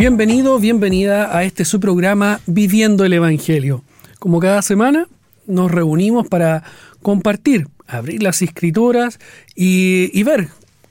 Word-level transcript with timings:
Bienvenido, 0.00 0.58
bienvenida 0.58 1.36
a 1.36 1.44
este 1.44 1.66
su 1.66 1.78
programa 1.78 2.40
Viviendo 2.46 3.04
el 3.04 3.12
Evangelio. 3.12 3.84
Como 4.18 4.40
cada 4.40 4.62
semana 4.62 5.08
nos 5.46 5.70
reunimos 5.70 6.26
para 6.26 6.62
compartir, 7.02 7.68
abrir 7.86 8.22
las 8.22 8.40
escrituras 8.40 9.20
y, 9.54 10.22
ver 10.22 10.48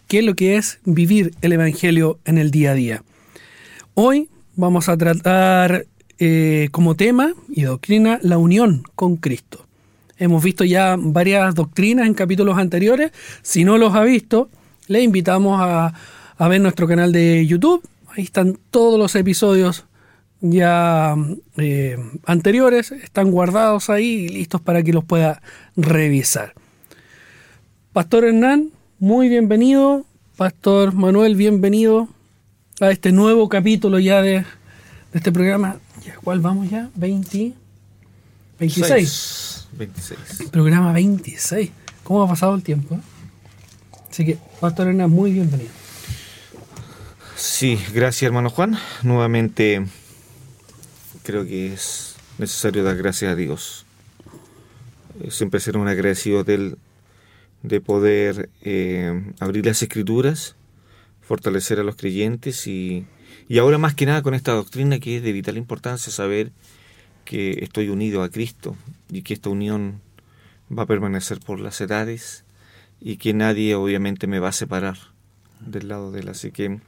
qué 0.08 0.20
es 0.20 0.26
lo 0.26 0.36
que 0.36 0.58
es 0.58 0.78
vivir 0.86 1.34
el 1.42 1.54
Evangelio 1.54 2.20
en 2.24 2.38
el 2.38 2.52
día 2.52 2.70
a 2.70 2.74
día. 2.76 3.04
Hoy 3.96 4.30
vamos 4.56 4.90
a 4.90 4.96
tratar 4.96 5.88
eh, 6.20 6.70
como 6.72 6.94
tema 6.94 7.34
y 7.50 7.64
doctrina 7.64 8.20
la 8.22 8.38
unión 8.38 8.84
con 8.94 9.16
Cristo. 9.16 9.66
Hemos 10.20 10.44
visto 10.44 10.64
ya 10.66 10.96
varias 11.00 11.56
doctrinas 11.56 12.06
en 12.06 12.14
capítulos 12.14 12.60
anteriores. 12.60 13.12
Si 13.42 13.64
no 13.64 13.80
los 13.80 13.96
ha 13.96 14.04
visto, 14.04 14.52
le 14.86 15.02
invitamos 15.02 15.60
a, 15.60 15.96
a 16.38 16.48
ver 16.48 16.62
nuestro 16.62 16.88
canal 16.88 17.12
de 17.12 17.48
YouTube 17.48 17.82
Ahí 18.20 18.26
están 18.26 18.60
todos 18.70 19.00
los 19.00 19.16
episodios 19.16 19.86
ya 20.42 21.16
eh, 21.56 21.98
anteriores, 22.26 22.92
están 22.92 23.32
guardados 23.32 23.90
ahí 23.90 24.26
y 24.26 24.28
listos 24.28 24.60
para 24.60 24.84
que 24.84 24.92
los 24.92 25.06
pueda 25.06 25.42
revisar. 25.78 26.54
Pastor 27.94 28.26
Hernán, 28.26 28.72
muy 29.00 29.30
bienvenido. 29.30 30.06
Pastor 30.36 30.94
Manuel, 30.94 31.38
bienvenido 31.38 32.10
a 32.82 32.92
este 32.92 33.14
nuevo 33.14 33.48
capítulo 33.48 34.00
ya 34.00 34.22
de, 34.22 34.44
este 35.14 35.32
programa. 35.32 35.78
¿Cuál 36.22 36.42
vamos 36.42 36.70
ya? 36.70 36.90
20, 36.96 37.54
26. 38.60 39.68
26. 39.78 40.50
Programa 40.52 40.92
26. 40.92 41.72
¿Cómo 42.04 42.24
ha 42.24 42.28
pasado 42.28 42.54
el 42.54 42.64
tiempo? 42.64 43.00
Así 44.12 44.26
que, 44.26 44.38
Pastor 44.60 44.90
Hernán, 44.90 45.10
muy 45.10 45.32
bienvenido. 45.32 45.79
Sí, 47.40 47.80
gracias 47.94 48.24
hermano 48.24 48.50
Juan. 48.50 48.78
Nuevamente 49.02 49.86
creo 51.24 51.46
que 51.46 51.72
es 51.72 52.18
necesario 52.38 52.84
dar 52.84 52.98
gracias 52.98 53.32
a 53.32 53.36
Dios. 53.36 53.86
Eh, 55.22 55.32
siempre 55.32 55.62
ser 55.62 55.78
un 55.78 55.88
agradecido 55.88 56.44
de 56.44 56.56
él, 56.56 56.78
de 57.64 57.80
poder 57.80 58.50
eh, 58.62 59.24
abrir 59.40 59.66
las 59.66 59.82
escrituras, 59.82 60.58
fortalecer 61.22 61.80
a 61.80 61.84
los 61.84 61.96
creyentes 61.96 62.68
y, 62.68 63.06
y 63.48 63.58
ahora 63.58 63.78
más 63.78 63.96
que 63.96 64.06
nada 64.06 64.22
con 64.22 64.34
esta 64.34 64.52
doctrina 64.52 65.00
que 65.00 65.16
es 65.16 65.24
de 65.24 65.32
vital 65.32 65.56
importancia 65.56 66.12
saber 66.12 66.52
que 67.24 67.64
estoy 67.64 67.88
unido 67.88 68.22
a 68.22 68.30
Cristo 68.30 68.76
y 69.10 69.22
que 69.22 69.34
esta 69.34 69.50
unión 69.50 70.02
va 70.78 70.84
a 70.84 70.88
permanecer 70.88 71.40
por 71.40 71.62
las 71.62 71.80
edades 71.80 72.44
y 73.00 73.16
que 73.16 73.34
nadie 73.34 73.76
obviamente 73.76 74.28
me 74.28 74.40
va 74.40 74.50
a 74.50 74.52
separar 74.52 74.98
del 75.62 75.88
lado 75.88 76.12
de 76.12 76.20
él. 76.20 76.28
Así 76.28 76.52
que 76.52 76.82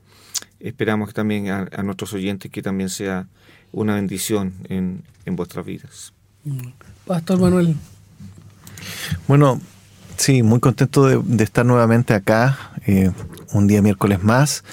esperamos 0.64 1.14
también 1.14 1.50
a, 1.50 1.84
nuestros 1.84 2.14
oyentes 2.14 2.52
que 2.52 2.62
también 2.62 2.90
sea 2.90 3.28
una 3.72 3.96
bendición 3.96 4.54
en, 4.70 5.04
vuestras 5.26 5.66
vidas. 5.66 6.14
Pastor 7.06 7.40
Manuel. 7.40 7.76
Bueno, 9.28 9.62
sí, 10.18 10.44
muy 10.44 10.60
contento 10.60 11.22
de, 11.22 11.44
estar 11.44 11.66
nuevamente 11.66 12.14
acá, 12.14 12.74
eh, 12.86 13.12
un 13.54 13.68
día 13.68 13.82
miércoles 13.82 14.24
más, 14.24 14.64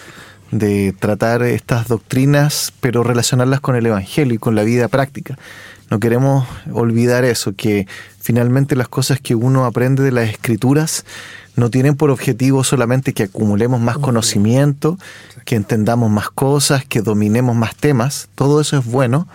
de 0.50 0.94
tratar 0.98 1.42
estas 1.42 1.88
doctrinas, 1.88 2.72
pero 2.80 3.02
relacionarlas 3.02 3.60
con 3.60 3.76
el 3.76 3.86
Evangelio 3.86 4.34
y 4.34 4.38
con 4.38 4.54
la 4.54 4.62
vida 4.62 4.88
práctica. 4.88 5.38
No 5.90 6.00
queremos 6.00 6.46
olvidar 6.72 7.24
eso, 7.24 7.54
que 7.54 7.86
finalmente 8.20 8.76
las 8.76 8.88
cosas 8.88 9.20
que 9.20 9.34
uno 9.34 9.64
aprende 9.64 10.02
de 10.02 10.12
las 10.12 10.28
escrituras 10.28 11.04
no 11.56 11.70
tienen 11.70 11.96
por 11.96 12.10
objetivo 12.10 12.62
solamente 12.62 13.12
que 13.12 13.24
acumulemos 13.24 13.80
más 13.80 13.98
conocimiento, 13.98 14.98
que 15.44 15.56
entendamos 15.56 16.10
más 16.10 16.30
cosas, 16.30 16.84
que 16.84 17.00
dominemos 17.00 17.56
más 17.56 17.74
temas, 17.74 18.28
todo 18.34 18.60
eso 18.60 18.78
es 18.78 18.84
bueno, 18.84 19.26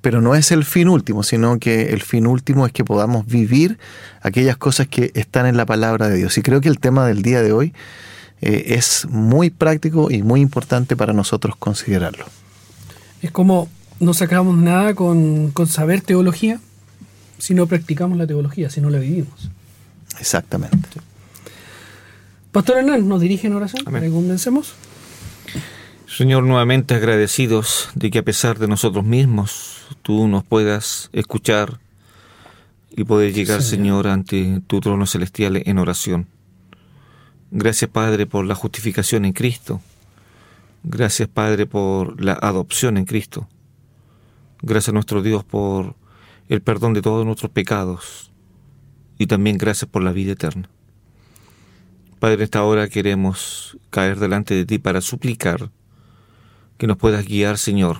pero 0.00 0.20
no 0.20 0.34
es 0.34 0.52
el 0.52 0.64
fin 0.64 0.88
último, 0.88 1.22
sino 1.22 1.58
que 1.58 1.92
el 1.92 2.02
fin 2.02 2.26
último 2.26 2.66
es 2.66 2.72
que 2.72 2.84
podamos 2.84 3.26
vivir 3.26 3.78
aquellas 4.20 4.56
cosas 4.56 4.86
que 4.88 5.12
están 5.14 5.46
en 5.46 5.56
la 5.56 5.64
palabra 5.64 6.08
de 6.08 6.16
Dios. 6.16 6.36
Y 6.36 6.42
creo 6.42 6.60
que 6.60 6.68
el 6.68 6.78
tema 6.78 7.06
del 7.06 7.22
día 7.22 7.40
de 7.40 7.52
hoy 7.52 7.72
eh, 8.42 8.74
es 8.76 9.06
muy 9.08 9.48
práctico 9.48 10.10
y 10.10 10.22
muy 10.22 10.42
importante 10.42 10.96
para 10.96 11.14
nosotros 11.14 11.56
considerarlo. 11.56 12.26
Es 13.22 13.30
como 13.30 13.68
no 14.00 14.14
sacamos 14.14 14.56
nada 14.56 14.94
con, 14.94 15.50
con 15.50 15.66
saber 15.66 16.00
teología 16.00 16.60
si 17.38 17.54
no 17.54 17.66
practicamos 17.66 18.16
la 18.18 18.26
teología, 18.26 18.70
si 18.70 18.80
no 18.80 18.90
la 18.90 18.98
vivimos. 18.98 19.50
Exactamente. 20.18 20.88
Pastor 22.52 22.78
Hernán, 22.78 23.08
¿nos 23.08 23.20
dirige 23.20 23.48
en 23.48 23.54
oración? 23.54 23.82
Amén. 23.86 24.12
convencemos? 24.12 24.74
Señor, 26.06 26.44
nuevamente 26.44 26.94
agradecidos 26.94 27.90
de 27.94 28.10
que 28.10 28.20
a 28.20 28.22
pesar 28.22 28.58
de 28.58 28.68
nosotros 28.68 29.04
mismos, 29.04 29.82
tú 30.02 30.28
nos 30.28 30.44
puedas 30.44 31.10
escuchar 31.12 31.80
y 32.96 33.02
poder 33.04 33.32
llegar, 33.32 33.60
Señor, 33.62 34.06
ante 34.06 34.60
tu 34.68 34.80
trono 34.80 35.06
celestial 35.06 35.60
en 35.64 35.78
oración. 35.78 36.28
Gracias, 37.50 37.90
Padre, 37.90 38.26
por 38.26 38.46
la 38.46 38.54
justificación 38.54 39.24
en 39.24 39.32
Cristo. 39.32 39.80
Gracias, 40.84 41.28
Padre, 41.28 41.66
por 41.66 42.22
la 42.22 42.34
adopción 42.34 42.96
en 42.96 43.04
Cristo. 43.04 43.48
Gracias 44.66 44.88
a 44.88 44.92
nuestro 44.92 45.20
Dios 45.20 45.44
por 45.44 45.94
el 46.48 46.62
perdón 46.62 46.94
de 46.94 47.02
todos 47.02 47.26
nuestros 47.26 47.52
pecados. 47.52 48.32
Y 49.18 49.26
también 49.26 49.58
gracias 49.58 49.90
por 49.90 50.02
la 50.02 50.10
vida 50.10 50.32
eterna. 50.32 50.70
Padre, 52.18 52.36
en 52.36 52.42
esta 52.44 52.64
hora 52.64 52.88
queremos 52.88 53.76
caer 53.90 54.18
delante 54.18 54.54
de 54.54 54.64
ti 54.64 54.78
para 54.78 55.02
suplicar 55.02 55.70
que 56.78 56.86
nos 56.86 56.96
puedas 56.96 57.26
guiar, 57.26 57.58
Señor, 57.58 57.98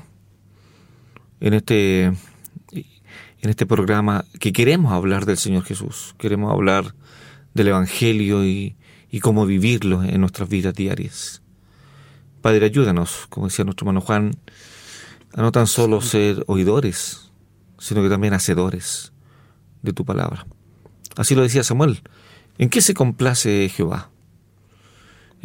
en 1.41 1.53
este, 1.53 2.05
en 2.05 2.15
este 3.43 3.67
programa 3.67 4.25
que 4.41 4.55
queremos 4.55 4.95
hablar 4.95 5.27
del 5.27 5.37
Señor 5.37 5.65
Jesús, 5.65 6.15
queremos 6.17 6.51
hablar 6.51 6.95
del 7.53 7.69
Evangelio 7.69 8.43
y, 8.43 8.75
y 9.11 9.21
cómo 9.21 9.45
vivirlo 9.45 10.03
en 10.03 10.19
nuestras 10.19 10.49
vidas 10.49 10.73
diarias. 10.73 11.43
Padre, 12.41 12.65
ayúdanos, 12.65 13.27
como 13.29 13.49
decía 13.49 13.67
nuestro 13.67 13.85
hermano 13.85 14.01
Juan, 14.01 14.31
a 15.35 15.43
no 15.43 15.53
tan 15.53 15.67
solo 15.67 16.01
ser 16.01 16.45
oidores, 16.47 17.31
sino 17.79 18.03
que 18.03 18.09
también 18.09 18.35
hacedores 18.35 19.13
de 19.83 19.93
tu 19.93 20.05
palabra. 20.05 20.47
Así 21.17 21.35
lo 21.35 21.43
decía 21.43 21.63
Samuel. 21.63 22.03
¿En 22.57 22.71
qué 22.71 22.81
se 22.81 22.95
complace 22.95 23.69
Jehová? 23.69 24.11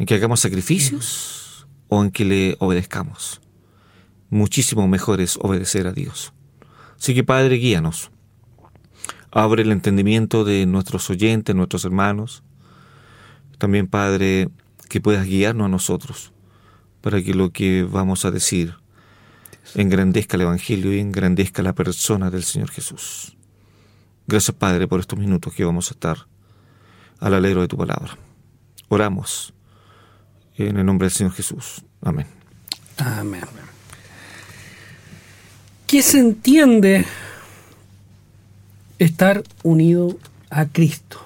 en 0.00 0.06
que 0.06 0.14
hagamos 0.14 0.40
sacrificios 0.40 1.66
o 1.88 2.02
en 2.02 2.10
que 2.10 2.24
le 2.24 2.56
obedezcamos. 2.58 3.42
Muchísimo 4.30 4.88
mejor 4.88 5.20
es 5.20 5.36
obedecer 5.36 5.86
a 5.86 5.92
Dios. 5.92 6.32
Así 6.98 7.14
que 7.14 7.22
Padre, 7.22 7.56
guíanos. 7.56 8.10
Abre 9.30 9.60
el 9.60 9.70
entendimiento 9.70 10.44
de 10.44 10.64
nuestros 10.64 11.10
oyentes, 11.10 11.54
nuestros 11.54 11.84
hermanos. 11.84 12.42
También, 13.58 13.88
Padre, 13.88 14.48
que 14.88 15.02
puedas 15.02 15.26
guiarnos 15.26 15.66
a 15.66 15.68
nosotros 15.68 16.32
para 17.02 17.22
que 17.22 17.34
lo 17.34 17.50
que 17.50 17.82
vamos 17.82 18.24
a 18.24 18.30
decir 18.30 18.76
engrandezca 19.74 20.36
el 20.36 20.42
Evangelio 20.42 20.92
y 20.94 21.00
engrandezca 21.00 21.62
la 21.62 21.74
persona 21.74 22.30
del 22.30 22.44
Señor 22.44 22.70
Jesús. 22.70 23.36
Gracias, 24.26 24.56
Padre, 24.56 24.86
por 24.86 25.00
estos 25.00 25.18
minutos 25.18 25.52
que 25.54 25.64
vamos 25.64 25.90
a 25.90 25.94
estar 25.94 26.26
al 27.18 27.34
alero 27.34 27.60
de 27.60 27.68
tu 27.68 27.76
palabra. 27.76 28.16
Oramos 28.88 29.52
en 30.56 30.76
el 30.76 30.86
nombre 30.86 31.06
del 31.06 31.12
Señor 31.12 31.32
Jesús. 31.32 31.82
Amén. 32.00 32.26
Amén. 32.98 33.42
¿Qué 35.86 36.02
se 36.02 36.20
entiende 36.20 37.04
estar 38.98 39.42
unido 39.62 40.16
a 40.50 40.66
Cristo? 40.66 41.20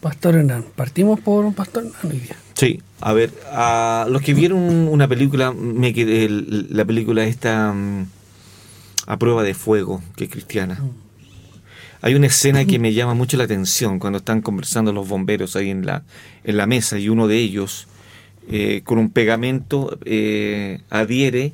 Pastor 0.00 0.36
Hernán, 0.36 0.66
partimos 0.76 1.20
por 1.20 1.44
un 1.46 1.54
Pastor 1.54 1.86
Hernán 1.86 2.12
hoy 2.12 2.20
día. 2.20 2.36
Sí, 2.54 2.82
a 3.00 3.12
ver, 3.12 3.32
a 3.50 4.06
los 4.08 4.22
que 4.22 4.34
vieron 4.34 4.60
una 4.60 5.08
película, 5.08 5.52
me 5.52 5.92
quedé, 5.92 6.28
la 6.28 6.84
película 6.84 7.24
esta 7.24 7.72
mm, 7.72 8.06
a 9.06 9.18
prueba 9.18 9.42
de 9.42 9.54
fuego, 9.54 10.02
que 10.16 10.24
es 10.24 10.30
cristiana. 10.30 10.76
Mm. 10.76 11.04
Hay 12.02 12.14
una 12.14 12.26
escena 12.26 12.64
que 12.64 12.78
me 12.78 12.92
llama 12.94 13.14
mucho 13.14 13.36
la 13.36 13.44
atención 13.44 13.98
cuando 13.98 14.18
están 14.18 14.42
conversando 14.42 14.92
los 14.92 15.08
bomberos 15.08 15.56
ahí 15.56 15.70
en 15.70 15.86
la, 15.86 16.04
en 16.44 16.56
la 16.56 16.66
mesa 16.66 16.98
y 16.98 17.08
uno 17.08 17.28
de 17.28 17.38
ellos 17.38 17.88
eh, 18.48 18.82
con 18.84 18.98
un 18.98 19.10
pegamento 19.10 19.98
eh, 20.04 20.80
adhiere 20.90 21.52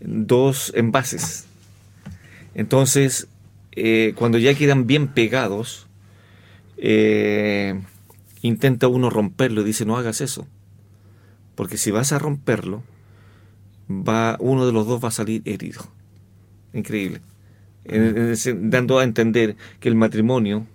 dos 0.00 0.72
envases. 0.74 1.46
Entonces, 2.54 3.28
eh, 3.72 4.14
cuando 4.16 4.38
ya 4.38 4.54
quedan 4.54 4.86
bien 4.86 5.08
pegados, 5.08 5.86
eh, 6.78 7.80
intenta 8.42 8.88
uno 8.88 9.10
romperlo 9.10 9.60
y 9.60 9.64
dice, 9.64 9.84
no 9.84 9.96
hagas 9.96 10.20
eso. 10.20 10.46
Porque 11.60 11.76
si 11.76 11.90
vas 11.90 12.10
a 12.12 12.18
romperlo, 12.18 12.82
va, 13.86 14.38
uno 14.40 14.64
de 14.64 14.72
los 14.72 14.86
dos 14.86 15.04
va 15.04 15.08
a 15.08 15.10
salir 15.10 15.42
herido. 15.44 15.82
Increíble. 16.72 17.20
dando 17.84 18.98
a 18.98 19.04
entender 19.04 19.56
que 19.78 19.90
el 19.90 19.94
matrimonio, 19.94 20.66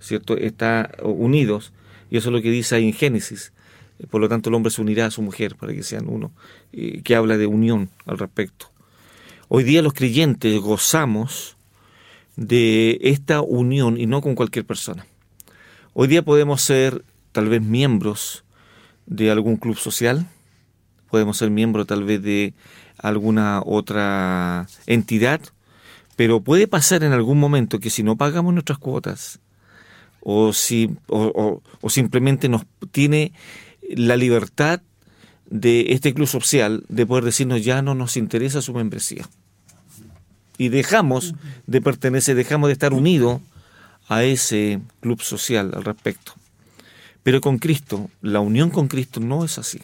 ¿cierto?, 0.00 0.36
está 0.36 0.90
unidos, 1.02 1.72
y 2.10 2.18
eso 2.18 2.28
es 2.28 2.34
lo 2.34 2.42
que 2.42 2.50
dice 2.50 2.74
ahí 2.74 2.88
en 2.88 2.92
Génesis. 2.92 3.54
Por 4.10 4.20
lo 4.20 4.28
tanto, 4.28 4.50
el 4.50 4.54
hombre 4.54 4.70
se 4.70 4.82
unirá 4.82 5.06
a 5.06 5.10
su 5.10 5.22
mujer 5.22 5.56
para 5.56 5.72
que 5.72 5.82
sean 5.82 6.10
uno, 6.10 6.30
que 6.70 7.16
habla 7.16 7.38
de 7.38 7.46
unión 7.46 7.88
al 8.04 8.18
respecto. 8.18 8.70
Hoy 9.48 9.64
día 9.64 9.80
los 9.80 9.94
creyentes 9.94 10.60
gozamos 10.60 11.56
de 12.36 12.98
esta 13.00 13.40
unión 13.40 13.98
y 13.98 14.04
no 14.04 14.20
con 14.20 14.34
cualquier 14.34 14.66
persona. 14.66 15.06
Hoy 15.94 16.06
día 16.06 16.22
podemos 16.22 16.60
ser 16.60 17.02
tal 17.32 17.48
vez 17.48 17.62
miembros 17.62 18.44
de 19.06 19.30
algún 19.30 19.56
club 19.56 19.78
social, 19.78 20.26
podemos 21.14 21.36
ser 21.36 21.48
miembros 21.48 21.86
tal 21.86 22.02
vez 22.02 22.20
de 22.24 22.54
alguna 22.98 23.62
otra 23.64 24.66
entidad, 24.84 25.40
pero 26.16 26.40
puede 26.40 26.66
pasar 26.66 27.04
en 27.04 27.12
algún 27.12 27.38
momento 27.38 27.78
que 27.78 27.88
si 27.88 28.02
no 28.02 28.16
pagamos 28.16 28.52
nuestras 28.52 28.78
cuotas 28.78 29.38
o, 30.20 30.52
si, 30.52 30.90
o, 31.06 31.62
simplemente 31.86 32.48
nos 32.48 32.66
tiene 32.90 33.32
la 33.90 34.16
libertad 34.16 34.80
de 35.48 35.92
este 35.92 36.14
club 36.14 36.26
social 36.26 36.82
de 36.88 37.06
poder 37.06 37.22
decirnos 37.22 37.64
ya 37.64 37.80
no 37.80 37.94
nos 37.94 38.16
interesa 38.16 38.60
su 38.60 38.74
membresía. 38.74 39.28
Y 40.58 40.70
dejamos 40.70 41.36
de 41.68 41.80
pertenecer, 41.80 42.34
dejamos 42.34 42.70
de 42.70 42.72
estar 42.72 42.92
unidos 42.92 43.40
a 44.08 44.24
ese 44.24 44.80
club 45.00 45.22
social 45.22 45.70
al 45.76 45.84
respecto. 45.84 46.32
Pero 47.22 47.40
con 47.40 47.58
Cristo, 47.58 48.10
la 48.20 48.40
unión 48.40 48.70
con 48.70 48.88
Cristo 48.88 49.20
no 49.20 49.44
es 49.44 49.58
así. 49.58 49.80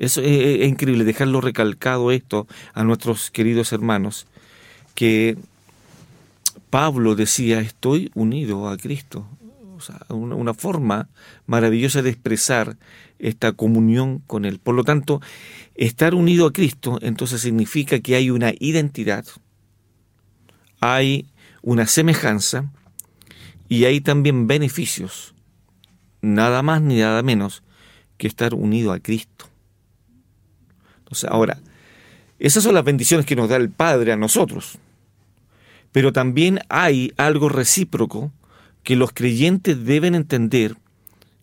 Eso 0.00 0.22
es, 0.22 0.66
increíble 0.66 1.04
dejarlo 1.04 1.42
recalcado 1.42 2.10
esto 2.10 2.48
a 2.72 2.84
nuestros 2.84 3.30
queridos 3.30 3.70
hermanos, 3.72 4.26
que 4.94 5.36
Pablo 6.70 7.14
decía, 7.14 7.60
estoy 7.60 8.10
unido 8.14 8.68
a 8.68 8.78
Cristo. 8.78 9.28
Una, 10.08 10.54
forma 10.54 11.08
maravillosa 11.46 12.02
de 12.02 12.10
expresar 12.10 12.76
esta 13.18 13.52
comunión 13.52 14.20
con 14.26 14.46
Él. 14.46 14.58
Por 14.58 14.74
lo 14.74 14.84
tanto, 14.84 15.20
estar 15.74 16.14
unido 16.14 16.46
a 16.46 16.52
Cristo 16.52 16.98
entonces 17.02 17.42
significa 17.42 18.00
que 18.00 18.14
hay 18.14 18.30
una 18.30 18.52
identidad, 18.58 19.26
hay 20.80 21.26
una 21.62 21.86
semejanza 21.86 22.70
y 23.68 23.84
hay 23.84 24.00
también 24.00 24.46
beneficios, 24.46 25.34
nada 26.22 26.62
más 26.62 26.80
ni 26.80 27.00
nada 27.00 27.22
menos 27.22 27.62
que 28.16 28.26
estar 28.26 28.54
unido 28.54 28.92
a 28.92 28.98
Cristo. 28.98 29.49
Entonces, 31.10 31.28
ahora, 31.28 31.58
esas 32.38 32.62
son 32.62 32.74
las 32.74 32.84
bendiciones 32.84 33.26
que 33.26 33.34
nos 33.34 33.48
da 33.48 33.56
el 33.56 33.68
Padre 33.68 34.12
a 34.12 34.16
nosotros. 34.16 34.78
Pero 35.90 36.12
también 36.12 36.60
hay 36.68 37.12
algo 37.16 37.48
recíproco 37.48 38.30
que 38.84 38.94
los 38.94 39.12
creyentes 39.12 39.84
deben 39.84 40.14
entender 40.14 40.76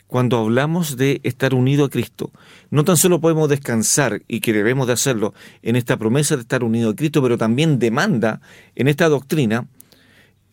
cuando 0.07 0.37
hablamos 0.37 0.95
de 0.95 1.19
estar 1.23 1.53
unido 1.53 1.83
a 1.83 1.89
Cristo. 1.89 2.31
No 2.71 2.85
tan 2.85 2.95
solo 2.95 3.19
podemos 3.19 3.49
descansar 3.49 4.21
y 4.29 4.39
que 4.39 4.53
debemos 4.53 4.87
de 4.87 4.93
hacerlo 4.93 5.33
en 5.63 5.75
esta 5.75 5.97
promesa 5.97 6.37
de 6.37 6.43
estar 6.43 6.63
unido 6.63 6.91
a 6.91 6.95
Cristo, 6.95 7.21
pero 7.21 7.37
también 7.37 7.77
demanda 7.77 8.39
en 8.75 8.87
esta 8.87 9.09
doctrina 9.09 9.67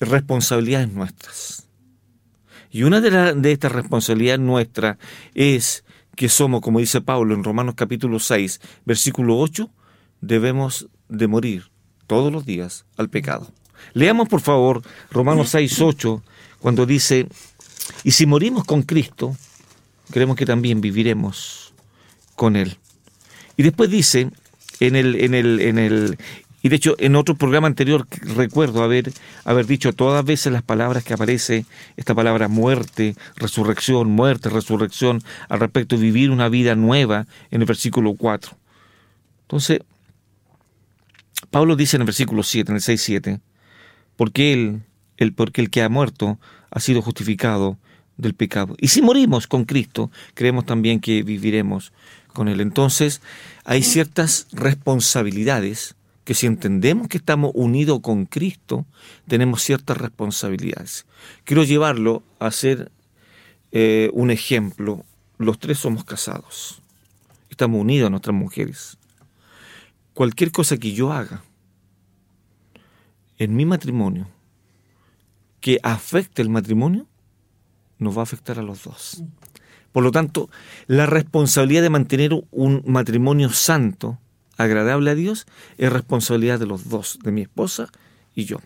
responsabilidades 0.00 0.90
nuestras. 0.90 1.69
Y 2.72 2.82
una 2.82 3.00
de, 3.00 3.34
de 3.34 3.52
estas 3.52 3.70
responsabilidades 3.70 4.40
nuestras 4.40 4.99
es 5.34 5.84
que 6.16 6.28
somos, 6.28 6.61
como 6.61 6.81
dice 6.81 7.00
Pablo 7.00 7.34
en 7.34 7.44
Romanos 7.44 7.75
capítulo 7.76 8.19
6, 8.19 8.61
versículo 8.84 9.38
8, 9.38 9.70
debemos 10.20 10.88
de 11.08 11.26
morir 11.26 11.70
todos 12.06 12.32
los 12.32 12.44
días 12.44 12.84
al 12.96 13.11
pecado. 13.11 13.50
Leamos 13.93 14.28
por 14.28 14.40
favor 14.40 14.82
Romanos 15.11 15.50
6, 15.50 15.81
8, 15.81 16.22
cuando 16.61 16.87
dice, 16.87 17.28
y 18.02 18.12
si 18.12 18.26
morimos 18.26 18.64
con 18.64 18.82
Cristo, 18.82 19.37
creemos 20.11 20.37
que 20.37 20.46
también 20.46 20.81
viviremos 20.81 21.75
con 22.37 22.56
Él. 22.56 22.78
Y 23.56 23.62
después 23.62 23.90
dice, 23.90 24.31
en 24.81 24.96
el, 24.96 25.14
en 25.17 25.34
el, 25.34 25.60
en 25.60 25.78
el, 25.78 26.19
y 26.64 26.70
de 26.70 26.76
hecho, 26.76 26.96
en 26.99 27.14
otro 27.14 27.34
programa 27.34 27.66
anterior 27.66 28.06
recuerdo 28.22 28.82
haber, 28.82 29.12
haber 29.44 29.66
dicho 29.66 29.93
todas 29.93 30.25
veces 30.25 30.50
las 30.50 30.62
palabras 30.62 31.05
que 31.05 31.12
aparece, 31.12 31.66
esta 31.99 32.14
palabra 32.14 32.49
muerte, 32.49 33.16
resurrección, 33.37 34.08
muerte, 34.08 34.49
resurrección, 34.49 35.22
al 35.50 35.61
respecto 35.61 35.96
de 35.96 36.02
vivir 36.02 36.31
una 36.31 36.49
vida 36.49 36.75
nueva 36.75 37.26
en 37.50 37.61
el 37.61 37.66
versículo 37.66 38.14
4. 38.14 38.56
Entonces, 39.43 39.81
Pablo 41.50 41.76
dice 41.76 41.99
en 41.99 42.00
el 42.00 42.06
versículo 42.06 42.43
7, 42.43 42.72
en 42.72 42.76
el 42.76 42.82
6-7, 42.82 43.40
porque 44.17 44.55
él, 44.55 44.84
el, 45.19 45.34
porque 45.34 45.60
el 45.60 45.69
que 45.69 45.82
ha 45.82 45.90
muerto 45.90 46.40
ha 46.70 46.81
sido 46.81 47.02
justificado 47.02 47.76
del 48.17 48.32
pecado. 48.32 48.75
Y 48.78 48.88
si 48.88 49.02
morimos 49.02 49.46
con 49.46 49.67
Cristo, 49.67 50.10
creemos 50.32 50.64
también 50.64 51.00
que 51.00 51.25
viviremos 51.25 51.93
con 52.32 52.49
Él. 52.49 52.62
Entonces, 52.62 53.20
hay 53.67 53.82
ciertas 53.82 54.46
responsabilidades 54.50 55.94
que 56.24 56.34
si 56.34 56.46
entendemos 56.46 57.08
que 57.08 57.18
estamos 57.18 57.52
unidos 57.54 58.00
con 58.00 58.26
Cristo, 58.26 58.86
tenemos 59.28 59.62
ciertas 59.62 59.96
responsabilidades. 59.98 61.06
Quiero 61.44 61.64
llevarlo 61.64 62.22
a 62.38 62.50
ser 62.50 62.90
eh, 63.72 64.10
un 64.12 64.30
ejemplo. 64.30 65.04
Los 65.38 65.58
tres 65.58 65.78
somos 65.78 66.04
casados. 66.04 66.82
Estamos 67.50 67.80
unidos 67.80 68.06
a 68.06 68.10
nuestras 68.10 68.34
mujeres. 68.34 68.96
Cualquier 70.14 70.50
cosa 70.50 70.78
que 70.78 70.92
yo 70.92 71.12
haga 71.12 71.44
en 73.38 73.54
mi 73.54 73.66
matrimonio 73.66 74.28
que 75.64 75.80
afecte 75.82 76.42
el 76.42 76.50
matrimonio, 76.50 77.06
nos 77.98 78.14
va 78.14 78.20
a 78.20 78.24
afectar 78.24 78.58
a 78.58 78.62
los 78.62 78.84
dos. 78.84 79.22
Por 79.92 80.04
lo 80.04 80.10
tanto, 80.10 80.50
la 80.86 81.06
responsabilidad 81.06 81.80
de 81.80 81.88
mantener 81.88 82.32
un 82.50 82.82
matrimonio 82.84 83.48
santo 83.48 84.18
agradable 84.56 85.10
a 85.10 85.14
Dios 85.14 85.46
es 85.78 85.92
responsabilidad 85.92 86.58
de 86.58 86.66
los 86.66 86.88
dos, 86.88 87.18
de 87.22 87.32
mi 87.32 87.43
esposa 87.43 87.88
y 88.34 88.44
yo. 88.44 88.58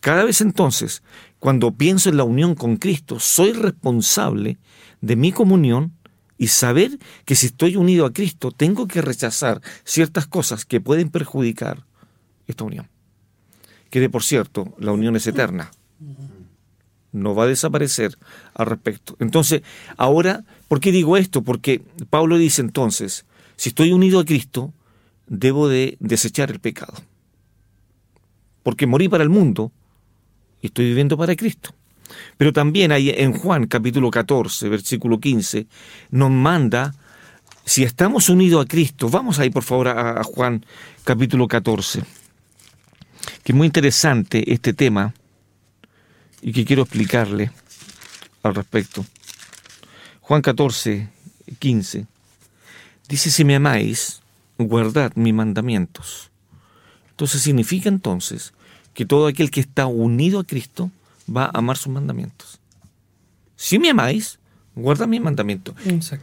Cada 0.00 0.24
vez 0.24 0.40
entonces, 0.40 1.02
cuando 1.38 1.72
pienso 1.72 2.08
en 2.08 2.16
la 2.16 2.24
unión 2.24 2.54
con 2.54 2.76
Cristo, 2.76 3.18
soy 3.18 3.52
responsable 3.52 4.58
de 5.00 5.16
mi 5.16 5.32
comunión 5.32 5.92
y 6.36 6.48
saber 6.48 6.98
que 7.24 7.34
si 7.34 7.46
estoy 7.46 7.76
unido 7.76 8.06
a 8.06 8.12
Cristo, 8.12 8.52
tengo 8.52 8.86
que 8.86 9.02
rechazar 9.02 9.60
ciertas 9.84 10.26
cosas 10.26 10.64
que 10.64 10.80
pueden 10.80 11.10
perjudicar 11.10 11.84
esta 12.46 12.64
unión. 12.64 12.88
Que 13.90 14.00
de 14.00 14.08
por 14.08 14.22
cierto, 14.22 14.74
la 14.78 14.92
unión 14.92 15.16
es 15.16 15.26
eterna. 15.26 15.70
No 17.10 17.34
va 17.34 17.44
a 17.44 17.48
desaparecer 17.48 18.16
al 18.54 18.66
respecto. 18.66 19.16
Entonces, 19.18 19.62
ahora, 19.96 20.44
¿por 20.68 20.78
qué 20.78 20.92
digo 20.92 21.16
esto? 21.16 21.42
Porque 21.42 21.82
Pablo 22.08 22.38
dice 22.38 22.60
entonces, 22.60 23.24
si 23.58 23.70
estoy 23.70 23.92
unido 23.92 24.20
a 24.20 24.24
Cristo, 24.24 24.72
debo 25.26 25.68
de 25.68 25.96
desechar 25.98 26.50
el 26.50 26.60
pecado. 26.60 26.94
Porque 28.62 28.86
morí 28.86 29.08
para 29.08 29.24
el 29.24 29.30
mundo 29.30 29.72
y 30.62 30.68
estoy 30.68 30.86
viviendo 30.86 31.18
para 31.18 31.34
Cristo. 31.34 31.74
Pero 32.36 32.52
también 32.52 32.92
hay 32.92 33.10
en 33.10 33.32
Juan 33.32 33.66
capítulo 33.66 34.10
14, 34.12 34.68
versículo 34.68 35.18
15, 35.18 35.66
nos 36.12 36.30
manda, 36.30 36.94
si 37.64 37.82
estamos 37.82 38.28
unidos 38.28 38.64
a 38.64 38.68
Cristo, 38.68 39.10
vamos 39.10 39.40
ahí 39.40 39.50
por 39.50 39.64
favor 39.64 39.88
a, 39.88 40.20
a 40.20 40.22
Juan 40.22 40.64
capítulo 41.02 41.48
14, 41.48 42.02
que 43.42 43.52
es 43.52 43.56
muy 43.56 43.66
interesante 43.66 44.52
este 44.52 44.72
tema 44.72 45.12
y 46.40 46.52
que 46.52 46.64
quiero 46.64 46.82
explicarle 46.82 47.50
al 48.44 48.54
respecto. 48.54 49.04
Juan 50.20 50.42
14, 50.42 51.08
15. 51.58 52.06
Dice, 53.08 53.30
si 53.30 53.44
me 53.44 53.56
amáis, 53.56 54.20
guardad 54.58 55.12
mis 55.14 55.32
mandamientos. 55.32 56.30
Entonces 57.10 57.42
significa 57.42 57.88
entonces 57.88 58.52
que 58.94 59.06
todo 59.06 59.26
aquel 59.26 59.50
que 59.50 59.60
está 59.60 59.86
unido 59.86 60.40
a 60.40 60.44
Cristo 60.44 60.90
va 61.34 61.46
a 61.46 61.58
amar 61.58 61.76
sus 61.76 61.92
mandamientos. 61.92 62.60
Si 63.56 63.78
me 63.78 63.90
amáis, 63.90 64.38
guardad 64.74 65.08
mis 65.08 65.20
mandamientos. 65.20 65.74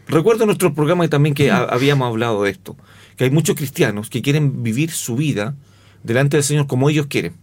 Recuerdo 0.08 0.46
nuestro 0.46 0.74
programa 0.74 1.08
también 1.08 1.36
que 1.36 1.51
habíamos 1.51 2.08
hablado 2.08 2.44
de 2.44 2.51
esto, 2.51 2.77
que 3.18 3.25
hay 3.25 3.30
muchos 3.30 3.56
cristianos 3.56 4.10
que 4.10 4.22
quieren 4.22 4.63
vivir 4.63 4.92
su 4.92 5.15
vida 5.15 5.56
delante 6.04 6.38
del 6.38 6.44
Señor 6.44 6.68
como 6.68 6.89
ellos 6.89 7.08
quieren. 7.08 7.34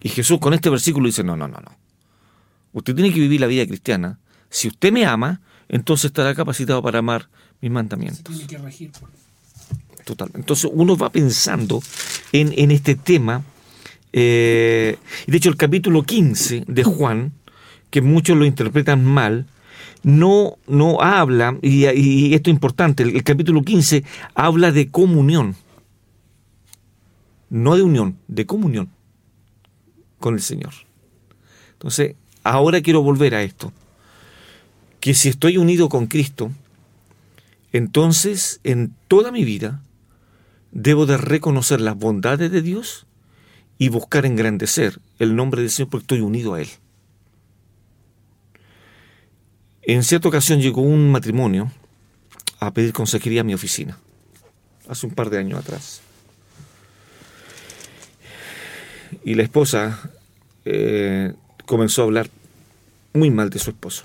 Y 0.00 0.08
Jesús 0.08 0.38
con 0.38 0.54
este 0.54 0.70
versículo 0.70 1.06
dice, 1.06 1.22
no, 1.22 1.36
no, 1.36 1.48
no, 1.48 1.60
no. 1.60 1.76
Usted 2.72 2.94
tiene 2.94 3.12
que 3.12 3.20
vivir 3.20 3.40
la 3.40 3.46
vida 3.46 3.66
cristiana. 3.66 4.18
Si 4.50 4.68
usted 4.68 4.92
me 4.92 5.04
ama, 5.04 5.40
entonces 5.68 6.06
estará 6.06 6.34
capacitado 6.34 6.82
para 6.82 7.00
amar 7.00 7.28
mis 7.60 7.70
mandamientos. 7.70 8.36
Total. 10.04 10.30
Entonces 10.34 10.70
uno 10.72 10.96
va 10.96 11.10
pensando 11.10 11.82
en, 12.32 12.70
este 12.70 12.94
tema 12.94 13.42
Eh, 14.10 14.96
de 15.26 15.36
hecho, 15.36 15.50
el 15.50 15.56
capítulo 15.56 16.02
15 16.02 16.64
de 16.66 16.82
Juan, 16.82 17.32
que 17.90 18.00
muchos 18.00 18.38
lo 18.38 18.46
interpretan 18.46 19.04
mal, 19.04 19.46
no, 20.02 20.56
no 20.66 21.02
habla, 21.02 21.58
y, 21.60 21.86
y 21.86 22.32
esto 22.32 22.48
es 22.48 22.54
importante, 22.54 23.02
el, 23.02 23.16
el 23.16 23.22
capítulo 23.22 23.62
15 23.62 24.04
habla 24.34 24.72
de 24.72 24.88
comunión. 24.88 25.56
No 27.50 27.76
de 27.76 27.82
unión, 27.82 28.16
de 28.28 28.46
comunión 28.46 28.88
con 30.18 30.34
el 30.34 30.40
Señor. 30.40 30.72
Entonces, 31.72 32.14
ahora 32.42 32.80
quiero 32.80 33.02
volver 33.02 33.34
a 33.34 33.42
esto. 33.42 33.72
Que 35.00 35.14
si 35.14 35.28
estoy 35.28 35.58
unido 35.58 35.88
con 35.88 36.06
Cristo, 36.06 36.50
entonces 37.72 38.60
en 38.64 38.94
toda 39.08 39.30
mi 39.32 39.44
vida 39.44 39.82
debo 40.72 41.06
de 41.06 41.16
reconocer 41.16 41.80
las 41.80 41.96
bondades 41.96 42.50
de 42.50 42.62
Dios 42.62 43.06
y 43.78 43.88
buscar 43.88 44.26
engrandecer 44.26 45.00
el 45.18 45.36
nombre 45.36 45.62
del 45.62 45.70
Señor 45.70 45.90
porque 45.90 46.04
estoy 46.04 46.20
unido 46.20 46.54
a 46.54 46.60
Él. 46.60 46.68
En 49.82 50.02
cierta 50.02 50.28
ocasión 50.28 50.60
llegó 50.60 50.82
un 50.82 51.10
matrimonio 51.10 51.72
a 52.60 52.72
pedir 52.72 52.92
consejería 52.92 53.42
a 53.42 53.44
mi 53.44 53.54
oficina, 53.54 53.98
hace 54.88 55.06
un 55.06 55.14
par 55.14 55.30
de 55.30 55.38
años 55.38 55.60
atrás. 55.60 56.02
Y 59.24 59.34
la 59.34 59.44
esposa 59.44 60.10
eh, 60.64 61.32
comenzó 61.64 62.02
a 62.02 62.04
hablar 62.04 62.28
muy 63.14 63.30
mal 63.30 63.48
de 63.48 63.58
su 63.58 63.70
esposo. 63.70 64.04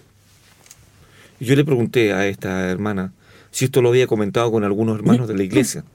Yo 1.40 1.56
le 1.56 1.66
pregunté 1.66 2.14
a 2.14 2.28
esta 2.28 2.70
hermana 2.70 3.12
si 3.54 3.66
esto 3.66 3.84
lo 3.84 3.90
había 3.90 4.08
comentado 4.08 4.52
con 4.52 4.64
algunos 4.64 4.98
hermanos 4.98 5.28
de 5.28 5.38
la 5.38 5.44
iglesia. 5.44 5.86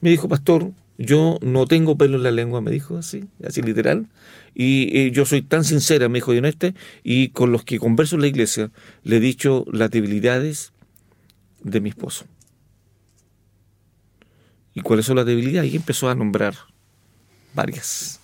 Me 0.00 0.10
dijo, 0.10 0.28
pastor, 0.28 0.72
yo 0.98 1.38
no 1.42 1.64
tengo 1.66 1.96
pelo 1.96 2.16
en 2.16 2.24
la 2.24 2.32
lengua, 2.32 2.60
me 2.60 2.72
dijo 2.72 2.98
así, 2.98 3.24
así 3.46 3.62
literal. 3.62 4.08
Y, 4.52 5.12
yo 5.12 5.24
soy 5.24 5.40
tan 5.42 5.64
sincera, 5.64 6.08
me 6.08 6.18
dijo 6.18 6.34
y 6.34 6.38
honesta, 6.38 6.74
y 7.04 7.28
con 7.28 7.52
los 7.52 7.64
que 7.64 7.78
converso 7.78 8.16
en 8.16 8.22
la 8.22 8.26
iglesia 8.26 8.72
le 9.04 9.16
he 9.16 9.20
dicho 9.20 9.64
las 9.72 9.92
debilidades 9.92 10.72
de 11.62 11.80
mi 11.80 11.90
esposo. 11.90 12.24
¿Y 14.74 14.80
cuáles 14.80 15.06
son 15.06 15.14
las 15.14 15.26
debilidades? 15.26 15.72
Y 15.72 15.76
empezó 15.76 16.10
a 16.10 16.16
nombrar 16.16 16.56
varias. 17.54 18.18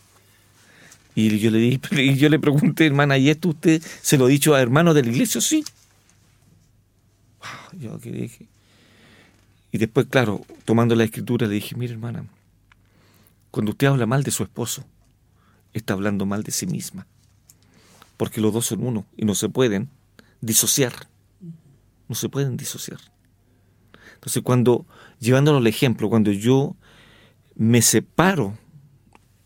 Y 1.15 1.39
yo 1.39 1.53
le 1.53 1.59
di, 1.59 1.81
y 1.93 2.17
yo 2.17 2.29
le 2.29 2.41
pregunté, 2.41 2.87
hermana, 2.87 3.19
¿y 3.19 3.31
esto 3.31 3.51
usted 3.51 3.81
se 4.03 4.19
lo 4.19 4.25
ha 4.25 4.29
dicho 4.29 4.53
a 4.57 4.61
hermanos 4.61 4.97
de 4.97 5.05
la 5.05 5.11
iglesia? 5.11 5.41
Sí. 5.41 5.65
Ah, 7.41 7.71
Yo 7.79 8.01
que 8.01 8.11
dije. 8.11 8.49
Y 9.73 9.79
después, 9.79 10.07
claro, 10.07 10.41
tomando 10.65 10.95
la 10.95 11.05
escritura, 11.05 11.47
le 11.47 11.55
dije, 11.55 11.77
mire 11.77 11.93
hermana, 11.93 12.25
cuando 13.51 13.73
usted 13.73 13.87
habla 13.87 14.07
mal 14.07 14.23
de 14.23 14.31
su 14.31 14.43
esposo, 14.43 14.85
está 15.73 15.95
hablando 15.95 16.27
mal 16.27 16.43
de 16.43 16.53
sí 16.53 16.67
misma. 16.67 17.07
Porque 18.17 18.41
los 18.41 18.53
dos 18.53 18.67
son 18.67 18.87
uno 18.87 19.07
y 19.17 19.25
no 19.25 19.35
se 19.35 19.49
pueden 19.49 19.89
disociar. 20.41 20.93
No 22.09 22.15
se 22.15 22.29
pueden 22.29 22.57
disociar. 22.57 22.99
Entonces, 24.15 24.43
cuando, 24.43 24.87
llevándolo 25.21 25.59
al 25.59 25.67
ejemplo, 25.67 26.11
cuando 26.11 26.31
yo 26.33 26.77
me 27.55 27.83
separo, 27.83 28.59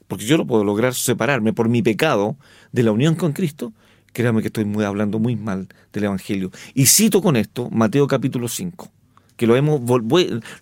porque 0.08 0.24
yo 0.24 0.36
no 0.36 0.46
puedo 0.46 0.64
lograr 0.64 0.94
separarme 0.94 1.52
por 1.52 1.68
mi 1.68 1.82
pecado 1.82 2.36
de 2.72 2.82
la 2.82 2.92
unión 2.92 3.14
con 3.14 3.32
Cristo, 3.32 3.72
créame 4.12 4.40
que 4.40 4.48
estoy 4.48 4.64
hablando 4.84 5.18
muy 5.18 5.36
mal 5.36 5.68
del 5.92 6.04
Evangelio. 6.04 6.50
Y 6.74 6.86
cito 6.86 7.22
con 7.22 7.36
esto 7.36 7.70
Mateo 7.70 8.06
capítulo 8.06 8.48
5, 8.48 8.90
que 9.36 9.46
lo 9.46 9.56
hemos, 9.56 9.80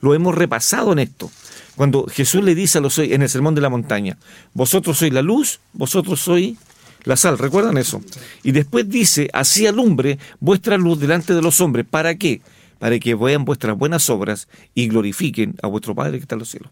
lo 0.01 0.15
hemos 0.15 0.35
repasado 0.35 0.93
en 0.93 1.01
esto. 1.01 1.31
Cuando 1.77 2.07
Jesús 2.07 2.43
le 2.45 2.55
dice 2.55 2.79
a 2.79 2.81
los 2.81 2.99
en 2.99 3.23
el 3.23 3.29
sermón 3.29 3.55
de 3.55 3.61
la 3.61 3.71
montaña, 3.71 4.19
vosotros 4.53 4.99
sois 4.99 5.13
la 5.13 5.23
luz, 5.23 5.61
vosotros 5.73 6.21
sois 6.21 6.57
la 7.05 7.17
sal, 7.17 7.39
¿recuerdan 7.39 7.79
eso? 7.79 8.01
Y 8.43 8.53
después 8.53 8.89
dice, 8.89 9.29
así 9.33 9.67
alumbre 9.67 10.19
vuestra 10.39 10.77
luz 10.77 11.01
delante 11.01 11.35
de 11.35 11.43
los 11.43 11.61
hombres, 11.61 11.87
¿para 11.89 12.15
qué? 12.17 12.43
Para 12.79 12.99
que 12.99 13.15
vean 13.15 13.45
vuestras 13.45 13.77
buenas 13.77 14.09
obras 14.11 14.49
y 14.75 14.89
glorifiquen 14.89 15.57
a 15.63 15.67
vuestro 15.67 15.95
Padre 15.95 16.19
que 16.19 16.23
está 16.23 16.35
en 16.35 16.41
los 16.41 16.51
cielos. 16.51 16.71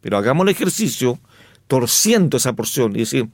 Pero 0.00 0.18
hagamos 0.18 0.44
el 0.44 0.50
ejercicio 0.50 1.18
torciendo 1.66 2.36
esa 2.36 2.52
porción 2.52 2.94
y 2.94 3.00
decir, 3.00 3.28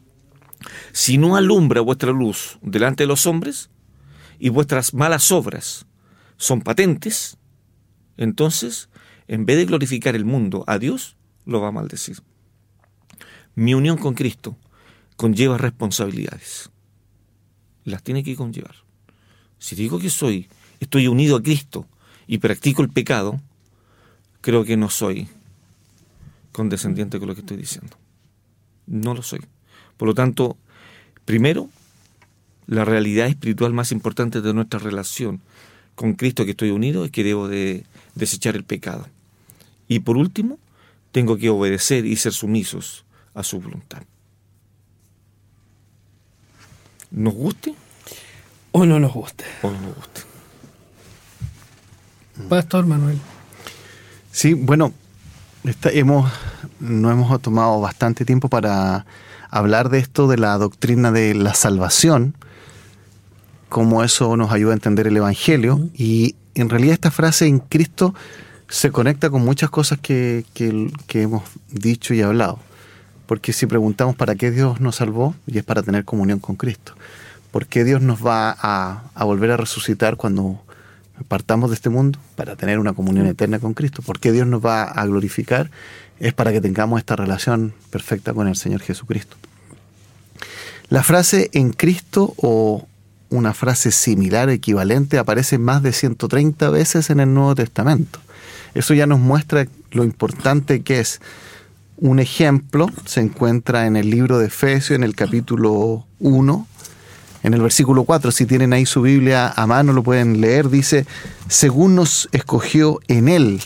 si 0.92 1.18
no 1.18 1.36
alumbra 1.36 1.80
vuestra 1.80 2.12
luz 2.12 2.58
delante 2.62 3.02
de 3.04 3.08
los 3.08 3.26
hombres 3.26 3.70
y 4.38 4.50
vuestras 4.50 4.94
malas 4.94 5.32
obras 5.32 5.86
son 6.36 6.60
patentes, 6.60 7.36
entonces, 8.20 8.90
en 9.28 9.46
vez 9.46 9.56
de 9.56 9.64
glorificar 9.64 10.14
el 10.14 10.26
mundo 10.26 10.62
a 10.66 10.78
Dios, 10.78 11.16
lo 11.46 11.62
va 11.62 11.68
a 11.68 11.72
maldecir. 11.72 12.18
Mi 13.54 13.72
unión 13.72 13.96
con 13.96 14.12
Cristo 14.12 14.58
conlleva 15.16 15.56
responsabilidades. 15.56 16.70
Las 17.84 18.02
tiene 18.02 18.22
que 18.22 18.36
conllevar. 18.36 18.74
Si 19.58 19.74
digo 19.74 19.98
que 19.98 20.10
soy, 20.10 20.48
estoy 20.80 21.08
unido 21.08 21.36
a 21.36 21.42
Cristo 21.42 21.86
y 22.26 22.38
practico 22.38 22.82
el 22.82 22.90
pecado, 22.90 23.40
creo 24.42 24.64
que 24.64 24.76
no 24.76 24.90
soy 24.90 25.26
condescendiente 26.52 27.18
con 27.18 27.28
lo 27.28 27.34
que 27.34 27.40
estoy 27.40 27.56
diciendo. 27.56 27.96
No 28.86 29.14
lo 29.14 29.22
soy. 29.22 29.40
Por 29.96 30.08
lo 30.08 30.14
tanto, 30.14 30.58
primero, 31.24 31.70
la 32.66 32.84
realidad 32.84 33.28
espiritual 33.28 33.72
más 33.72 33.92
importante 33.92 34.42
de 34.42 34.52
nuestra 34.52 34.78
relación 34.78 35.40
con 36.00 36.14
Cristo 36.14 36.46
que 36.46 36.52
estoy 36.52 36.70
unido 36.70 37.04
es 37.04 37.10
que 37.10 37.22
debo 37.22 37.46
de 37.46 37.84
desechar 38.14 38.56
el 38.56 38.64
pecado. 38.64 39.06
Y 39.86 39.98
por 39.98 40.16
último, 40.16 40.58
tengo 41.12 41.36
que 41.36 41.50
obedecer 41.50 42.06
y 42.06 42.16
ser 42.16 42.32
sumisos 42.32 43.04
a 43.34 43.42
su 43.42 43.60
voluntad. 43.60 44.00
¿Nos 47.10 47.34
guste 47.34 47.74
O 48.72 48.86
no 48.86 48.98
nos 48.98 49.12
guste. 49.12 49.44
o 49.60 49.70
no 49.70 49.78
nos 49.78 49.94
guste? 49.96 50.20
Pastor 52.48 52.86
Manuel. 52.86 53.18
Sí, 54.32 54.54
bueno, 54.54 54.94
esta- 55.64 55.90
hemos, 55.90 56.32
no 56.78 57.10
hemos 57.10 57.42
tomado 57.42 57.78
bastante 57.82 58.24
tiempo 58.24 58.48
para 58.48 59.04
hablar 59.50 59.90
de 59.90 59.98
esto, 59.98 60.28
de 60.28 60.38
la 60.38 60.56
doctrina 60.56 61.12
de 61.12 61.34
la 61.34 61.52
salvación, 61.52 62.34
cómo 63.70 64.04
eso 64.04 64.36
nos 64.36 64.52
ayuda 64.52 64.72
a 64.72 64.74
entender 64.74 65.06
el 65.06 65.16
Evangelio. 65.16 65.88
Y 65.96 66.34
en 66.54 66.68
realidad 66.68 66.92
esta 66.92 67.10
frase 67.10 67.46
en 67.46 67.60
Cristo 67.60 68.14
se 68.68 68.90
conecta 68.90 69.30
con 69.30 69.42
muchas 69.42 69.70
cosas 69.70 69.98
que, 69.98 70.44
que- 70.52 70.92
que 71.06 71.22
hemos 71.22 71.44
dicho 71.72 72.12
y 72.12 72.20
hablado. 72.20 72.58
Porque 73.26 73.52
si 73.54 73.64
preguntamos 73.66 74.14
para 74.16 74.34
qué 74.34 74.50
Dios 74.50 74.80
nos 74.80 74.96
salvó, 74.96 75.34
y 75.46 75.56
es 75.56 75.64
para 75.64 75.82
tener 75.82 76.04
comunión 76.04 76.38
con 76.40 76.56
Cristo. 76.56 76.94
¿Por 77.50 77.66
qué 77.66 77.82
Dios 77.84 78.02
nos 78.02 78.24
va 78.24 78.54
a, 78.60 79.04
a 79.14 79.24
volver 79.24 79.50
a 79.52 79.56
resucitar 79.56 80.16
cuando 80.16 80.62
partamos 81.28 81.70
de 81.70 81.74
este 81.76 81.90
mundo? 81.90 82.18
Para 82.36 82.54
tener 82.56 82.78
una 82.78 82.92
comunión 82.92 83.26
eterna 83.26 83.58
con 83.58 83.74
Cristo. 83.74 84.02
¿Por 84.02 84.20
qué 84.20 84.30
Dios 84.32 84.46
nos 84.46 84.64
va 84.64 84.82
a 84.84 85.06
glorificar? 85.06 85.70
Es 86.20 86.32
para 86.34 86.52
que 86.52 86.60
tengamos 86.60 86.98
esta 87.00 87.16
relación 87.16 87.72
perfecta 87.90 88.34
con 88.34 88.46
el 88.46 88.54
Señor 88.56 88.82
Jesucristo. 88.82 89.36
La 90.88 91.02
frase 91.02 91.50
en 91.52 91.72
Cristo 91.72 92.34
o 92.36 92.86
una 93.30 93.54
frase 93.54 93.92
similar, 93.92 94.50
equivalente, 94.50 95.18
aparece 95.18 95.58
más 95.58 95.82
de 95.82 95.92
130 95.92 96.68
veces 96.70 97.10
en 97.10 97.20
el 97.20 97.32
Nuevo 97.32 97.54
Testamento. 97.54 98.18
Eso 98.74 98.92
ya 98.94 99.06
nos 99.06 99.20
muestra 99.20 99.66
lo 99.92 100.04
importante 100.04 100.82
que 100.82 101.00
es. 101.00 101.20
Un 101.96 102.18
ejemplo 102.18 102.88
se 103.04 103.20
encuentra 103.20 103.86
en 103.86 103.96
el 103.96 104.10
libro 104.10 104.38
de 104.38 104.46
Efesios, 104.46 104.96
en 104.96 105.04
el 105.04 105.14
capítulo 105.14 106.06
1, 106.18 106.66
en 107.42 107.54
el 107.54 107.62
versículo 107.62 108.04
4. 108.04 108.30
Si 108.32 108.46
tienen 108.46 108.72
ahí 108.72 108.86
su 108.86 109.02
Biblia 109.02 109.52
a 109.54 109.66
mano, 109.66 109.92
lo 109.92 110.02
pueden 110.02 110.40
leer. 110.40 110.68
Dice, 110.70 111.06
según 111.48 111.94
nos 111.94 112.28
escogió 112.32 113.00
en 113.08 113.28
Él. 113.28 113.60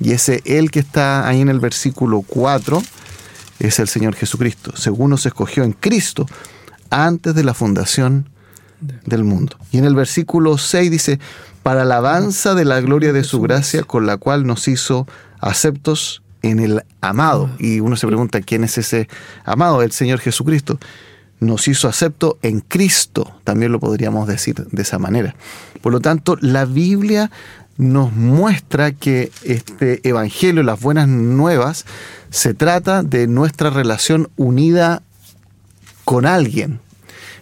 Y 0.00 0.12
ese 0.12 0.42
Él 0.44 0.70
que 0.70 0.80
está 0.80 1.26
ahí 1.26 1.40
en 1.40 1.48
el 1.48 1.60
versículo 1.60 2.22
4 2.22 2.82
es 3.58 3.78
el 3.78 3.88
Señor 3.88 4.14
Jesucristo. 4.14 4.72
Según 4.76 5.10
nos 5.10 5.26
escogió 5.26 5.64
en 5.64 5.72
Cristo 5.72 6.26
antes 6.90 7.34
de 7.34 7.44
la 7.44 7.54
fundación 7.54 8.28
del 8.80 9.24
mundo. 9.24 9.56
Y 9.72 9.78
en 9.78 9.84
el 9.84 9.94
versículo 9.94 10.58
6 10.58 10.90
dice, 10.90 11.18
para 11.62 11.82
alabanza 11.82 12.54
de 12.54 12.64
la 12.64 12.80
gloria 12.80 13.12
de 13.12 13.24
su 13.24 13.40
gracia 13.40 13.82
con 13.82 14.06
la 14.06 14.16
cual 14.16 14.46
nos 14.46 14.68
hizo 14.68 15.06
aceptos 15.40 16.22
en 16.42 16.60
el 16.60 16.82
amado. 17.00 17.50
Y 17.58 17.80
uno 17.80 17.96
se 17.96 18.06
pregunta, 18.06 18.40
¿quién 18.40 18.64
es 18.64 18.78
ese 18.78 19.08
amado? 19.44 19.82
El 19.82 19.92
Señor 19.92 20.20
Jesucristo. 20.20 20.78
Nos 21.40 21.68
hizo 21.68 21.88
acepto 21.88 22.38
en 22.42 22.60
Cristo, 22.60 23.32
también 23.44 23.70
lo 23.70 23.78
podríamos 23.78 24.26
decir 24.26 24.56
de 24.56 24.82
esa 24.82 24.98
manera. 24.98 25.36
Por 25.80 25.92
lo 25.92 26.00
tanto, 26.00 26.36
la 26.40 26.64
Biblia 26.64 27.30
nos 27.76 28.12
muestra 28.12 28.90
que 28.90 29.30
este 29.44 30.06
Evangelio, 30.08 30.64
las 30.64 30.80
buenas 30.80 31.06
nuevas, 31.06 31.84
se 32.30 32.54
trata 32.54 33.04
de 33.04 33.28
nuestra 33.28 33.70
relación 33.70 34.30
unida 34.36 35.02
con 36.04 36.26
alguien. 36.26 36.80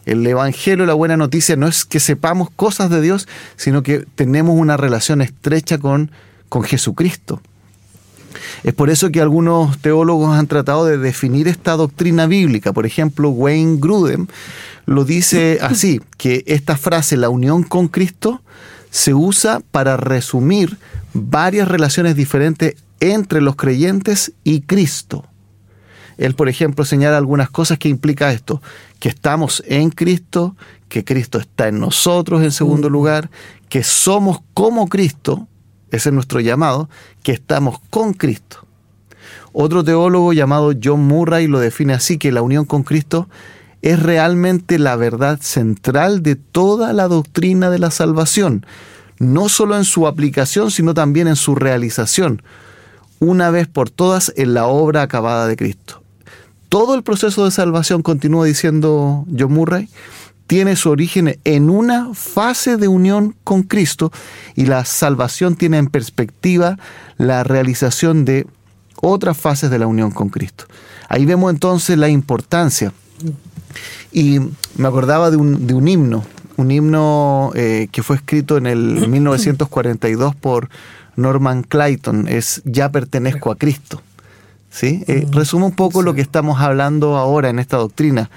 El 0.06 0.26
Evangelio, 0.26 0.86
la 0.86 0.94
buena 0.94 1.16
noticia, 1.16 1.56
no 1.56 1.66
es 1.66 1.84
que 1.84 2.00
sepamos 2.00 2.48
cosas 2.50 2.90
de 2.90 3.00
Dios, 3.00 3.28
sino 3.56 3.82
que 3.82 4.06
tenemos 4.14 4.58
una 4.58 4.76
relación 4.76 5.20
estrecha 5.20 5.78
con, 5.78 6.10
con 6.48 6.62
Jesucristo. 6.62 7.42
Es 8.62 8.72
por 8.72 8.90
eso 8.90 9.10
que 9.10 9.20
algunos 9.20 9.78
teólogos 9.78 10.36
han 10.36 10.46
tratado 10.46 10.84
de 10.84 10.98
definir 10.98 11.48
esta 11.48 11.72
doctrina 11.72 12.26
bíblica. 12.26 12.72
Por 12.72 12.86
ejemplo, 12.86 13.30
Wayne 13.30 13.78
Grudem 13.80 14.26
lo 14.86 15.04
dice 15.04 15.58
así, 15.62 16.00
que 16.16 16.44
esta 16.46 16.76
frase, 16.76 17.16
la 17.16 17.28
unión 17.28 17.62
con 17.62 17.88
Cristo, 17.88 18.42
se 18.90 19.12
usa 19.12 19.60
para 19.70 19.96
resumir 19.96 20.78
varias 21.12 21.68
relaciones 21.68 22.16
diferentes 22.16 22.76
entre 23.00 23.40
los 23.40 23.56
creyentes 23.56 24.32
y 24.44 24.62
Cristo. 24.62 25.24
Él, 26.18 26.34
por 26.34 26.48
ejemplo, 26.48 26.84
señala 26.84 27.18
algunas 27.18 27.50
cosas 27.50 27.78
que 27.78 27.88
implica 27.88 28.32
esto, 28.32 28.62
que 28.98 29.08
estamos 29.08 29.62
en 29.66 29.90
Cristo, 29.90 30.56
que 30.88 31.04
Cristo 31.04 31.38
está 31.38 31.68
en 31.68 31.78
nosotros 31.78 32.42
en 32.42 32.52
segundo 32.52 32.88
lugar, 32.88 33.30
que 33.68 33.82
somos 33.82 34.40
como 34.54 34.88
Cristo, 34.88 35.46
ese 35.90 36.08
es 36.08 36.12
nuestro 36.14 36.40
llamado, 36.40 36.88
que 37.22 37.32
estamos 37.32 37.78
con 37.90 38.14
Cristo. 38.14 38.66
Otro 39.52 39.82
teólogo 39.84 40.32
llamado 40.32 40.72
John 40.82 41.06
Murray 41.06 41.46
lo 41.46 41.58
define 41.58 41.94
así, 41.94 42.18
que 42.18 42.32
la 42.32 42.42
unión 42.42 42.64
con 42.64 42.82
Cristo 42.82 43.28
es 43.82 44.02
realmente 44.02 44.78
la 44.78 44.96
verdad 44.96 45.38
central 45.40 46.22
de 46.22 46.36
toda 46.36 46.92
la 46.92 47.08
doctrina 47.08 47.70
de 47.70 47.78
la 47.78 47.90
salvación, 47.90 48.66
no 49.18 49.48
solo 49.48 49.76
en 49.76 49.84
su 49.84 50.06
aplicación, 50.06 50.70
sino 50.70 50.92
también 50.92 51.28
en 51.28 51.36
su 51.36 51.54
realización, 51.54 52.42
una 53.18 53.50
vez 53.50 53.66
por 53.66 53.90
todas 53.90 54.32
en 54.36 54.54
la 54.54 54.66
obra 54.66 55.02
acabada 55.02 55.46
de 55.46 55.56
Cristo. 55.56 56.02
Todo 56.68 56.94
el 56.94 57.02
proceso 57.02 57.44
de 57.44 57.50
salvación, 57.50 58.02
continúa 58.02 58.46
diciendo 58.46 59.24
John 59.36 59.52
Murray, 59.52 59.88
tiene 60.46 60.76
su 60.76 60.90
origen 60.90 61.38
en 61.44 61.70
una 61.70 62.14
fase 62.14 62.76
de 62.76 62.88
unión 62.88 63.34
con 63.44 63.62
Cristo 63.62 64.12
y 64.54 64.66
la 64.66 64.84
salvación 64.84 65.56
tiene 65.56 65.78
en 65.78 65.88
perspectiva 65.88 66.78
la 67.16 67.42
realización 67.42 68.24
de 68.24 68.46
otras 69.00 69.36
fases 69.36 69.70
de 69.70 69.78
la 69.78 69.86
unión 69.86 70.10
con 70.10 70.28
Cristo. 70.28 70.66
Ahí 71.08 71.24
vemos 71.24 71.52
entonces 71.52 71.98
la 71.98 72.08
importancia. 72.08 72.92
Y 74.12 74.40
me 74.76 74.88
acordaba 74.88 75.30
de 75.30 75.36
un, 75.36 75.66
de 75.66 75.74
un 75.74 75.88
himno, 75.88 76.24
un 76.56 76.70
himno 76.70 77.52
eh, 77.54 77.88
que 77.92 78.02
fue 78.02 78.16
escrito 78.16 78.56
en 78.56 78.66
el 78.66 79.08
1942 79.08 80.34
por 80.34 80.70
Norman 81.16 81.62
Clayton, 81.62 82.28
es 82.28 82.62
Ya 82.64 82.90
pertenezco 82.90 83.50
a 83.50 83.56
Cristo. 83.56 84.00
¿Sí? 84.76 85.02
Eh, 85.06 85.26
resume 85.30 85.64
un 85.64 85.72
poco 85.72 86.02
lo 86.02 86.12
que 86.12 86.20
estamos 86.20 86.60
hablando 86.60 87.16
ahora 87.16 87.48
en 87.48 87.58
esta 87.58 87.78
doctrina. 87.78 88.28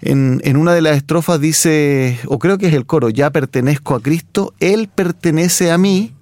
En, 0.00 0.56
una 0.56 0.72
de 0.72 0.82
las 0.82 0.96
estrofas 0.96 1.40
dice, 1.40 2.16
o 2.26 2.38
creo 2.38 2.58
que 2.58 2.68
es 2.68 2.74
el 2.74 2.86
coro, 2.86 3.08
ya 3.08 3.30
pertenezco 3.30 3.96
a 3.96 4.00
Cristo, 4.00 4.54
Él 4.60 4.88
pertenece 4.88 5.72
a 5.72 5.78
mí, 5.78 6.14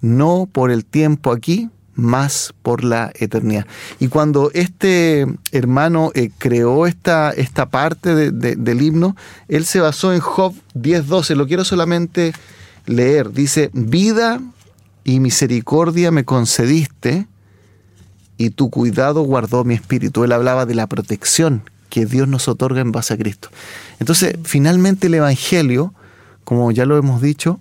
no 0.00 0.48
por 0.50 0.70
el 0.70 0.86
tiempo 0.86 1.30
aquí, 1.30 1.68
más 1.94 2.54
por 2.62 2.84
la 2.84 3.12
eternidad. 3.16 3.66
Y 4.00 4.08
cuando 4.08 4.50
este 4.54 5.26
hermano 5.52 6.10
eh, 6.14 6.30
creó 6.38 6.86
esta, 6.86 7.32
esta 7.32 7.66
parte 7.66 8.14
del 8.14 8.80
himno, 8.82 9.14
él 9.48 9.66
se 9.66 9.80
basó 9.80 10.14
en 10.14 10.20
Job 10.20 10.54
10.12, 10.74 11.34
lo 11.34 11.46
quiero 11.46 11.64
solamente 11.64 12.32
leer, 12.86 13.30
dice, 13.30 13.68
vida 13.74 14.40
y 15.04 15.20
misericordia 15.20 16.10
me 16.10 16.24
concediste, 16.24 17.26
y 18.38 18.50
tu 18.50 18.70
cuidado 18.70 19.22
guardó 19.22 19.64
mi 19.64 19.74
espíritu. 19.74 20.24
Él 20.24 20.32
hablaba 20.32 20.64
de 20.64 20.74
la 20.74 20.86
protección 20.86 21.62
que 21.90 22.06
Dios 22.06 22.28
nos 22.28 22.48
otorga 22.48 22.80
en 22.80 22.92
base 22.92 23.14
a 23.14 23.18
Cristo. 23.18 23.50
Entonces, 23.98 24.36
finalmente 24.44 25.08
el 25.08 25.14
Evangelio, 25.14 25.92
como 26.44 26.70
ya 26.70 26.86
lo 26.86 26.96
hemos 26.96 27.20
dicho, 27.20 27.60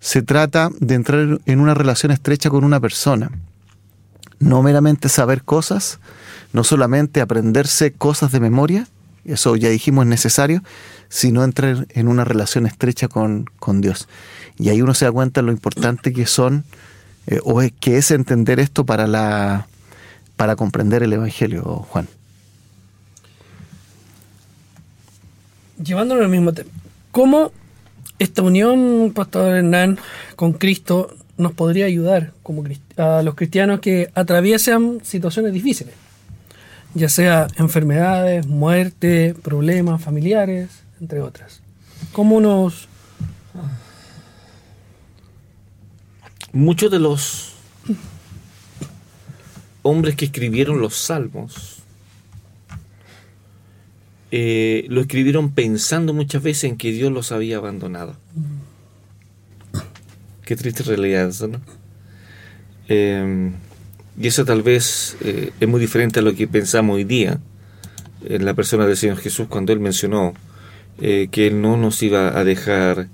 se 0.00 0.22
trata 0.22 0.70
de 0.80 0.94
entrar 0.94 1.38
en 1.46 1.60
una 1.60 1.74
relación 1.74 2.12
estrecha 2.12 2.50
con 2.50 2.64
una 2.64 2.80
persona. 2.80 3.30
No 4.38 4.62
meramente 4.62 5.08
saber 5.08 5.42
cosas, 5.42 6.00
no 6.52 6.64
solamente 6.64 7.20
aprenderse 7.20 7.92
cosas 7.92 8.32
de 8.32 8.40
memoria, 8.40 8.86
eso 9.24 9.56
ya 9.56 9.68
dijimos 9.68 10.04
es 10.04 10.08
necesario, 10.08 10.62
sino 11.08 11.42
entrar 11.44 11.86
en 11.90 12.08
una 12.08 12.24
relación 12.24 12.66
estrecha 12.66 13.08
con, 13.08 13.46
con 13.58 13.80
Dios. 13.80 14.08
Y 14.58 14.68
ahí 14.68 14.82
uno 14.82 14.94
se 14.94 15.04
da 15.04 15.12
cuenta 15.12 15.40
de 15.40 15.46
lo 15.46 15.52
importante 15.52 16.12
que 16.12 16.26
son, 16.26 16.64
eh, 17.26 17.40
o 17.44 17.62
es, 17.62 17.72
que 17.78 17.96
es 17.96 18.10
entender 18.10 18.60
esto 18.60 18.84
para, 18.86 19.06
la, 19.06 19.66
para 20.36 20.56
comprender 20.56 21.02
el 21.02 21.12
Evangelio, 21.12 21.62
Juan. 21.62 22.08
llevándolo 25.82 26.22
al 26.22 26.30
mismo 26.30 26.52
tema, 26.52 26.70
¿cómo 27.10 27.52
esta 28.18 28.42
unión, 28.42 29.12
Pastor 29.14 29.56
Hernán, 29.56 29.98
con 30.36 30.52
Cristo 30.54 31.14
nos 31.36 31.52
podría 31.52 31.86
ayudar 31.86 32.32
como 32.42 32.64
a 32.96 33.22
los 33.22 33.34
cristianos 33.34 33.80
que 33.80 34.10
atraviesan 34.14 35.00
situaciones 35.02 35.52
difíciles? 35.52 35.94
Ya 36.94 37.10
sea 37.10 37.46
enfermedades, 37.58 38.46
muerte, 38.46 39.34
problemas 39.42 40.02
familiares, 40.02 40.70
entre 41.00 41.20
otras. 41.20 41.60
¿Cómo 42.12 42.40
nos... 42.40 42.88
Muchos 46.52 46.90
de 46.90 46.98
los 46.98 47.52
hombres 49.86 50.16
que 50.16 50.26
escribieron 50.26 50.80
los 50.80 50.94
salmos 50.96 51.76
eh, 54.32 54.84
lo 54.88 55.00
escribieron 55.00 55.52
pensando 55.52 56.12
muchas 56.12 56.42
veces 56.42 56.64
en 56.64 56.76
que 56.76 56.90
Dios 56.90 57.12
los 57.12 57.30
había 57.30 57.58
abandonado. 57.58 58.16
Qué 60.44 60.56
triste 60.56 60.82
realidad 60.82 61.28
eso, 61.28 61.48
¿no? 61.48 61.60
Em, 62.88 63.54
y 64.20 64.26
eso 64.26 64.44
tal 64.44 64.62
vez 64.62 65.16
eh, 65.20 65.52
es 65.58 65.68
muy 65.68 65.80
diferente 65.80 66.20
a 66.20 66.22
lo 66.22 66.34
que 66.34 66.46
pensamos 66.48 66.96
hoy 66.96 67.04
día 67.04 67.38
en 68.24 68.44
la 68.44 68.54
persona 68.54 68.86
del 68.86 68.96
Señor 68.96 69.18
Jesús 69.18 69.46
cuando 69.48 69.72
Él 69.72 69.80
mencionó 69.80 70.34
eh, 71.00 71.28
que 71.30 71.46
Él 71.46 71.60
no 71.60 71.76
nos 71.76 72.02
iba 72.02 72.38
a 72.38 72.44
dejar 72.44 73.08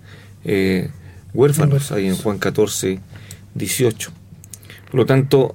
huérfanos, 1.35 1.92
ahí 1.92 2.08
en 2.08 2.16
Juan 2.16 2.38
14, 2.38 2.98
18. 3.54 4.11
Por 4.90 4.94
lo 4.94 5.06
tanto, 5.06 5.54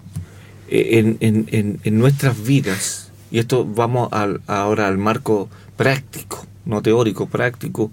en, 0.69 1.17
en, 1.19 1.79
en 1.83 1.97
nuestras 1.97 2.43
vidas, 2.43 3.11
y 3.31 3.39
esto 3.39 3.65
vamos 3.65 4.09
al, 4.11 4.41
ahora 4.47 4.87
al 4.87 4.97
marco 4.97 5.49
práctico, 5.75 6.45
no 6.65 6.81
teórico, 6.81 7.27
práctico, 7.27 7.91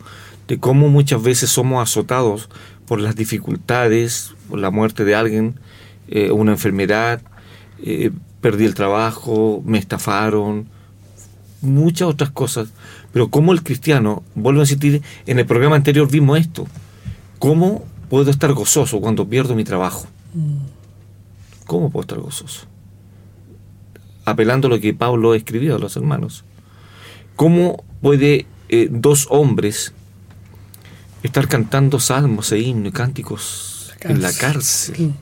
de 0.48 0.58
cómo 0.58 0.88
muchas 0.88 1.22
veces 1.22 1.50
somos 1.50 1.82
azotados 1.82 2.48
por 2.86 3.00
las 3.00 3.16
dificultades, 3.16 4.34
por 4.48 4.58
la 4.58 4.70
muerte 4.70 5.04
de 5.04 5.14
alguien, 5.14 5.54
eh, 6.08 6.30
una 6.30 6.52
enfermedad, 6.52 7.22
eh, 7.82 8.10
perdí 8.40 8.64
el 8.64 8.74
trabajo, 8.74 9.62
me 9.64 9.78
estafaron, 9.78 10.66
muchas 11.62 12.08
otras 12.08 12.30
cosas. 12.30 12.68
Pero 13.12 13.28
cómo 13.28 13.52
el 13.52 13.62
cristiano, 13.62 14.22
vuelvo 14.34 14.60
a 14.60 14.64
insistir, 14.64 15.02
en 15.26 15.38
el 15.38 15.46
programa 15.46 15.76
anterior 15.76 16.10
vimos 16.10 16.38
esto, 16.38 16.66
cómo 17.38 17.84
puedo 18.10 18.30
estar 18.30 18.52
gozoso 18.52 19.00
cuando 19.00 19.26
pierdo 19.26 19.54
mi 19.54 19.64
trabajo. 19.64 20.06
Mm. 20.34 20.63
¿Cómo 21.66 21.90
puedo 21.90 22.02
estar 22.02 22.18
gozoso? 22.18 22.66
apelando 24.24 24.68
a 24.68 24.70
lo 24.70 24.80
que 24.80 24.94
Pablo 24.94 25.34
escribió 25.34 25.76
a 25.76 25.78
los 25.78 25.96
hermanos. 25.96 26.44
¿Cómo 27.36 27.84
puede 28.00 28.46
eh, 28.68 28.88
dos 28.90 29.26
hombres 29.30 29.92
estar 31.22 31.48
cantando 31.48 32.00
salmos 32.00 32.52
e 32.52 32.60
himnos 32.60 32.90
y 32.90 32.92
cánticos 32.92 33.94
en 34.00 34.22
la 34.22 34.32
cárcel? 34.32 35.12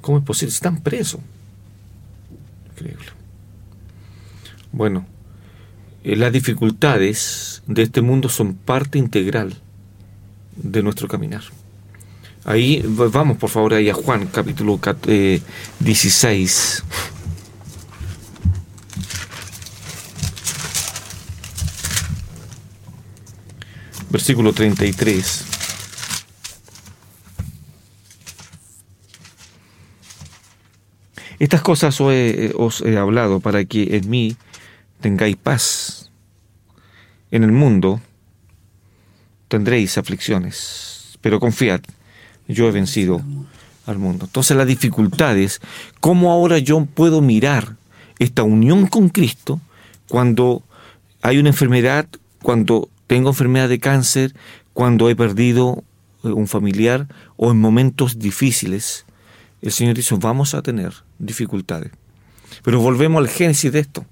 ¿Cómo 0.00 0.18
es 0.18 0.24
posible? 0.24 0.52
Están 0.52 0.82
presos. 0.82 1.20
Increíble. 2.72 3.06
Bueno, 4.72 5.06
eh, 6.02 6.16
las 6.16 6.32
dificultades 6.32 7.62
de 7.66 7.82
este 7.82 8.02
mundo 8.02 8.28
son 8.28 8.54
parte 8.54 8.98
integral 8.98 9.54
de 10.56 10.82
nuestro 10.82 11.08
caminar. 11.08 11.42
Ahí 12.44 12.82
vamos 12.84 13.36
por 13.36 13.50
favor 13.50 13.74
ahí 13.74 13.88
a 13.88 13.94
Juan 13.94 14.26
capítulo 14.26 14.80
16. 15.78 16.84
versículo 24.12 24.52
33. 24.52 25.46
Estas 31.38 31.62
cosas 31.62 31.98
os 32.00 32.12
os 32.54 32.82
he, 32.82 32.96
hablado 32.98 33.40
para 33.40 33.64
que 33.64 33.96
en 33.96 34.10
mí 34.10 34.36
tengáis 35.00 35.36
paz. 35.36 36.12
En 37.30 37.42
el 37.42 37.52
mundo 37.52 38.00
tendréis 39.48 39.96
aflicciones, 39.96 41.18
pero 41.22 41.40
confiad, 41.40 41.80
yo 42.48 42.68
he 42.68 42.72
vencido 42.72 43.22
al 43.86 43.98
mundo. 43.98 44.26
Entonces 44.26 44.56
las 44.56 44.66
dificultades, 44.66 45.60
¿cómo 46.00 46.30
ahora 46.30 46.58
yo 46.58 46.84
puedo 46.86 47.20
mirar 47.20 47.76
esta 48.18 48.42
unión 48.42 48.86
con 48.86 49.08
Cristo 49.08 49.60
cuando 50.08 50.62
hay 51.22 51.38
una 51.38 51.50
enfermedad, 51.50 52.06
cuando 52.42 52.88
tengo 53.06 53.30
enfermedad 53.30 53.68
de 53.68 53.78
cáncer 53.78 54.34
cuando 54.72 55.10
he 55.10 55.16
perdido 55.16 55.84
eh, 56.24 56.28
un 56.28 56.48
familiar 56.48 57.08
o 57.36 57.50
en 57.50 57.60
momentos 57.60 58.18
difíciles 58.18 59.04
el 59.60 59.70
Señor 59.70 59.94
dice, 59.94 60.16
vamos 60.18 60.54
a 60.54 60.62
tener 60.62 60.92
dificultades. 61.20 61.92
Pero 62.64 62.80
volvemos 62.80 63.20
al 63.20 63.28
génesis 63.28 63.70
de 63.70 63.78
esto. 63.78 64.04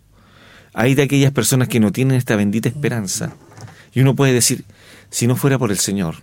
Hay 0.73 0.95
de 0.95 1.03
aquellas 1.03 1.33
personas 1.33 1.67
que 1.67 1.81
no 1.81 1.91
tienen 1.91 2.17
esta 2.17 2.37
bendita 2.37 2.69
esperanza. 2.69 3.33
Y 3.93 4.01
uno 4.01 4.15
puede 4.15 4.33
decir, 4.33 4.65
si 5.11 5.27
no 5.27 5.35
fuera 5.35 5.59
por 5.59 5.73
el 5.73 5.79
Señor, 5.79 6.23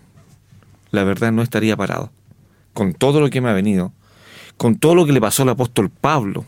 la 0.92 1.04
verdad 1.04 1.32
no 1.32 1.42
estaría 1.42 1.76
parado. 1.76 2.12
Con 2.74 2.94
todo 2.94 3.20
lo 3.20 3.30
que 3.30 3.42
me 3.42 3.50
ha 3.50 3.54
venido, 3.54 3.94
con 4.58 4.78
todo 4.78 4.96
lo 4.96 5.06
que 5.06 5.12
le 5.12 5.22
pasó 5.22 5.44
al 5.44 5.50
apóstol 5.50 5.90
Pablo, 5.90 6.46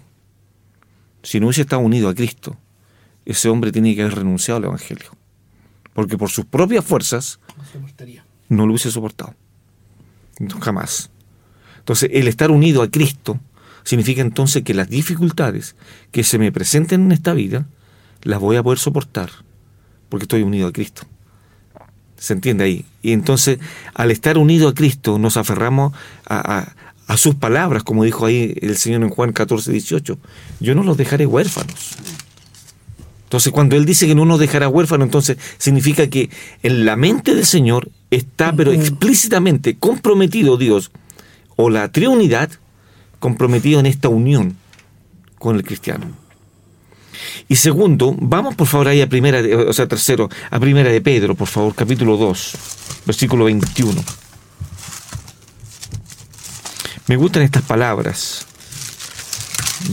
si 1.23 1.39
no 1.39 1.47
hubiese 1.47 1.61
estado 1.61 1.81
unido 1.81 2.09
a 2.09 2.15
Cristo, 2.15 2.57
ese 3.25 3.49
hombre 3.49 3.71
tiene 3.71 3.95
que 3.95 4.01
haber 4.01 4.15
renunciado 4.15 4.57
al 4.57 4.65
Evangelio. 4.65 5.11
Porque 5.93 6.17
por 6.17 6.29
sus 6.29 6.45
propias 6.45 6.85
fuerzas 6.85 7.39
no 8.47 8.65
lo 8.65 8.73
hubiese 8.73 8.91
soportado. 8.91 9.35
Jamás. 10.61 11.09
Entonces, 11.79 12.09
el 12.13 12.27
estar 12.27 12.51
unido 12.51 12.81
a 12.81 12.89
Cristo 12.89 13.39
significa 13.83 14.21
entonces 14.21 14.63
que 14.63 14.73
las 14.73 14.89
dificultades 14.89 15.75
que 16.11 16.23
se 16.23 16.37
me 16.37 16.51
presenten 16.51 17.05
en 17.05 17.11
esta 17.11 17.33
vida 17.33 17.67
las 18.23 18.39
voy 18.39 18.55
a 18.55 18.63
poder 18.63 18.79
soportar 18.79 19.29
porque 20.09 20.23
estoy 20.23 20.41
unido 20.41 20.67
a 20.67 20.73
Cristo. 20.73 21.03
¿Se 22.19 22.33
entiende 22.33 22.65
ahí? 22.65 22.85
Y 23.01 23.13
entonces, 23.13 23.59
al 23.93 24.11
estar 24.11 24.37
unido 24.37 24.67
a 24.67 24.73
Cristo, 24.73 25.17
nos 25.17 25.37
aferramos 25.37 25.93
a, 26.27 26.73
a, 27.07 27.17
sus 27.17 27.35
palabras, 27.35 27.83
como 27.83 28.03
dijo 28.03 28.25
ahí 28.25 28.55
el 28.61 28.77
Señor 28.77 29.01
en 29.01 29.09
Juan 29.09 29.31
14, 29.31 29.71
18. 29.71 30.17
Yo 30.59 30.75
no 30.75 30.83
los 30.83 30.97
dejaré 30.97 31.25
huérfanos. 31.25 31.95
Entonces, 33.23 33.53
cuando 33.53 33.75
Él 33.75 33.85
dice 33.85 34.05
que 34.05 34.15
no 34.15 34.25
nos 34.25 34.39
dejará 34.39 34.67
huérfanos, 34.67 35.05
entonces 35.05 35.37
significa 35.57 36.07
que 36.07 36.29
en 36.61 36.85
la 36.85 36.95
mente 36.95 37.33
del 37.35 37.45
Señor 37.45 37.89
está, 38.11 38.53
pero 38.53 38.71
explícitamente 38.71 39.77
comprometido 39.77 40.57
Dios, 40.57 40.91
o 41.55 41.69
la 41.69 41.91
Trinidad, 41.91 42.49
comprometido 43.19 43.79
en 43.79 43.85
esta 43.85 44.09
unión 44.09 44.57
con 45.37 45.55
el 45.55 45.63
cristiano. 45.63 46.07
Y 47.47 47.55
segundo, 47.55 48.15
vamos 48.19 48.55
por 48.55 48.67
favor 48.67 48.87
ahí 48.87 49.01
a 49.01 49.09
primera, 49.09 49.39
o 49.67 49.73
sea, 49.73 49.87
tercero, 49.87 50.29
a 50.49 50.59
primera 50.59 50.89
de 50.89 51.01
Pedro, 51.01 51.35
por 51.35 51.47
favor, 51.47 51.73
capítulo 51.75 52.17
2, 52.17 52.53
versículo 53.05 53.45
21. 53.45 54.03
Me 57.07 57.15
gustan 57.15 57.43
estas 57.43 57.63
palabras 57.63 58.45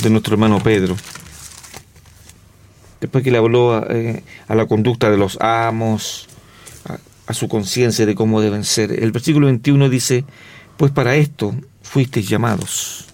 de 0.03 0.11
nuestro 0.11 0.35
hermano 0.35 0.63
Pedro. 0.63 0.97
Después 3.01 3.25
que 3.25 3.31
le 3.31 3.39
habló 3.39 3.75
a, 3.75 3.87
eh, 3.91 4.23
la 4.49 4.67
conducta 4.67 5.11
de 5.11 5.17
los 5.17 5.39
amos, 5.41 6.29
a, 6.85 6.99
a 7.27 7.35
su 7.35 7.49
conciencia 7.49 8.05
de 8.05 8.15
cómo 8.15 8.41
deben 8.41 8.65
ser. 8.65 8.93
El 9.03 9.13
versículo 9.13 9.47
21 9.47 9.89
dice, 9.89 10.25
pues 10.77 10.93
para 10.93 11.17
esto 11.17 11.55
fuisteis 11.83 12.29
llamados. 12.29 13.07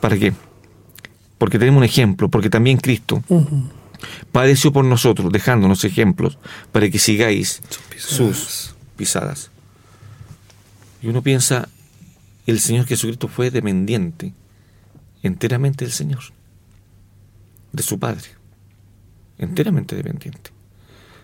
¿Para 0.00 0.18
qué? 0.18 0.32
Porque 1.38 1.58
tenemos 1.58 1.78
un 1.78 1.84
ejemplo, 1.84 2.28
porque 2.28 2.50
también 2.50 2.78
Cristo 2.78 3.22
padeció 4.32 4.72
por 4.72 4.84
nosotros, 4.84 5.32
dejándonos 5.32 5.84
ejemplos 5.84 6.38
para 6.72 6.88
que 6.90 6.98
sigáis 6.98 7.62
sus 7.96 8.74
pisadas. 8.96 9.50
Y 11.02 11.08
uno 11.08 11.22
piensa, 11.22 11.68
el 12.46 12.60
Señor 12.60 12.86
Jesucristo 12.86 13.28
fue 13.28 13.50
dependiente 13.50 14.32
enteramente 15.22 15.84
del 15.84 15.92
Señor, 15.92 16.20
de 17.72 17.82
su 17.82 17.98
Padre, 17.98 18.28
enteramente 19.38 19.96
dependiente. 19.96 20.50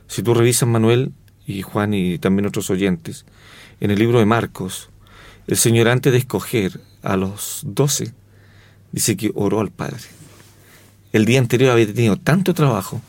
Si 0.09 0.23
tú 0.23 0.35
revisas 0.35 0.69
Manuel 0.69 1.13
y 1.47 1.63
Juan 1.63 1.95
y 1.95 2.19
también 2.19 2.47
otros 2.47 2.69
oyentes, 2.71 3.25
en 3.81 3.91
el 3.91 3.99
libro 3.99 4.19
de 4.19 4.27
Marcos, 4.27 4.91
el 5.47 5.57
Señor 5.57 5.89
antes 5.89 6.13
de 6.13 6.19
escoger 6.19 6.81
a 7.03 7.17
los 7.17 7.63
doce, 7.65 8.15
dice 8.93 9.17
que 9.17 9.33
oró 9.35 9.61
al 9.61 9.71
Padre. 9.71 10.05
El 11.13 11.25
día 11.25 11.41
anterior 11.41 11.73
había 11.73 11.93
tenido 11.93 12.17
tanto 12.17 12.55
trabajo, 12.55 13.01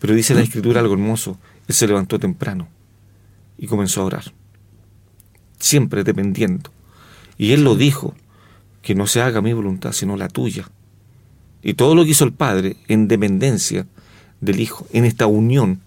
pero 0.00 0.14
dice 0.14 0.34
la 0.34 0.40
escritura 0.40 0.80
algo 0.80 0.94
hermoso, 0.94 1.38
él 1.68 1.74
se 1.74 1.86
levantó 1.86 2.18
temprano 2.18 2.68
y 3.58 3.66
comenzó 3.66 4.00
a 4.00 4.04
orar, 4.04 4.32
siempre 5.58 6.04
dependiendo. 6.04 6.70
Y 7.38 7.52
él 7.52 7.64
lo 7.64 7.76
dijo, 7.76 8.14
que 8.84 8.94
no 8.94 9.06
se 9.06 9.22
haga 9.22 9.40
mi 9.40 9.52
voluntad, 9.54 9.92
sino 9.92 10.16
la 10.16 10.28
tuya. 10.28 10.68
Y 11.62 11.74
todo 11.74 11.94
lo 11.94 12.04
que 12.04 12.10
hizo 12.10 12.24
el 12.24 12.34
Padre 12.34 12.76
en 12.86 13.08
dependencia 13.08 13.86
del 14.42 14.60
Hijo, 14.60 14.86
en 14.92 15.06
esta 15.06 15.26
unión 15.26 15.80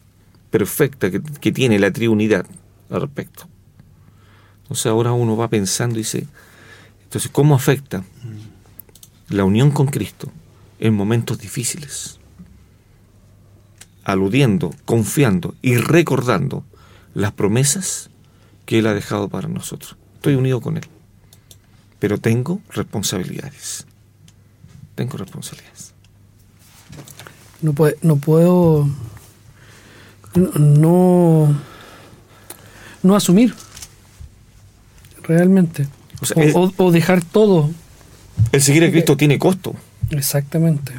perfecta 0.49 1.11
que, 1.11 1.21
que 1.21 1.51
tiene 1.51 1.77
la 1.77 1.91
Trinidad 1.91 2.47
al 2.89 3.01
respecto. 3.01 3.47
Entonces 4.63 4.87
ahora 4.87 5.13
uno 5.13 5.37
va 5.37 5.47
pensando 5.47 5.99
y 5.99 6.01
dice, 6.01 6.25
entonces, 7.03 7.29
¿cómo 7.31 7.53
afecta 7.53 8.03
la 9.29 9.43
unión 9.43 9.71
con 9.71 9.87
Cristo 9.87 10.31
en 10.79 10.93
momentos 10.93 11.39
difíciles, 11.39 12.19
aludiendo, 14.03 14.73
confiando 14.85 15.55
y 15.61 15.77
recordando 15.77 16.63
las 17.13 17.31
promesas 17.33 18.09
que 18.65 18.79
Él 18.79 18.87
ha 18.87 18.93
dejado 18.93 19.27
para 19.27 19.47
nosotros. 19.47 19.97
Estoy 20.15 20.35
unido 20.35 20.61
con 20.61 20.77
Él, 20.77 20.85
pero 21.99 22.19
tengo 22.19 22.61
responsabilidades. 22.69 23.85
Tengo 24.95 25.17
responsabilidades. 25.17 25.93
No, 27.61 27.73
puede, 27.73 27.97
no 28.01 28.17
puedo 28.17 28.87
no, 30.35 31.55
no 33.03 33.15
asumir 33.15 33.53
realmente. 35.23 35.87
o 36.77 36.91
dejar 36.91 37.23
todo 37.23 37.69
el 38.51 38.61
seguir 38.61 38.83
a 38.83 38.91
Cristo 38.91 39.17
tiene 39.17 39.37
costo. 39.39 39.75
Exactamente. 40.11 40.93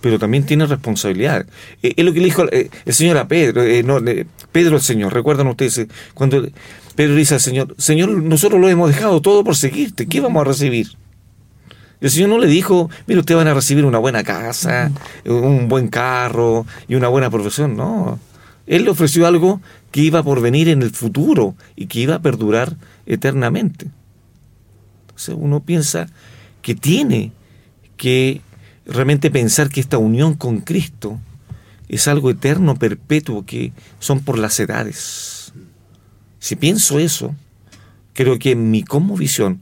Pero 0.00 0.18
también 0.18 0.44
tiene 0.44 0.66
responsabilidad. 0.66 1.46
Eh, 1.82 1.94
es 1.96 2.04
lo 2.04 2.12
que 2.12 2.20
le 2.20 2.26
dijo 2.26 2.44
eh, 2.50 2.70
el 2.84 2.94
Señor 2.94 3.18
a 3.18 3.28
Pedro, 3.28 3.62
eh, 3.62 3.82
no, 3.82 3.98
Pedro 4.52 4.76
el 4.76 4.82
Señor, 4.82 5.12
recuerdan 5.12 5.46
ustedes, 5.46 5.86
cuando 6.14 6.46
Pedro 6.94 7.14
dice 7.14 7.34
al 7.34 7.40
Señor, 7.40 7.74
Señor, 7.78 8.10
nosotros 8.10 8.60
lo 8.60 8.68
hemos 8.68 8.88
dejado 8.88 9.20
todo 9.20 9.44
por 9.44 9.56
seguirte, 9.56 10.06
¿qué 10.06 10.20
vamos 10.20 10.40
a 10.42 10.44
recibir? 10.44 10.88
El 12.00 12.10
Señor 12.10 12.30
no 12.30 12.38
le 12.38 12.46
dijo, 12.46 12.88
mire, 13.06 13.20
ustedes 13.20 13.36
van 13.36 13.48
a 13.48 13.54
recibir 13.54 13.84
una 13.84 13.98
buena 13.98 14.24
casa, 14.24 14.90
un 15.26 15.68
buen 15.68 15.88
carro 15.88 16.66
y 16.88 16.94
una 16.94 17.08
buena 17.08 17.28
profesión, 17.28 17.76
no. 17.76 18.18
Él 18.66 18.84
le 18.84 18.90
ofreció 18.90 19.26
algo 19.26 19.60
que 19.90 20.00
iba 20.00 20.22
por 20.22 20.40
venir 20.40 20.68
en 20.68 20.82
el 20.82 20.90
futuro 20.90 21.56
y 21.76 21.86
que 21.86 22.00
iba 22.00 22.14
a 22.14 22.22
perdurar 22.22 22.76
eternamente. 23.04 23.88
Entonces 25.08 25.34
uno 25.38 25.60
piensa, 25.60 26.06
que 26.62 26.74
tiene 26.74 27.32
que 27.96 28.40
realmente 28.86 29.30
pensar 29.30 29.68
que 29.68 29.80
esta 29.80 29.98
unión 29.98 30.34
con 30.34 30.60
Cristo 30.60 31.18
es 31.88 32.06
algo 32.08 32.30
eterno, 32.30 32.76
perpetuo, 32.76 33.44
que 33.44 33.72
son 33.98 34.20
por 34.20 34.38
las 34.38 34.58
edades. 34.60 35.52
Si 36.38 36.56
pienso 36.56 36.98
eso, 36.98 37.34
creo 38.14 38.38
que 38.38 38.54
mi 38.56 38.82
como 38.82 39.16
visión, 39.16 39.60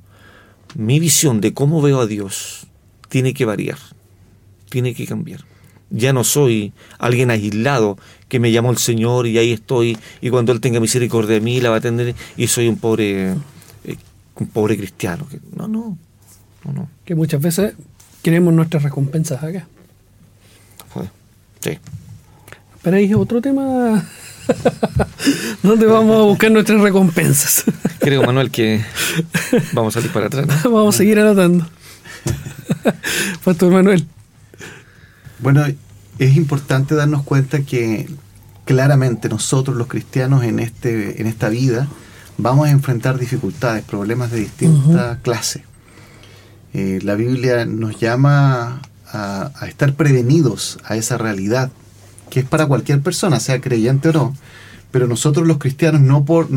mi 0.75 1.01
visión 1.01 1.41
de 1.41 1.55
cómo 1.55 1.81
veo 1.81 2.01
a 2.01 2.07
Dios, 2.07 2.67
tiene 3.09 3.35
que 3.35 3.45
variar, 3.45 3.79
tiene 4.69 4.95
que 4.95 5.07
cambiar. 5.07 5.45
Ya 5.91 6.13
no 6.13 6.23
soy 6.23 6.75
alguien 6.99 7.31
aislado 7.31 7.97
que 8.29 8.41
me 8.41 8.53
llamó 8.53 8.71
el 8.71 8.77
Señor 8.77 9.27
y 9.27 9.39
ahí 9.39 9.53
estoy 9.53 9.97
y 10.21 10.29
cuando 10.29 10.53
Él 10.53 10.61
tenga 10.61 10.81
misericordia 10.81 11.35
de 11.35 11.41
mí 11.41 11.61
la 11.63 11.71
va 11.71 11.77
a 11.77 11.79
atender 11.79 12.15
y 12.37 12.47
soy 12.47 12.69
un 12.69 12.77
pobre, 12.77 13.33
eh, 13.85 13.97
un 14.37 14.49
pobre 14.49 14.77
cristiano. 14.77 15.27
No, 15.57 15.67
no. 15.67 15.97
Que 17.05 17.15
muchas 17.15 17.41
veces 17.41 17.75
queremos 18.23 18.53
nuestras 18.55 18.83
recompensas 18.83 19.43
acá. 19.43 19.67
Sí. 21.61 21.79
Pero 22.83 22.97
hay 22.97 23.13
otro 23.15 23.41
tema 23.41 24.05
¿Dónde 25.63 25.87
vamos 25.87 26.17
a 26.17 26.23
buscar 26.23 26.51
nuestras 26.51 26.81
recompensas? 26.81 27.65
Creo, 28.01 28.23
Manuel, 28.23 28.51
que 28.51 28.83
vamos 29.73 29.97
a 29.97 30.01
salir 30.01 30.13
para 30.13 30.27
atrás. 30.27 30.47
vamos 30.65 30.95
a 30.95 30.99
seguir 30.99 31.19
anotando. 31.19 31.67
Pastor 33.45 33.73
Manuel. 33.73 34.07
Bueno, 35.41 35.65
es 36.19 36.37
importante 36.37 36.95
darnos 36.95 37.23
cuenta 37.23 37.61
que 37.61 38.09
claramente 38.65 39.29
nosotros 39.29 39.77
los 39.77 39.87
cristianos 39.87 40.45
en, 40.45 40.59
este, 40.59 41.21
en 41.21 41.27
esta 41.27 41.49
vida 41.49 41.89
vamos 42.37 42.69
a 42.69 42.71
enfrentar 42.71 43.19
dificultades, 43.19 43.85
problemas 43.85 44.31
de 44.31 44.41
distinta 44.41 45.19
clase. 45.23 45.65
Eh, 46.75 47.01
la 47.03 47.15
Biblia 47.15 47.65
nos 47.65 47.99
llama 47.99 48.83
a, 49.13 49.51
estar 49.67 49.95
prevenidos 49.95 50.79
a 50.85 50.97
esa 50.97 51.19
realidad, 51.19 51.71
que 52.31 52.41
es 52.41 52.47
para 52.47 52.67
cualquier 52.67 53.01
persona, 53.01 53.41
sea 53.41 53.61
creyente 53.61 54.11
o 54.11 54.13
no. 54.13 54.37
Pero 54.91 55.07
nosotros 55.07 55.47
los 55.47 55.59
cristianos 55.59 56.01
no 56.01 56.25
por... 56.25 56.49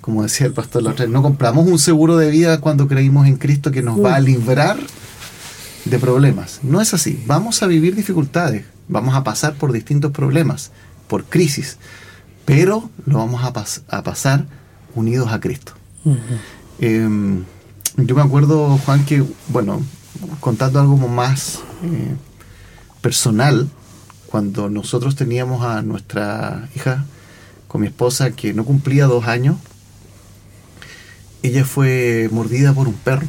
como 0.00 0.22
decía 0.22 0.46
el 0.46 0.52
pastor 0.52 0.82
la 0.82 0.90
otra 0.92 1.06
no 1.06 1.22
compramos 1.22 1.66
un 1.66 1.78
seguro 1.78 2.16
de 2.16 2.30
vida 2.30 2.60
cuando 2.60 2.88
creímos 2.88 3.26
en 3.26 3.36
Cristo 3.36 3.70
que 3.70 3.82
nos 3.82 4.02
va 4.02 4.14
a 4.14 4.20
librar 4.20 4.78
de 5.84 5.98
problemas. 5.98 6.60
No 6.62 6.80
es 6.80 6.94
así. 6.94 7.22
Vamos 7.26 7.62
a 7.62 7.66
vivir 7.66 7.94
dificultades, 7.94 8.64
vamos 8.88 9.14
a 9.14 9.24
pasar 9.24 9.54
por 9.54 9.72
distintos 9.72 10.12
problemas, 10.12 10.70
por 11.08 11.24
crisis, 11.24 11.78
pero 12.44 12.90
lo 13.06 13.18
vamos 13.18 13.42
a, 13.44 14.02
pasar 14.02 14.46
unidos 14.94 15.32
a 15.32 15.40
Cristo. 15.40 15.72
Yo 17.98 18.14
me 18.14 18.22
acuerdo, 18.22 18.78
Juan, 18.78 19.04
que, 19.04 19.24
bueno, 19.48 19.82
contando 20.40 20.80
algo 20.80 20.96
más 20.96 21.60
eh, 21.82 22.14
personal, 23.00 23.68
cuando 24.26 24.68
nosotros 24.68 25.16
teníamos 25.16 25.64
a 25.64 25.82
nuestra 25.82 26.68
hija 26.74 27.04
con 27.66 27.80
mi 27.80 27.86
esposa 27.86 28.30
que 28.32 28.54
no 28.54 28.64
cumplía 28.64 29.06
dos 29.06 29.26
años, 29.26 29.56
ella 31.42 31.64
fue 31.64 32.28
mordida 32.32 32.72
por 32.72 32.88
un 32.88 32.94
perro 32.94 33.26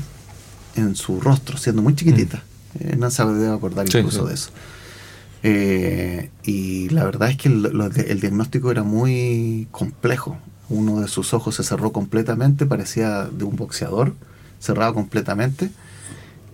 en 0.76 0.96
su 0.96 1.20
rostro, 1.20 1.58
siendo 1.58 1.82
muy 1.82 1.96
chiquitita. 1.96 2.38
Mm. 2.38 2.88
Eh, 2.88 2.96
no 2.98 3.10
se 3.12 3.26
debe 3.26 3.54
acordar 3.54 3.88
incluso 3.88 4.26
de 4.26 4.34
eso. 4.34 4.52
Eh, 5.42 6.30
y 6.44 6.90
la 6.90 7.06
verdad 7.06 7.30
es 7.30 7.38
que 7.38 7.48
el, 7.48 8.20
diagnóstico 8.20 8.72
era 8.72 8.84
muy 8.84 9.68
complejo. 9.72 10.38
Uno 10.70 11.02
de 11.02 11.08
sus 11.08 11.34
ojos 11.34 11.56
se 11.56 11.64
cerró 11.64 11.92
completamente, 11.92 12.66
parecía 12.66 13.26
de 13.26 13.44
un 13.44 13.56
boxeador, 13.56 14.14
cerrado 14.60 14.94
completamente. 14.94 15.70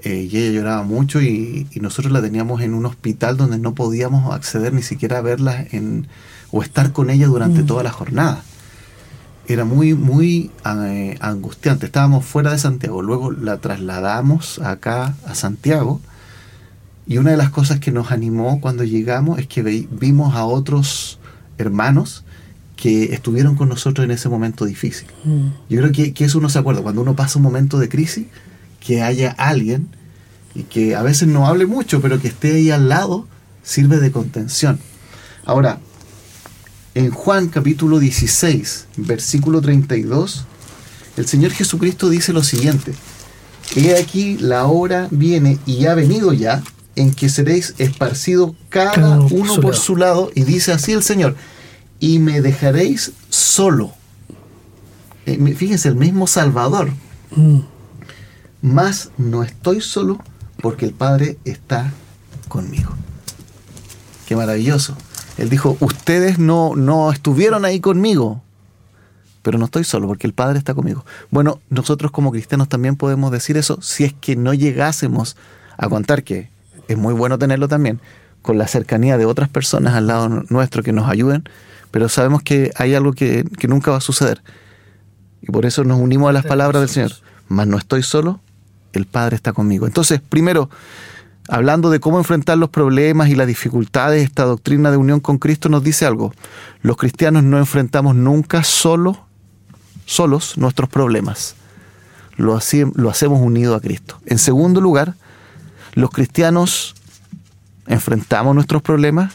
Eh, 0.03 0.29
y 0.31 0.37
ella 0.37 0.51
lloraba 0.51 0.83
mucho 0.83 1.21
y, 1.21 1.67
nosotros 1.81 2.13
la 2.13 2.21
teníamos 2.21 2.61
en 2.61 2.73
un 2.73 2.85
hospital 2.85 3.37
donde 3.37 3.57
no 3.57 3.73
podíamos 3.73 4.33
acceder 4.33 4.71
ni 4.73 4.83
siquiera 4.83 5.17
a 5.17 5.21
verla 5.21 5.65
en, 5.71 6.07
o 6.51 6.61
estar 6.61 6.91
con 6.91 7.09
ella 7.09 7.27
durante 7.27 7.63
mm. 7.63 7.65
toda 7.65 7.83
la 7.83 7.91
jornada. 7.91 8.43
Era 9.47 9.65
muy, 9.65 9.93
muy 9.93 10.51
eh, 10.65 11.17
angustiante. 11.19 11.87
Estábamos 11.87 12.25
fuera 12.25 12.51
de 12.51 12.59
Santiago, 12.59 13.01
luego 13.01 13.31
la 13.31 13.57
trasladamos 13.57 14.59
acá 14.59 15.15
a 15.25 15.35
Santiago 15.35 16.01
y 17.07 17.17
una 17.17 17.31
de 17.31 17.37
las 17.37 17.49
cosas 17.49 17.79
que 17.79 17.91
nos 17.91 18.11
animó 18.11 18.59
cuando 18.61 18.83
llegamos 18.83 19.39
es 19.39 19.47
que 19.47 19.61
vimos 19.91 20.35
a 20.35 20.45
otros 20.45 21.19
hermanos 21.57 22.24
que 22.75 23.13
estuvieron 23.13 23.55
con 23.55 23.69
nosotros 23.69 24.03
en 24.03 24.11
ese 24.11 24.29
momento 24.29 24.65
difícil. 24.65 25.07
Mm. 25.23 25.47
Yo 25.69 25.79
creo 25.79 25.91
que, 25.91 26.13
que, 26.13 26.25
eso 26.25 26.39
uno 26.39 26.49
se 26.49 26.59
acuerda, 26.59 26.81
cuando 26.81 27.01
uno 27.01 27.15
pasa 27.15 27.39
un 27.39 27.43
momento 27.43 27.79
de 27.79 27.89
crisis, 27.89 28.25
que 28.79 29.01
haya 29.01 29.31
alguien 29.31 29.87
y 30.53 30.63
que 30.63 30.95
a 30.95 31.01
veces 31.01 31.27
no 31.27 31.47
hable 31.47 31.65
mucho, 31.65 32.01
pero 32.01 32.21
que 32.21 32.27
esté 32.27 32.53
ahí 32.53 32.71
al 32.71 32.89
lado, 32.89 33.27
sirve 33.63 33.99
de 33.99 34.11
contención. 34.11 34.79
Ahora, 35.45 35.79
en 36.93 37.11
Juan 37.11 37.49
capítulo 37.49 37.99
16, 37.99 38.87
versículo 38.97 39.61
32, 39.61 40.45
el 41.17 41.27
Señor 41.27 41.51
Jesucristo 41.51 42.09
dice 42.09 42.33
lo 42.33 42.43
siguiente, 42.43 42.93
He 43.75 43.97
aquí 43.97 44.37
la 44.37 44.65
hora 44.65 45.07
viene 45.11 45.57
y 45.65 45.85
ha 45.87 45.95
venido 45.95 46.31
ya 46.33 46.63
en 46.95 47.13
que 47.13 47.29
seréis 47.29 47.73
esparcidos 47.77 48.53
cada 48.69 49.19
uno 49.19 49.59
por 49.59 49.75
su 49.75 49.97
lado, 49.97 50.31
y 50.33 50.43
dice 50.43 50.71
así 50.71 50.93
el 50.93 51.03
Señor, 51.03 51.35
y 52.05 52.19
me 52.19 52.39
dejaréis 52.39 53.13
solo. 53.29 53.91
Eh, 55.25 55.55
fíjense, 55.55 55.87
el 55.87 55.95
mismo 55.95 56.27
Salvador. 56.27 56.91
Mm. 57.35 57.61
Mas 58.61 59.09
no 59.17 59.41
estoy 59.41 59.81
solo 59.81 60.19
porque 60.61 60.85
el 60.85 60.93
Padre 60.93 61.39
está 61.45 61.91
conmigo. 62.47 62.91
Qué 64.27 64.35
maravilloso. 64.35 64.95
Él 65.39 65.49
dijo, 65.49 65.77
ustedes 65.79 66.37
no, 66.37 66.75
no 66.75 67.11
estuvieron 67.11 67.65
ahí 67.65 67.79
conmigo, 67.79 68.43
pero 69.41 69.57
no 69.57 69.65
estoy 69.65 69.83
solo 69.83 70.07
porque 70.07 70.27
el 70.27 70.33
Padre 70.33 70.59
está 70.59 70.75
conmigo. 70.75 71.05
Bueno, 71.31 71.59
nosotros 71.71 72.11
como 72.11 72.31
cristianos 72.31 72.69
también 72.69 72.97
podemos 72.97 73.31
decir 73.31 73.57
eso 73.57 73.81
si 73.81 74.03
es 74.03 74.13
que 74.13 74.35
no 74.35 74.53
llegásemos 74.53 75.37
a 75.75 75.89
contar 75.89 76.23
que 76.23 76.51
es 76.87 76.97
muy 76.99 77.15
bueno 77.15 77.39
tenerlo 77.39 77.67
también, 77.67 77.99
con 78.43 78.59
la 78.59 78.67
cercanía 78.67 79.17
de 79.17 79.25
otras 79.25 79.49
personas 79.49 79.95
al 79.95 80.05
lado 80.05 80.29
nuestro 80.49 80.83
que 80.83 80.93
nos 80.93 81.09
ayuden, 81.09 81.49
pero 81.91 82.09
sabemos 82.09 82.41
que 82.41 82.71
hay 82.75 82.93
algo 82.95 83.13
que, 83.13 83.43
que 83.57 83.67
nunca 83.67 83.91
va 83.91 83.97
a 83.97 84.01
suceder. 84.01 84.41
Y 85.41 85.51
por 85.51 85.65
eso 85.65 85.83
nos 85.83 85.99
unimos 85.99 86.29
a 86.29 86.33
las 86.33 86.45
palabras 86.45 86.81
del 86.81 86.89
Señor. 86.89 87.11
Mas 87.47 87.67
no 87.67 87.77
estoy 87.77 88.01
solo 88.01 88.39
el 88.97 89.05
Padre 89.05 89.35
está 89.35 89.53
conmigo. 89.53 89.85
Entonces, 89.85 90.21
primero, 90.21 90.69
hablando 91.47 91.89
de 91.89 91.99
cómo 91.99 92.17
enfrentar 92.17 92.57
los 92.57 92.69
problemas 92.69 93.29
y 93.29 93.35
las 93.35 93.47
dificultades, 93.47 94.23
esta 94.23 94.43
doctrina 94.43 94.91
de 94.91 94.97
unión 94.97 95.19
con 95.19 95.37
Cristo 95.37 95.69
nos 95.69 95.83
dice 95.83 96.05
algo. 96.05 96.33
Los 96.81 96.97
cristianos 96.97 97.43
no 97.43 97.57
enfrentamos 97.57 98.15
nunca 98.15 98.63
solo, 98.63 99.25
solos 100.05 100.57
nuestros 100.57 100.89
problemas. 100.89 101.55
Lo, 102.37 102.59
lo 102.95 103.09
hacemos 103.09 103.39
unido 103.41 103.75
a 103.75 103.81
Cristo. 103.81 104.19
En 104.25 104.39
segundo 104.39 104.81
lugar, 104.81 105.15
los 105.93 106.09
cristianos 106.09 106.95
enfrentamos 107.87 108.55
nuestros 108.55 108.81
problemas 108.81 109.33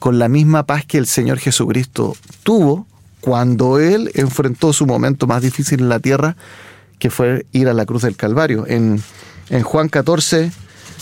con 0.00 0.18
la 0.18 0.28
misma 0.28 0.64
paz 0.64 0.84
que 0.86 0.98
el 0.98 1.06
Señor 1.06 1.38
Jesucristo 1.38 2.16
tuvo 2.42 2.86
cuando 3.20 3.78
Él 3.78 4.10
enfrentó 4.14 4.72
su 4.72 4.86
momento 4.86 5.26
más 5.26 5.42
difícil 5.42 5.80
en 5.80 5.90
la 5.90 6.00
tierra 6.00 6.36
que 6.98 7.10
fue 7.10 7.46
ir 7.52 7.68
a 7.68 7.74
la 7.74 7.84
cruz 7.86 8.02
del 8.02 8.16
Calvario. 8.16 8.66
En, 8.66 9.02
Juan 9.62 9.88
14, 9.88 10.52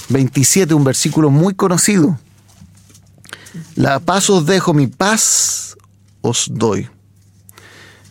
27, 0.09 0.75
un 0.75 0.85
versículo 0.85 1.31
muy 1.31 1.55
conocido. 1.55 2.19
La 3.77 4.01
paz 4.01 4.31
os 4.31 4.47
dejo, 4.47 4.75
mi 4.75 4.89
paz 4.89 5.77
os 6.21 6.49
doy. 6.51 6.89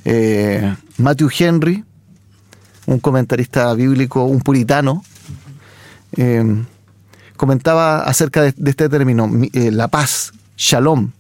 Eh, 0.06 0.76
Matthew 0.98 1.30
Henry, 1.38 1.84
un 2.86 3.00
comentarista 3.00 3.74
bíblico, 3.74 4.24
un 4.24 4.40
puritano, 4.40 5.04
eh, 6.16 6.64
comentaba 7.36 8.04
acerca 8.04 8.42
de, 8.42 8.54
este 8.66 8.90
término, 8.90 9.30
eh, 9.54 9.72
la 9.72 9.88
paz, 9.88 10.34
shalom, 10.58 11.12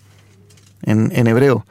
en, 0.83 1.11
en 1.13 1.27
hebreo 1.27 1.65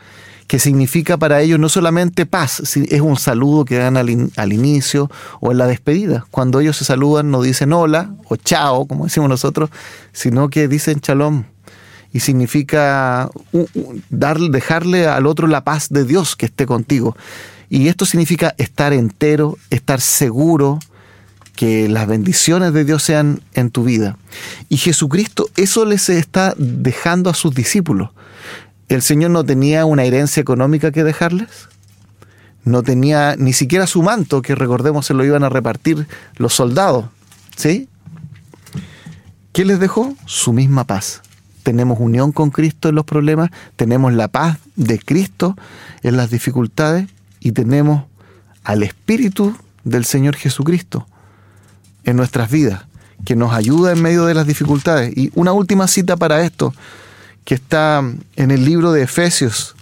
que 0.46 0.58
significa 0.58 1.16
para 1.16 1.40
ellos 1.40 1.58
no 1.58 1.68
solamente 1.68 2.24
paz, 2.24 2.60
es 2.76 3.00
un 3.00 3.16
saludo 3.16 3.64
que 3.64 3.76
dan 3.78 3.96
al, 3.96 4.52
inicio 4.52 5.10
o 5.40 5.50
en 5.50 5.58
la 5.58 5.66
despedida. 5.66 6.26
Cuando 6.30 6.60
ellos 6.60 6.76
se 6.76 6.84
saludan 6.84 7.30
no 7.30 7.42
dicen 7.42 7.72
hola 7.72 8.14
o 8.28 8.36
chao, 8.36 8.86
como 8.86 9.04
decimos 9.04 9.28
nosotros, 9.28 9.70
sino 10.12 10.48
que 10.48 10.68
dicen 10.68 11.00
shalom. 11.00 11.44
Y 12.12 12.20
significa 12.20 13.28
dar, 14.08 14.38
dejarle 14.38 15.06
al 15.06 15.26
otro 15.26 15.48
la 15.48 15.64
paz 15.64 15.88
de 15.90 16.04
Dios 16.04 16.36
que 16.36 16.46
esté 16.46 16.64
contigo. 16.64 17.16
Y 17.68 17.88
esto 17.88 18.06
significa 18.06 18.54
estar 18.56 18.92
entero, 18.92 19.58
estar 19.70 20.00
seguro, 20.00 20.78
que 21.56 21.88
las 21.88 22.06
bendiciones 22.06 22.72
de 22.72 22.84
Dios 22.84 23.02
sean 23.02 23.40
en 23.54 23.70
tu 23.70 23.82
vida. 23.82 24.16
Y 24.68 24.76
Jesucristo 24.76 25.48
eso 25.56 25.84
les 25.84 26.08
está 26.08 26.54
dejando 26.56 27.30
a 27.30 27.34
sus 27.34 27.54
discípulos 27.54 28.10
el 28.88 29.02
Señor 29.02 29.30
no 29.30 29.44
tenía 29.44 29.84
una 29.84 30.04
herencia 30.04 30.40
económica 30.40 30.92
que 30.92 31.04
dejarles, 31.04 31.68
no 32.64 32.82
tenía 32.82 33.36
ni 33.36 33.52
siquiera 33.52 33.86
su 33.86 34.02
manto, 34.02 34.42
que 34.42 34.54
recordemos 34.54 35.06
se 35.06 35.14
lo 35.14 35.24
iban 35.24 35.44
a 35.44 35.48
repartir 35.48 36.06
los 36.36 36.54
soldados, 36.54 37.06
¿sí? 37.56 37.88
¿Qué 39.52 39.64
les 39.64 39.80
dejó? 39.80 40.14
Su 40.26 40.52
misma 40.52 40.84
paz. 40.84 41.22
Tenemos 41.62 41.98
unión 41.98 42.30
con 42.30 42.50
Cristo 42.50 42.88
en 42.88 42.94
los 42.94 43.04
problemas, 43.04 43.50
tenemos 43.74 44.12
la 44.12 44.28
paz 44.28 44.58
de 44.76 44.98
Cristo 44.98 45.56
en 46.02 46.16
las 46.16 46.30
dificultades 46.30 47.08
y 47.40 47.52
tenemos 47.52 48.04
al 48.62 48.82
Espíritu 48.82 49.56
del 49.82 50.04
Señor 50.04 50.36
Jesucristo 50.36 51.06
en 52.06 52.16
nuestras 52.16 52.50
vidas, 52.50 52.86
que 53.26 53.36
nos 53.36 53.52
ayuda 53.52 53.92
en 53.92 54.00
medio 54.00 54.24
de 54.24 54.32
las 54.32 54.46
dificultades. 54.46 55.14
Y 55.14 55.30
una 55.34 55.52
última 55.52 55.88
cita 55.88 56.16
para 56.16 56.42
esto, 56.42 56.72
que 57.44 57.54
está 57.54 58.02
en 58.36 58.50
el 58.50 58.64
libro 58.64 58.92
de 58.92 59.02
Efesios, 59.02 59.74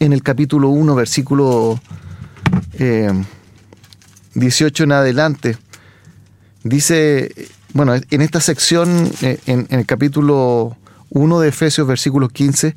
en 0.00 0.12
el 0.12 0.22
capítulo 0.22 0.70
1, 0.70 0.94
versículo 0.96 1.80
18 2.78 2.82
eh, 2.82 4.84
en 4.84 4.92
adelante. 4.92 5.58
Dice, 6.64 7.32
bueno, 7.72 7.94
en 7.94 8.22
esta 8.22 8.40
sección, 8.40 9.10
eh, 9.20 9.38
en, 9.46 9.66
el 9.70 9.86
capítulo 9.86 10.76
1 11.10 11.40
de 11.40 11.48
Efesios, 11.48 11.86
versículo 11.86 12.28
15, 12.28 12.74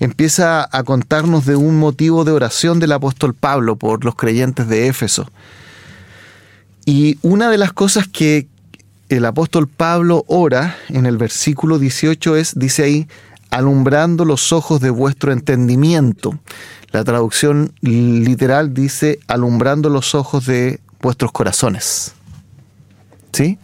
empieza 0.00 0.68
a 0.70 0.82
contarnos 0.82 1.46
de 1.46 1.56
un 1.56 1.78
motivo 1.78 2.24
de 2.24 2.32
oración 2.32 2.80
del 2.80 2.92
apóstol 2.92 3.34
Pablo 3.34 3.76
por 3.76 4.04
los 4.04 4.16
creyentes 4.16 4.68
de 4.68 4.88
Éfeso. 4.88 5.30
Y 6.86 7.18
una 7.20 7.50
de 7.50 7.58
las 7.58 7.74
cosas 7.74 8.08
que, 8.08 8.48
el 9.08 9.24
apóstol 9.24 9.68
Pablo 9.68 10.24
ora 10.26 10.76
en 10.88 11.06
el 11.06 11.16
versículo 11.16 11.78
18 11.78 12.36
es, 12.36 12.58
dice 12.58 12.82
ahí, 12.82 13.08
alumbrando 13.50 14.24
los 14.24 14.52
ojos 14.52 14.80
de 14.80 14.90
vuestro 14.90 15.32
entendimiento. 15.32 16.38
La 16.90 17.04
traducción 17.04 17.72
literal 17.82 18.74
dice, 18.74 19.18
alumbrando 19.28 19.90
los 19.90 20.14
ojos 20.14 20.46
de 20.46 20.80
vuestros 21.00 21.30
corazones. 21.32 22.14
¿Sí? 23.32 23.58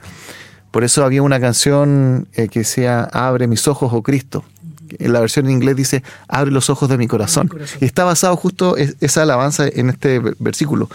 Por 0.71 0.85
eso 0.85 1.05
había 1.05 1.23
una 1.23 1.41
canción 1.41 2.29
eh, 2.35 2.49
que 2.49 2.61
decía, 2.61 3.05
abre 3.13 3.47
mis 3.47 3.67
ojos, 3.69 3.93
oh 3.93 4.03
Cristo. 4.03 4.45
En 4.99 5.13
la 5.13 5.21
versión 5.21 5.47
en 5.47 5.53
inglés 5.53 5.77
dice, 5.77 6.03
abre 6.29 6.51
los 6.51 6.71
ojos 6.71 6.89
de 6.89 6.99
mi 6.99 7.09
corazón. 7.09 7.51
Y 7.81 7.85
está 7.85 8.05
basado 8.05 8.37
justo 8.37 8.77
esa 8.77 9.23
alabanza 9.23 9.67
en 9.67 9.91
este 9.91 10.21
versículo. 10.39 10.89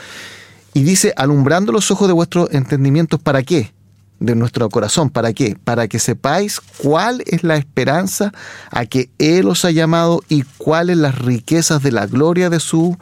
Y 0.77 0.83
dice, 0.83 1.11
alumbrando 1.17 1.71
los 1.71 1.89
ojos 1.89 2.07
de 2.07 2.13
vuestros 2.13 2.53
entendimientos, 2.53 3.19
¿para 3.19 3.41
qué? 3.41 3.73
de 4.19 4.35
nuestro 4.35 4.69
corazón. 4.69 5.09
¿Para 5.09 5.33
qué? 5.33 5.57
Para 5.63 5.87
que 5.87 5.97
sepáis 5.97 6.59
cuál 6.59 7.23
es 7.25 7.43
la 7.43 7.57
esperanza 7.57 8.31
a 8.69 8.85
que 8.85 9.09
Él 9.17 9.47
os 9.47 9.65
ha 9.65 9.71
llamado 9.71 10.21
y 10.29 10.43
cuáles 10.59 10.97
las 10.97 11.17
riquezas 11.17 11.81
de 11.81 11.91
la 11.91 12.05
gloria 12.05 12.51
de 12.51 12.59
su 12.59 12.95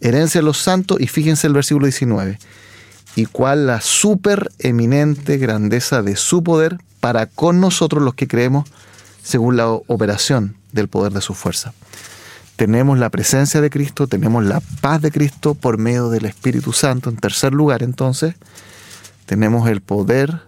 herencia 0.00 0.42
los 0.42 0.58
santos. 0.58 1.00
Y 1.00 1.08
fíjense 1.08 1.48
el 1.48 1.54
versículo 1.54 1.86
19. 1.86 2.38
y 3.16 3.26
cuál 3.26 3.66
la 3.66 3.80
super 3.80 4.52
eminente 4.60 5.38
grandeza 5.38 6.02
de 6.02 6.14
su 6.14 6.44
poder 6.44 6.78
para 7.00 7.26
con 7.26 7.60
nosotros 7.60 8.00
los 8.00 8.14
que 8.14 8.28
creemos 8.28 8.68
según 9.24 9.56
la 9.56 9.66
operación 9.66 10.56
del 10.70 10.86
poder 10.86 11.12
de 11.12 11.20
su 11.20 11.34
fuerza. 11.34 11.72
Tenemos 12.58 12.98
la 12.98 13.08
presencia 13.08 13.60
de 13.60 13.70
Cristo, 13.70 14.08
tenemos 14.08 14.44
la 14.44 14.60
paz 14.80 15.00
de 15.00 15.12
Cristo 15.12 15.54
por 15.54 15.78
medio 15.78 16.10
del 16.10 16.24
Espíritu 16.24 16.72
Santo. 16.72 17.08
En 17.08 17.14
tercer 17.14 17.52
lugar, 17.52 17.84
entonces, 17.84 18.34
tenemos 19.26 19.68
el 19.68 19.80
poder 19.80 20.40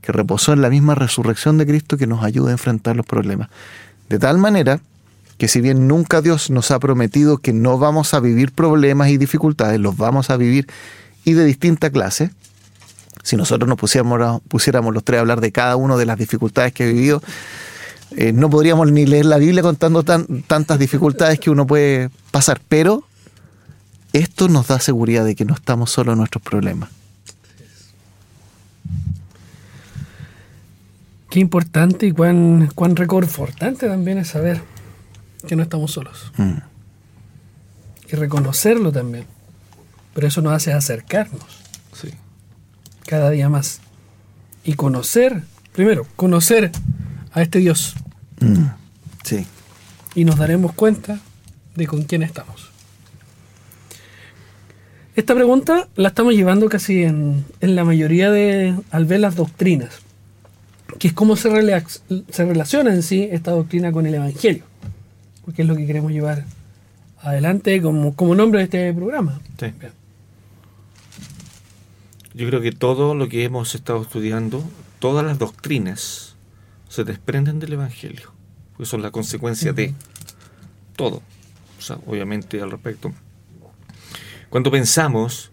que 0.00 0.12
reposó 0.12 0.52
en 0.52 0.62
la 0.62 0.70
misma 0.70 0.94
resurrección 0.94 1.58
de 1.58 1.66
Cristo 1.66 1.96
que 1.96 2.06
nos 2.06 2.22
ayuda 2.22 2.50
a 2.50 2.52
enfrentar 2.52 2.94
los 2.94 3.04
problemas. 3.04 3.48
De 4.08 4.20
tal 4.20 4.38
manera 4.38 4.78
que 5.38 5.48
si 5.48 5.60
bien 5.60 5.88
nunca 5.88 6.22
Dios 6.22 6.50
nos 6.50 6.70
ha 6.70 6.78
prometido 6.78 7.38
que 7.38 7.52
no 7.52 7.78
vamos 7.78 8.14
a 8.14 8.20
vivir 8.20 8.52
problemas 8.52 9.08
y 9.08 9.16
dificultades, 9.16 9.80
los 9.80 9.96
vamos 9.96 10.30
a 10.30 10.36
vivir 10.36 10.68
y 11.24 11.32
de 11.32 11.44
distinta 11.44 11.90
clase. 11.90 12.30
Si 13.24 13.34
nosotros 13.34 13.68
nos 13.68 13.76
pusiéramos, 13.76 14.94
los 14.94 15.02
tres 15.02 15.18
a 15.18 15.20
hablar 15.20 15.40
de 15.40 15.50
cada 15.50 15.74
una 15.74 15.96
de 15.96 16.06
las 16.06 16.16
dificultades 16.16 16.72
que 16.72 16.88
he 16.88 16.92
vivido, 16.92 17.20
eh, 18.12 18.32
no 18.32 18.48
podríamos 18.48 18.90
ni 18.92 19.04
leer 19.04 19.26
la 19.26 19.38
Biblia 19.38 19.62
contando 19.62 20.02
tantas 20.04 20.78
dificultades 20.78 21.40
que 21.40 21.50
uno 21.50 21.66
puede 21.66 22.10
pasar. 22.30 22.60
Pero 22.68 23.04
esto 24.12 24.48
nos 24.48 24.68
da 24.68 24.80
seguridad 24.80 25.24
de 25.24 25.34
que 25.34 25.44
no 25.44 25.54
estamos 25.54 25.90
solos 25.90 26.12
en 26.12 26.18
nuestros 26.18 26.42
problemas. 26.42 26.90
Qué 31.30 31.40
importante 31.40 32.06
y 32.06 32.12
cuán, 32.12 32.70
cuán 32.74 32.96
reconfortante 32.96 33.88
también 33.88 34.18
es 34.18 34.28
saber 34.28 34.62
que 35.46 35.56
no 35.56 35.62
estamos 35.62 35.90
solos. 35.90 36.32
Mm. 36.36 36.58
Y 38.10 38.16
reconocerlo 38.16 38.92
también. 38.92 39.26
Pero 40.14 40.28
eso 40.28 40.40
nos 40.40 40.54
hace 40.54 40.72
acercarnos. 40.72 41.44
Sí. 41.92 42.10
Cada 43.04 43.30
día 43.30 43.48
más. 43.48 43.80
Y 44.64 44.74
conocer, 44.74 45.42
primero, 45.72 46.06
conocer 46.16 46.72
a 47.36 47.42
este 47.42 47.58
Dios. 47.58 47.94
Mm. 48.40 48.64
Sí. 49.22 49.46
Y 50.14 50.24
nos 50.24 50.38
daremos 50.38 50.72
cuenta 50.72 51.20
de 51.74 51.86
con 51.86 52.02
quién 52.04 52.22
estamos. 52.22 52.70
Esta 55.14 55.34
pregunta 55.34 55.88
la 55.96 56.08
estamos 56.08 56.34
llevando 56.34 56.68
casi 56.68 57.04
en, 57.04 57.44
la 57.60 57.84
mayoría 57.84 58.30
de, 58.30 58.74
al 58.90 59.04
ver 59.04 59.20
las 59.20 59.36
doctrinas, 59.36 60.00
que 60.98 61.08
es 61.08 61.14
cómo 61.14 61.36
se, 61.36 61.50
se 62.30 62.44
relaciona 62.44 62.92
en 62.92 63.02
sí 63.02 63.28
esta 63.30 63.50
doctrina 63.50 63.92
con 63.92 64.06
el 64.06 64.14
Evangelio, 64.14 64.64
porque 65.44 65.62
es 65.62 65.68
lo 65.68 65.76
que 65.76 65.86
queremos 65.86 66.12
llevar 66.12 66.44
adelante 67.20 67.82
como, 67.82 68.14
como 68.14 68.34
nombre 68.34 68.60
de 68.60 68.64
este 68.64 68.94
programa. 68.94 69.40
Sí. 69.58 69.66
Yo 72.34 72.46
creo 72.46 72.60
que 72.60 72.72
todo 72.72 73.14
lo 73.14 73.28
que 73.28 73.44
hemos 73.44 73.74
estado 73.74 74.02
estudiando, 74.02 74.62
todas 75.00 75.24
las 75.24 75.38
doctrinas, 75.38 76.35
se 76.88 77.04
desprenden 77.04 77.58
del 77.58 77.74
Evangelio, 77.74 78.32
porque 78.72 78.86
son 78.86 79.02
la 79.02 79.10
consecuencia 79.10 79.72
de 79.72 79.94
todo. 80.96 81.22
O 81.78 81.82
sea, 81.82 81.98
obviamente 82.06 82.60
al 82.60 82.70
respecto. 82.70 83.12
Cuando 84.48 84.70
pensamos, 84.70 85.50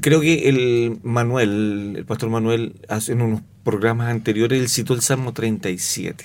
creo 0.00 0.20
que 0.20 0.48
el 0.48 0.98
Manuel, 1.02 1.94
el 1.96 2.04
pastor 2.04 2.30
Manuel, 2.30 2.80
hace 2.88 3.12
en 3.12 3.22
unos 3.22 3.42
programas 3.64 4.10
anteriores, 4.10 4.60
él 4.60 4.68
citó 4.68 4.94
el 4.94 5.02
Salmo 5.02 5.32
37. 5.32 6.24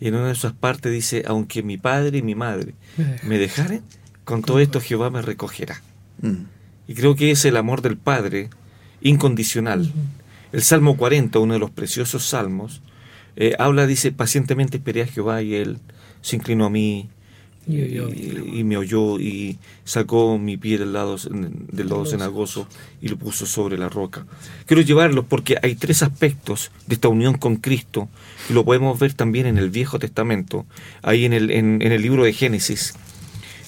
Y 0.00 0.08
en 0.08 0.14
una 0.14 0.26
de 0.26 0.32
esas 0.32 0.52
partes 0.52 0.92
dice, 0.92 1.24
aunque 1.26 1.62
mi 1.62 1.76
padre 1.76 2.18
y 2.18 2.22
mi 2.22 2.34
madre 2.34 2.74
me 3.22 3.38
dejaren, 3.38 3.82
con 4.24 4.42
todo 4.42 4.58
esto 4.60 4.80
Jehová 4.80 5.10
me 5.10 5.22
recogerá. 5.22 5.80
Mm. 6.20 6.44
Y 6.88 6.94
creo 6.94 7.14
que 7.14 7.30
es 7.30 7.44
el 7.44 7.56
amor 7.56 7.82
del 7.82 7.96
Padre 7.96 8.50
incondicional. 9.00 9.92
El 10.52 10.62
Salmo 10.62 10.96
40, 10.96 11.38
uno 11.38 11.54
de 11.54 11.60
los 11.60 11.70
preciosos 11.70 12.24
salmos, 12.26 12.82
eh, 13.36 13.54
habla, 13.58 13.86
dice, 13.86 14.12
pacientemente 14.12 14.76
esperé 14.78 15.02
a 15.02 15.06
Jehová 15.06 15.42
y 15.42 15.54
él 15.54 15.78
se 16.22 16.36
inclinó 16.36 16.66
a 16.66 16.70
mí 16.70 17.08
y, 17.66 18.62
me 18.64 18.76
oyó 18.76 19.18
y 19.18 19.58
sacó 19.84 20.38
mi 20.38 20.56
pie 20.56 20.78
del 20.78 20.92
lado, 20.92 21.16
del 21.30 21.88
lado 21.88 22.04
cenagoso 22.04 22.68
y 23.00 23.08
lo 23.08 23.16
puso 23.16 23.46
sobre 23.46 23.78
la 23.78 23.88
roca. 23.88 24.26
Quiero 24.66 24.82
llevarlo 24.82 25.24
porque 25.24 25.56
hay 25.62 25.74
tres 25.74 26.02
aspectos 26.02 26.70
de 26.86 26.94
esta 26.96 27.08
unión 27.08 27.38
con 27.38 27.56
Cristo 27.56 28.08
y 28.50 28.52
lo 28.52 28.64
podemos 28.64 28.98
ver 28.98 29.14
también 29.14 29.46
en 29.46 29.58
el 29.58 29.70
Viejo 29.70 29.98
Testamento, 29.98 30.66
ahí 31.02 31.24
en 31.24 31.32
el, 31.32 31.50
en, 31.50 31.80
el 31.80 32.02
libro 32.02 32.24
de 32.24 32.32
Génesis, 32.34 32.94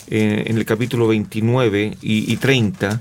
eh, 0.09 0.45
en 0.47 0.59
el 0.59 0.65
capítulo 0.67 1.09
29 1.09 1.97
y, 2.03 2.33
y 2.33 2.37
30 2.37 3.01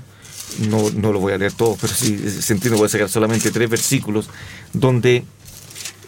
no, 0.70 0.90
no 0.90 1.12
lo 1.12 1.20
voy 1.20 1.32
a 1.32 1.38
leer 1.38 1.52
todo, 1.52 1.76
pero 1.80 1.92
sí 1.92 2.16
se 2.18 2.52
entiende, 2.52 2.78
voy 2.78 2.86
a 2.86 2.88
sacar 2.88 3.08
solamente 3.08 3.50
tres 3.50 3.68
versículos, 3.68 4.30
donde 4.72 5.24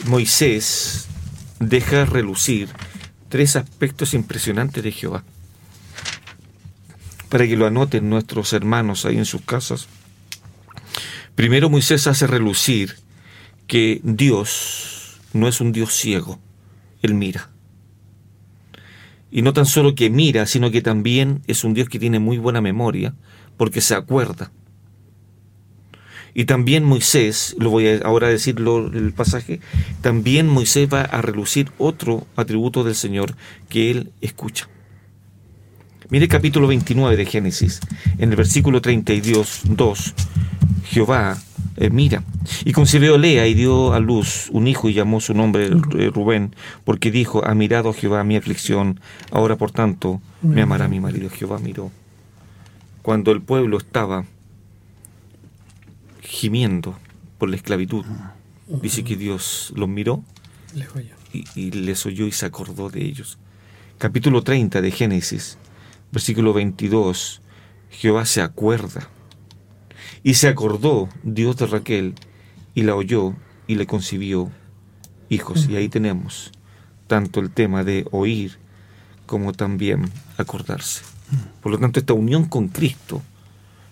Moisés 0.06 1.08
deja 1.60 2.04
relucir 2.04 2.68
tres 3.28 3.56
aspectos 3.56 4.14
impresionantes 4.14 4.82
de 4.82 4.92
Jehová. 4.92 5.24
Para 7.28 7.46
que 7.46 7.56
lo 7.56 7.66
anoten 7.66 8.08
nuestros 8.08 8.52
hermanos 8.52 9.04
ahí 9.04 9.18
en 9.18 9.26
sus 9.26 9.42
casas. 9.42 9.88
Primero 11.34 11.68
Moisés 11.68 12.06
hace 12.06 12.26
relucir 12.26 12.96
que 13.66 14.00
Dios 14.02 15.20
no 15.32 15.46
es 15.46 15.60
un 15.60 15.72
Dios 15.72 15.94
ciego, 15.94 16.40
Él 17.02 17.14
mira. 17.14 17.50
Y 19.30 19.42
no 19.42 19.52
tan 19.52 19.66
solo 19.66 19.94
que 19.94 20.08
mira, 20.08 20.46
sino 20.46 20.70
que 20.70 20.80
también 20.80 21.42
es 21.46 21.64
un 21.64 21.74
Dios 21.74 21.88
que 21.88 21.98
tiene 21.98 22.18
muy 22.18 22.38
buena 22.38 22.62
memoria, 22.62 23.14
porque 23.58 23.82
se 23.82 23.94
acuerda. 23.94 24.50
Y 26.38 26.44
también 26.44 26.84
Moisés, 26.84 27.56
lo 27.58 27.68
voy 27.68 27.88
a 27.88 27.98
ahora 28.04 28.28
decirlo 28.28 28.92
el 28.92 29.12
pasaje, 29.12 29.58
también 30.02 30.46
Moisés 30.46 30.88
va 30.88 31.00
a 31.00 31.20
relucir 31.20 31.72
otro 31.78 32.28
atributo 32.36 32.84
del 32.84 32.94
Señor 32.94 33.34
que 33.68 33.90
él 33.90 34.12
escucha. 34.20 34.68
Mire 36.10 36.26
el 36.26 36.30
capítulo 36.30 36.68
29 36.68 37.16
de 37.16 37.26
Génesis, 37.26 37.80
en 38.18 38.30
el 38.30 38.36
versículo 38.36 38.80
32, 38.80 39.62
2, 39.64 40.14
Jehová 40.84 41.36
eh, 41.76 41.90
mira, 41.90 42.22
y 42.64 42.70
concibió 42.70 43.18
Lea 43.18 43.48
y 43.48 43.54
dio 43.54 43.92
a 43.92 43.98
luz 43.98 44.48
un 44.52 44.68
hijo 44.68 44.88
y 44.88 44.94
llamó 44.94 45.20
su 45.20 45.34
nombre 45.34 45.66
eh, 45.66 46.10
Rubén, 46.14 46.54
porque 46.84 47.10
dijo, 47.10 47.44
ha 47.44 47.54
mirado 47.56 47.92
Jehová 47.92 48.22
mi 48.22 48.36
aflicción, 48.36 49.00
ahora 49.32 49.56
por 49.56 49.72
tanto 49.72 50.20
me 50.42 50.62
amará 50.62 50.86
mi 50.86 51.00
marido. 51.00 51.30
Jehová 51.30 51.58
miró. 51.58 51.90
Cuando 53.02 53.32
el 53.32 53.42
pueblo 53.42 53.76
estaba 53.76 54.24
gimiendo 56.28 56.98
por 57.38 57.48
la 57.48 57.56
esclavitud, 57.56 58.04
dice 58.82 59.02
que 59.02 59.16
Dios 59.16 59.72
los 59.74 59.88
miró 59.88 60.22
y, 61.32 61.70
les 61.70 62.04
oyó 62.04 62.26
y 62.26 62.32
se 62.32 62.44
acordó 62.44 62.90
de 62.90 63.02
ellos. 63.04 63.38
Capítulo 63.96 64.42
30 64.42 64.82
de 64.82 64.90
Génesis, 64.90 65.56
versículo 66.12 66.52
22, 66.52 67.40
Jehová 67.90 68.26
se 68.26 68.42
acuerda. 68.42 69.08
Y 70.22 70.34
se 70.34 70.48
acordó 70.48 71.08
Dios 71.22 71.56
de 71.56 71.66
Raquel 71.66 72.14
y 72.74 72.82
la 72.82 72.94
oyó 72.94 73.34
y 73.66 73.76
le 73.76 73.86
concibió 73.86 74.50
hijos. 75.30 75.66
Y 75.68 75.76
ahí 75.76 75.88
tenemos 75.88 76.52
tanto 77.06 77.40
el 77.40 77.50
tema 77.50 77.84
de 77.84 78.06
oír 78.10 78.58
como 79.26 79.52
también 79.52 80.10
acordarse. 80.36 81.02
Por 81.62 81.72
lo 81.72 81.78
tanto, 81.78 82.00
esta 82.00 82.12
unión 82.12 82.44
con 82.44 82.68
Cristo 82.68 83.22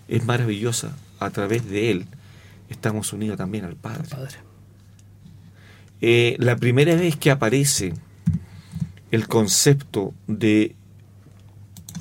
es 0.07 0.23
maravillosa. 0.25 0.95
A 1.19 1.31
través 1.31 1.67
de 1.67 1.89
Él 1.89 2.07
estamos 2.69 3.13
unidos 3.13 3.37
también 3.37 3.65
al 3.65 3.75
Padre. 3.75 4.07
Eh, 6.01 6.35
la 6.39 6.55
primera 6.55 6.95
vez 6.95 7.15
que 7.15 7.31
aparece 7.31 7.93
el 9.11 9.27
concepto 9.27 10.13
de 10.27 10.75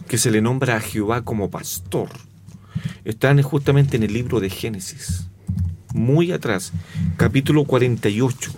que 0.08 0.18
se 0.18 0.30
le 0.30 0.42
nombra 0.42 0.76
a 0.76 0.80
Jehová 0.80 1.22
como 1.22 1.50
pastor 1.50 2.10
está 3.04 3.40
justamente 3.42 3.96
en 3.96 4.02
el 4.02 4.12
libro 4.12 4.40
de 4.40 4.50
Génesis, 4.50 5.28
muy 5.94 6.32
atrás, 6.32 6.72
capítulo 7.16 7.64
48, 7.64 8.52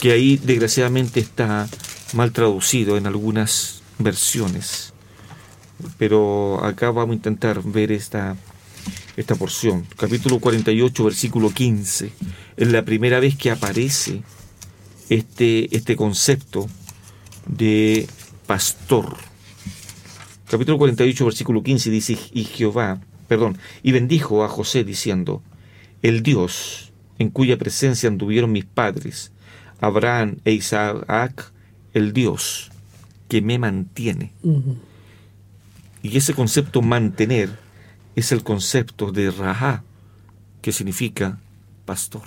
que 0.00 0.12
ahí 0.12 0.36
desgraciadamente 0.36 1.20
está 1.20 1.68
mal 2.14 2.32
traducido 2.32 2.96
en 2.96 3.06
algunas 3.06 3.82
versiones 3.98 4.94
pero 5.98 6.64
acá 6.64 6.90
vamos 6.90 7.12
a 7.12 7.16
intentar 7.16 7.62
ver 7.62 7.92
esta, 7.92 8.36
esta 9.16 9.34
porción. 9.34 9.86
Capítulo 9.96 10.38
48, 10.38 11.04
versículo 11.04 11.50
15. 11.50 12.12
Es 12.56 12.72
la 12.72 12.84
primera 12.84 13.18
vez 13.18 13.36
que 13.36 13.50
aparece 13.50 14.22
este, 15.08 15.74
este 15.74 15.96
concepto 15.96 16.68
de 17.46 18.06
pastor. 18.46 19.16
Capítulo 20.48 20.78
48, 20.78 21.24
versículo 21.24 21.62
15 21.62 21.90
dice, 21.90 22.18
y 22.32 22.44
Jehová, 22.44 23.00
perdón, 23.26 23.58
y 23.82 23.92
bendijo 23.92 24.44
a 24.44 24.48
José 24.48 24.84
diciendo, 24.84 25.42
el 26.02 26.22
Dios 26.22 26.92
en 27.18 27.30
cuya 27.30 27.56
presencia 27.56 28.08
anduvieron 28.08 28.52
mis 28.52 28.66
padres, 28.66 29.32
Abraham 29.80 30.36
e 30.44 30.52
Isaac, 30.52 31.52
el 31.94 32.12
Dios 32.12 32.70
que 33.28 33.40
me 33.40 33.58
mantiene. 33.58 34.32
Y 36.02 36.16
ese 36.16 36.34
concepto 36.34 36.82
mantener 36.82 37.65
es 38.16 38.32
el 38.32 38.42
concepto 38.42 39.12
de 39.12 39.30
Raha 39.30 39.84
que 40.62 40.72
significa 40.72 41.38
pastor. 41.84 42.22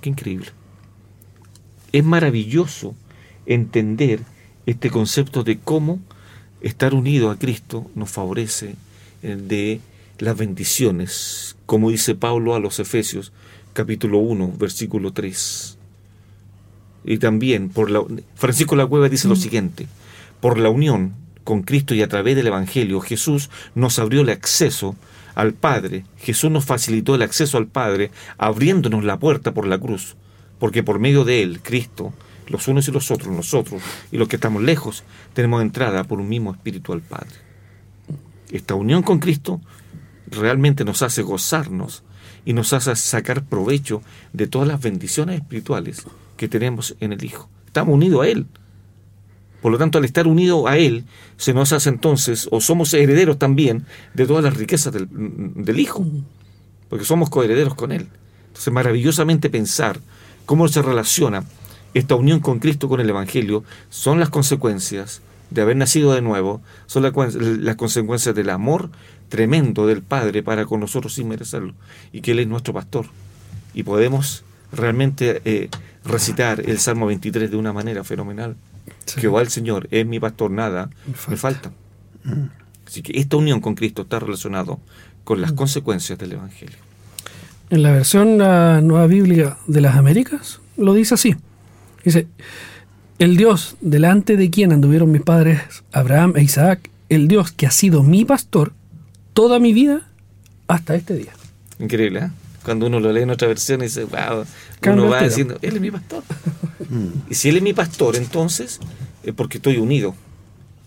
Qué 0.00 0.08
increíble. 0.08 0.48
Es 1.92 2.02
maravilloso 2.02 2.96
entender 3.46 4.20
este 4.66 4.90
concepto 4.90 5.44
de 5.44 5.58
cómo 5.58 6.00
estar 6.62 6.94
unido 6.94 7.30
a 7.30 7.38
Cristo 7.38 7.88
nos 7.94 8.10
favorece 8.10 8.74
eh, 9.22 9.36
de 9.36 9.80
las 10.18 10.36
bendiciones, 10.36 11.56
como 11.66 11.90
dice 11.90 12.14
Pablo 12.14 12.54
a 12.54 12.60
los 12.60 12.80
Efesios, 12.80 13.32
capítulo 13.74 14.18
1, 14.18 14.54
versículo 14.58 15.12
3. 15.12 15.76
Y 17.04 17.18
también, 17.18 17.68
por 17.68 17.90
la, 17.90 18.02
Francisco 18.34 18.74
La 18.74 18.86
Cueva 18.86 19.10
dice 19.10 19.28
lo 19.28 19.36
siguiente, 19.36 19.86
por 20.40 20.58
la 20.58 20.70
unión 20.70 21.14
con 21.44 21.62
Cristo 21.62 21.94
y 21.94 22.02
a 22.02 22.08
través 22.08 22.36
del 22.36 22.46
Evangelio, 22.48 23.00
Jesús 23.00 23.50
nos 23.74 23.98
abrió 23.98 24.22
el 24.22 24.30
acceso 24.30 24.96
al 25.34 25.52
Padre, 25.52 26.04
Jesús 26.18 26.50
nos 26.50 26.64
facilitó 26.64 27.14
el 27.14 27.22
acceso 27.22 27.58
al 27.58 27.66
Padre, 27.66 28.10
abriéndonos 28.38 29.04
la 29.04 29.18
puerta 29.18 29.52
por 29.52 29.66
la 29.66 29.78
cruz, 29.78 30.16
porque 30.58 30.82
por 30.82 30.98
medio 30.98 31.24
de 31.24 31.42
Él, 31.42 31.60
Cristo, 31.62 32.12
los 32.48 32.68
unos 32.68 32.88
y 32.88 32.92
los 32.92 33.10
otros, 33.10 33.34
nosotros 33.34 33.82
y 34.12 34.16
los 34.16 34.28
que 34.28 34.36
estamos 34.36 34.62
lejos, 34.62 35.04
tenemos 35.32 35.62
entrada 35.62 36.04
por 36.04 36.20
un 36.20 36.28
mismo 36.28 36.52
espíritu 36.52 36.92
al 36.92 37.00
Padre. 37.00 37.36
Esta 38.50 38.74
unión 38.74 39.02
con 39.02 39.18
Cristo 39.18 39.60
realmente 40.26 40.84
nos 40.84 41.02
hace 41.02 41.22
gozarnos 41.22 42.02
y 42.44 42.52
nos 42.52 42.72
hace 42.72 42.94
sacar 42.96 43.44
provecho 43.44 44.02
de 44.32 44.46
todas 44.46 44.68
las 44.68 44.80
bendiciones 44.80 45.40
espirituales 45.40 46.04
que 46.36 46.48
tenemos 46.48 46.96
en 47.00 47.12
el 47.12 47.24
Hijo. 47.24 47.48
Estamos 47.66 47.94
unidos 47.94 48.22
a 48.22 48.28
Él. 48.28 48.46
Por 49.64 49.72
lo 49.72 49.78
tanto, 49.78 49.96
al 49.96 50.04
estar 50.04 50.26
unidos 50.26 50.64
a 50.66 50.76
Él, 50.76 51.06
se 51.38 51.54
nos 51.54 51.72
hace 51.72 51.88
entonces, 51.88 52.48
o 52.50 52.60
somos 52.60 52.92
herederos 52.92 53.38
también, 53.38 53.86
de 54.12 54.26
todas 54.26 54.44
las 54.44 54.58
riquezas 54.58 54.92
del, 54.92 55.08
del 55.10 55.80
Hijo, 55.80 56.04
porque 56.90 57.06
somos 57.06 57.30
coherederos 57.30 57.74
con 57.74 57.90
Él. 57.90 58.08
Entonces, 58.48 58.70
maravillosamente 58.70 59.48
pensar 59.48 60.00
cómo 60.44 60.68
se 60.68 60.82
relaciona 60.82 61.44
esta 61.94 62.14
unión 62.14 62.40
con 62.40 62.58
Cristo, 62.58 62.90
con 62.90 63.00
el 63.00 63.08
Evangelio, 63.08 63.64
son 63.88 64.20
las 64.20 64.28
consecuencias 64.28 65.22
de 65.48 65.62
haber 65.62 65.76
nacido 65.76 66.12
de 66.12 66.20
nuevo, 66.20 66.60
son 66.84 67.02
las 67.02 67.76
consecuencias 67.76 68.34
del 68.34 68.50
amor 68.50 68.90
tremendo 69.30 69.86
del 69.86 70.02
Padre 70.02 70.42
para 70.42 70.66
con 70.66 70.80
nosotros 70.80 71.14
sin 71.14 71.28
merecerlo, 71.28 71.72
y 72.12 72.20
que 72.20 72.32
Él 72.32 72.40
es 72.40 72.48
nuestro 72.48 72.74
pastor. 72.74 73.06
Y 73.72 73.82
podemos 73.82 74.44
realmente 74.72 75.40
eh, 75.46 75.70
recitar 76.04 76.60
el 76.60 76.78
Salmo 76.80 77.06
23 77.06 77.50
de 77.50 77.56
una 77.56 77.72
manera 77.72 78.04
fenomenal. 78.04 78.56
Que 79.20 79.28
va 79.28 79.40
el 79.40 79.48
Señor, 79.48 79.88
es 79.90 80.06
mi 80.06 80.18
pastor, 80.20 80.50
nada 80.50 80.90
me 81.28 81.36
falta. 81.36 81.72
Mm. 82.24 82.46
Así 82.86 83.02
que 83.02 83.18
esta 83.18 83.36
unión 83.36 83.60
con 83.60 83.74
Cristo 83.74 84.02
está 84.02 84.18
relacionado 84.18 84.80
con 85.24 85.40
las 85.40 85.52
mm. 85.52 85.56
consecuencias 85.56 86.18
del 86.18 86.32
Evangelio. 86.32 86.76
En 87.70 87.82
la 87.82 87.92
versión 87.92 88.38
la 88.38 88.80
Nueva 88.80 89.06
Biblia 89.06 89.56
de 89.66 89.80
las 89.80 89.96
Américas 89.96 90.60
lo 90.76 90.94
dice 90.94 91.14
así. 91.14 91.36
Dice, 92.04 92.26
el 93.18 93.36
Dios 93.36 93.76
delante 93.80 94.36
de 94.36 94.50
quien 94.50 94.72
anduvieron 94.72 95.10
mis 95.10 95.22
padres 95.22 95.60
Abraham 95.92 96.34
e 96.36 96.42
Isaac, 96.42 96.90
el 97.08 97.28
Dios 97.28 97.52
que 97.52 97.66
ha 97.66 97.70
sido 97.70 98.02
mi 98.02 98.24
pastor 98.24 98.72
toda 99.32 99.58
mi 99.58 99.72
vida 99.72 100.08
hasta 100.68 100.94
este 100.94 101.14
día. 101.14 101.32
Increíble, 101.78 102.20
¿eh? 102.20 102.30
Cuando 102.64 102.86
uno 102.86 102.98
lo 102.98 103.12
lee 103.12 103.22
en 103.22 103.30
otra 103.30 103.46
versión 103.46 103.80
y 103.80 103.84
dice, 103.84 104.04
wow, 104.04 104.44
uno 104.92 105.08
va 105.08 105.22
diciendo, 105.22 105.58
Él 105.60 105.76
es 105.76 105.80
mi 105.80 105.90
pastor. 105.90 106.22
Mm. 106.88 107.30
y 107.30 107.34
si 107.34 107.48
Él 107.48 107.56
es 107.56 107.62
mi 107.62 107.72
pastor, 107.72 108.16
entonces 108.16 108.80
es 109.22 109.34
porque 109.34 109.58
estoy 109.58 109.78
unido 109.78 110.14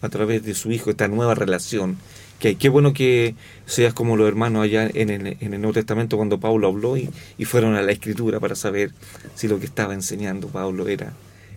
a 0.02 0.10
través 0.10 0.44
de 0.44 0.54
su 0.54 0.72
Hijo, 0.72 0.90
esta 0.90 1.08
nueva 1.08 1.36
relación 1.36 1.98
que 2.40 2.50
hay. 2.50 2.56
Qué 2.56 2.70
bueno 2.70 2.94
que 2.94 3.36
seas 3.66 3.94
como 3.94 4.16
los 4.16 4.28
hermanos 4.28 4.64
allá 4.64 4.90
en 4.94 5.10
el, 5.10 5.38
en 5.40 5.54
el 5.54 5.62
Nuevo 5.62 5.74
Testamento 5.74 6.18
cuando 6.18 6.40
Pablo 6.40 6.68
habló 6.68 6.98
y, 6.98 7.10
y, 7.38 7.46
fueron 7.46 7.76
a 7.76 7.82
la 7.82 7.92
Escritura 7.92 8.40
para 8.40 8.56
saber 8.56 8.92
si 9.36 9.48
lo 9.48 9.60
que 9.60 9.66
estaba 9.66 9.94
enseñando 9.94 10.48
Pablo 10.48 10.88
era, 10.88 11.14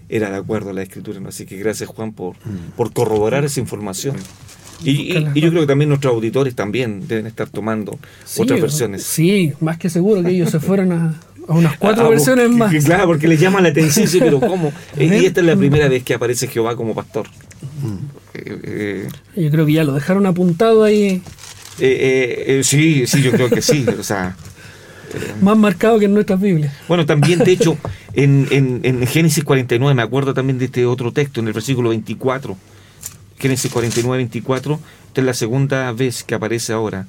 era 0.09 0.31
de 0.31 0.37
acuerdo 0.37 0.71
a 0.71 0.73
la 0.73 0.83
Escritura. 0.83 1.21
¿no? 1.21 1.29
Así 1.29 1.47
que 1.47 1.57
gracias 1.57 1.89
Juan 1.89 2.13
por, 2.13 2.37
mm. 2.37 2.77
por 2.77 2.93
corroborar 2.93 3.45
esa 3.45 3.61
información. 3.61 4.17
Y, 4.83 5.17
y, 5.35 5.41
yo 5.41 5.51
creo 5.51 5.63
que 5.63 5.67
también 5.67 5.89
nuestros 5.89 6.15
auditores 6.15 6.55
también 6.55 7.07
deben 7.07 7.27
estar 7.27 7.49
tomando 7.49 7.99
otras 8.39 8.61
versiones. 8.61 9.03
Sí, 9.03 9.53
más 9.61 9.79
que 9.79 9.91
seguro 9.91 10.23
que 10.23 10.31
ellos 10.31 10.51
se 10.51 10.59
fueron 10.59 10.93
a, 10.93 11.15
a 11.49 11.53
unas 11.53 11.77
cuatro 11.79 12.09
versiones 12.09 12.49
más. 12.51 12.73
Claro, 12.85 13.07
porque 13.07 13.29
les 13.29 13.41
llama 13.41 13.61
la 13.61 13.69
atención, 13.69 14.07
sí, 14.07 14.19
pero 14.21 14.41
¿cómo? 14.41 14.73
y 14.99 15.25
esta 15.25 15.41
es 15.41 15.47
la 15.47 15.57
primera 15.57 15.89
vez 15.89 16.03
que 16.03 16.15
aparece 16.15 16.49
Jehová 16.49 16.77
como 16.77 16.95
pastor. 16.95 17.27
Mm. 17.83 18.21
Eh, 18.35 19.09
yo 19.37 19.51
creo 19.51 19.67
que 19.67 19.73
ya 19.73 19.85
lo 19.85 19.93
dejaron 19.93 20.27
apuntado 20.27 20.85
ahí. 20.85 21.23
Eh, 21.79 22.45
eh, 22.47 22.61
sí, 22.65 23.07
sí, 23.07 23.23
yo 23.23 23.33
creo 23.33 23.49
que 23.51 23.63
sí. 23.63 23.85
o 23.99 24.03
sea, 24.03 24.37
Más 25.41 25.57
marcado 25.57 25.99
que 25.99 26.05
en 26.07 26.15
nuestras 26.15 26.41
Biblias. 26.41 26.73
Bueno, 26.89 27.07
también, 27.07 27.41
de 27.41 27.53
hecho, 27.53 27.77
en, 28.15 28.47
en, 28.51 29.07
Génesis 29.07 29.45
49, 29.45 29.95
me 29.95 30.03
acuerdo 30.03 30.35
también 30.35 30.59
de 30.59 30.67
este 30.67 30.87
otro 30.87 31.13
texto, 31.13 31.41
en 31.41 31.49
el 31.49 31.53
versículo 31.53 31.91
24. 31.91 32.57
Génesis 33.41 33.73
49, 33.73 34.19
24. 34.19 34.81
Esta 35.09 35.21
es 35.21 35.27
la 35.27 35.35
segunda 35.35 35.91
vez 35.93 36.23
que 36.23 36.35
aparece 36.35 36.73
ahora. 36.73 37.07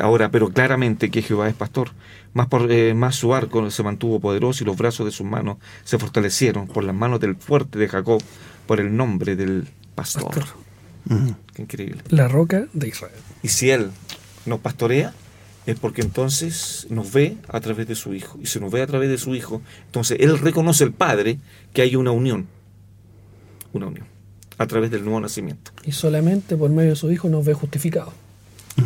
ahora, 0.00 0.30
pero 0.30 0.50
claramente 0.50 1.10
que 1.10 1.22
Jehová 1.22 1.48
es 1.48 1.54
pastor. 1.54 1.90
Más, 2.34 2.48
por, 2.48 2.68
más 2.94 3.16
su 3.16 3.34
arco 3.34 3.70
se 3.70 3.82
mantuvo 3.82 4.20
poderoso 4.20 4.64
y 4.64 4.66
los 4.66 4.76
brazos 4.76 5.06
de 5.06 5.12
sus 5.12 5.26
manos 5.26 5.58
se 5.84 5.98
fortalecieron 5.98 6.66
por 6.66 6.84
las 6.84 6.94
manos 6.94 7.20
del 7.20 7.36
fuerte 7.36 7.78
de 7.78 7.88
Jacob, 7.88 8.20
por 8.66 8.80
el 8.80 8.94
nombre 8.96 9.36
del 9.36 9.68
pastor. 9.94 10.44
Qué 11.54 11.62
increíble. 11.62 12.02
La 12.08 12.28
roca 12.28 12.66
de 12.72 12.88
Israel. 12.88 13.14
Y 13.42 13.48
si 13.48 13.70
Él 13.70 13.90
nos 14.46 14.60
pastorea, 14.60 15.12
es 15.66 15.78
porque 15.78 16.02
entonces 16.02 16.86
nos 16.90 17.12
ve 17.12 17.36
a 17.48 17.60
través 17.60 17.86
de 17.86 17.94
su 17.94 18.14
Hijo. 18.14 18.38
Y 18.42 18.46
si 18.46 18.60
nos 18.60 18.70
ve 18.70 18.82
a 18.82 18.86
través 18.86 19.08
de 19.08 19.18
su 19.18 19.34
Hijo, 19.34 19.62
entonces 19.86 20.18
Él 20.20 20.38
reconoce 20.38 20.84
el 20.84 20.92
Padre 20.92 21.38
que 21.72 21.82
hay 21.82 21.96
una 21.96 22.10
unión. 22.10 22.46
Una 23.72 23.86
unión. 23.86 24.13
A 24.58 24.66
través 24.66 24.90
del 24.90 25.02
nuevo 25.04 25.20
nacimiento. 25.20 25.72
Y 25.84 25.92
solamente 25.92 26.56
por 26.56 26.70
medio 26.70 26.90
de 26.90 26.96
su 26.96 27.10
Hijo 27.10 27.28
nos 27.28 27.44
ve 27.44 27.54
justificado. 27.54 28.12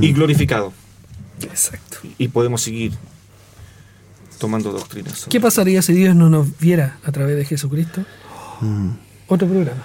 Y 0.00 0.12
glorificado. 0.12 0.72
Exacto. 1.42 1.98
Y 2.18 2.28
podemos 2.28 2.62
seguir 2.62 2.92
tomando 4.38 4.72
doctrinas. 4.72 5.26
¿Qué 5.28 5.40
pasaría 5.40 5.82
si 5.82 5.92
Dios 5.92 6.14
no 6.14 6.30
nos 6.30 6.58
viera 6.58 6.98
a 7.04 7.12
través 7.12 7.36
de 7.36 7.44
Jesucristo? 7.44 8.04
Mm. 8.60 8.90
Otro 9.28 9.46
programa. 9.46 9.84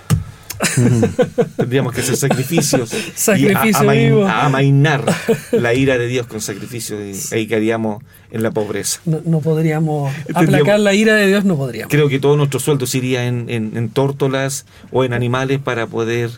Tendríamos 1.57 1.93
que 1.93 2.01
hacer 2.01 2.17
sacrificios. 2.17 2.89
Sacrificio 3.15 3.93
y 3.93 4.27
amainar 4.27 5.05
la 5.51 5.73
ira 5.73 5.97
de 5.97 6.07
Dios 6.07 6.27
con 6.27 6.41
sacrificios 6.41 7.31
y 7.31 7.35
ahí 7.35 7.47
quedaríamos 7.47 8.03
en 8.31 8.43
la 8.43 8.51
pobreza. 8.51 8.99
No, 9.05 9.39
podríamos 9.39 10.13
aplacar 10.33 10.79
la 10.79 10.93
ira 10.93 11.15
de 11.15 11.27
Dios, 11.27 11.45
no 11.45 11.55
podríamos. 11.55 11.91
Creo 11.91 12.09
que 12.09 12.19
todo 12.19 12.35
nuestro 12.37 12.59
sueldo 12.59 12.85
iría 12.93 13.25
en, 13.25 13.49
en, 13.49 13.89
tórtolas 13.89 14.65
o 14.91 15.03
en 15.03 15.13
animales 15.13 15.59
para 15.59 15.87
poder 15.87 16.31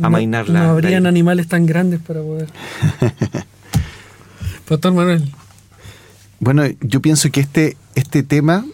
amainar 0.00 0.48
la 0.48 0.64
No 0.64 0.70
habrían 0.70 1.06
animales 1.06 1.48
tan 1.48 1.66
grandes 1.66 2.00
para 2.00 2.20
poder. 2.20 2.48
Pastor 4.68 4.92
Manuel. 4.92 5.32
Bueno, 6.40 6.64
yo 6.80 7.00
pienso 7.00 7.30
que 7.30 7.40
este, 7.40 7.76
este 7.94 8.22
tema 8.22 8.64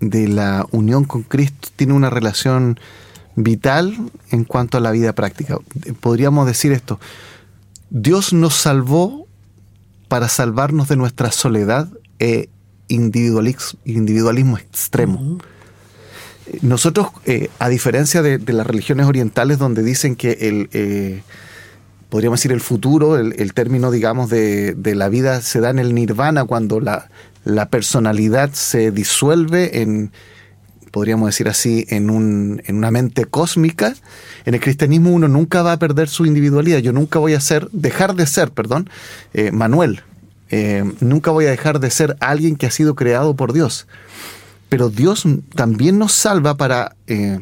de 0.00 0.28
la 0.28 0.66
unión 0.70 1.04
con 1.04 1.22
Cristo 1.22 1.68
tiene 1.76 1.94
una 1.94 2.10
relación 2.10 2.78
vital 3.42 3.96
en 4.30 4.44
cuanto 4.44 4.78
a 4.78 4.80
la 4.80 4.90
vida 4.90 5.12
práctica. 5.12 5.58
Podríamos 6.00 6.46
decir 6.46 6.72
esto, 6.72 6.98
Dios 7.90 8.32
nos 8.32 8.54
salvó 8.54 9.26
para 10.08 10.28
salvarnos 10.28 10.88
de 10.88 10.96
nuestra 10.96 11.30
soledad 11.32 11.88
e 12.18 12.48
individualismo, 12.88 14.58
extremo. 14.58 15.38
Nosotros, 16.62 17.08
eh, 17.26 17.50
a 17.58 17.68
diferencia 17.68 18.22
de, 18.22 18.40
las 18.52 18.66
religiones 18.66 19.06
orientales 19.06 19.58
donde 19.58 19.82
dicen 19.82 20.16
que 20.16 20.32
el, 20.40 20.70
eh, 20.72 21.22
podríamos 22.08 22.40
decir 22.40 22.52
el 22.52 22.62
futuro, 22.62 23.18
el, 23.18 23.52
término, 23.52 23.90
digamos, 23.90 24.30
de, 24.30 24.74
la 24.94 25.08
vida 25.08 25.42
se 25.42 25.60
da 25.60 25.70
en 25.70 25.78
el 25.78 25.94
nirvana 25.94 26.44
cuando 26.44 26.80
la, 26.80 27.10
la 27.44 27.68
personalidad 27.68 28.52
se 28.54 28.90
disuelve 28.90 29.82
en, 29.82 30.10
podríamos 30.90 31.26
decir 31.28 31.48
así, 31.48 31.86
en, 31.88 32.10
un, 32.10 32.62
en 32.66 32.76
una 32.76 32.90
mente 32.90 33.24
cósmica, 33.24 33.94
en 34.44 34.54
el 34.54 34.60
cristianismo 34.60 35.10
uno 35.10 35.28
nunca 35.28 35.62
va 35.62 35.72
a 35.72 35.78
perder 35.78 36.08
su 36.08 36.26
individualidad. 36.26 36.78
Yo 36.78 36.92
nunca 36.92 37.18
voy 37.18 37.34
a 37.34 37.40
ser, 37.40 37.68
dejar 37.70 38.14
de 38.14 38.26
ser, 38.26 38.50
perdón, 38.50 38.90
eh, 39.34 39.50
Manuel. 39.52 40.02
Eh, 40.50 40.84
nunca 41.00 41.30
voy 41.30 41.46
a 41.46 41.50
dejar 41.50 41.78
de 41.80 41.90
ser 41.90 42.16
alguien 42.20 42.56
que 42.56 42.66
ha 42.66 42.70
sido 42.70 42.94
creado 42.94 43.34
por 43.34 43.52
Dios. 43.52 43.86
Pero 44.68 44.90
Dios 44.90 45.24
también 45.54 45.98
nos 45.98 46.12
salva 46.12 46.56
para 46.56 46.96
eh, 47.06 47.40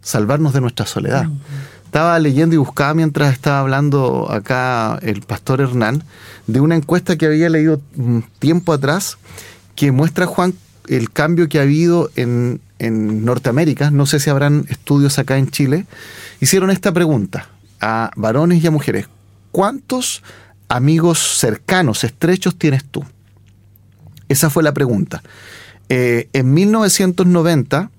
salvarnos 0.00 0.52
de 0.52 0.60
nuestra 0.60 0.86
soledad. 0.86 1.26
Estaba 1.84 2.18
leyendo 2.18 2.54
y 2.54 2.58
buscaba 2.58 2.92
mientras 2.94 3.32
estaba 3.32 3.60
hablando 3.60 4.30
acá 4.30 4.98
el 5.02 5.22
pastor 5.22 5.60
Hernán 5.60 6.02
de 6.46 6.60
una 6.60 6.74
encuesta 6.74 7.16
que 7.16 7.26
había 7.26 7.48
leído 7.48 7.80
tiempo 8.38 8.72
atrás 8.72 9.16
que 9.74 9.92
muestra, 9.92 10.26
Juan, 10.26 10.54
el 10.88 11.10
cambio 11.10 11.48
que 11.48 11.58
ha 11.58 11.62
habido 11.62 12.10
en, 12.16 12.60
Norteamérica, 12.78 13.90
no 13.90 14.04
sé 14.04 14.20
si 14.20 14.28
habrán 14.28 14.66
estudios 14.68 15.18
acá 15.18 15.38
en 15.38 15.48
Chile, 15.48 15.86
hicieron 16.40 16.70
esta 16.70 16.92
pregunta 16.92 17.48
a 17.80 18.10
varones 18.14 18.62
y 18.62 18.66
a 18.66 18.70
mujeres. 18.70 19.08
¿Cuántos 19.52 20.22
amigos 20.68 21.38
cercanos, 21.38 22.04
estrechos 22.04 22.58
tienes 22.58 22.84
tú? 22.84 23.02
Esa 24.28 24.50
fue 24.50 24.62
la 24.62 24.74
pregunta. 24.74 25.22
Eh, 25.88 26.28
en 26.34 26.52
1990, 26.52 27.90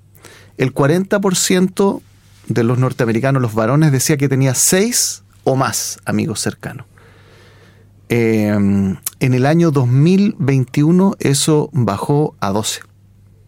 el 0.58 0.72
40% 0.72 2.02
de 2.48 2.64
los 2.64 2.78
norteamericanos, 2.78 3.42
los 3.42 3.56
varones, 3.56 3.92
decía 3.92 4.18
que 4.18 4.30
tenía 4.30 4.54
seis 4.54 5.24
o 5.44 5.56
más 5.56 5.98
amigos 6.06 6.42
cercanos. 6.42 6.86
Eh, 8.10 8.56
en 9.26 9.34
el 9.34 9.48
año 9.48 9.72
2021 9.72 11.16
eso 11.20 11.72
bajó 11.74 12.36
a 12.40 12.52
12. 12.52 12.82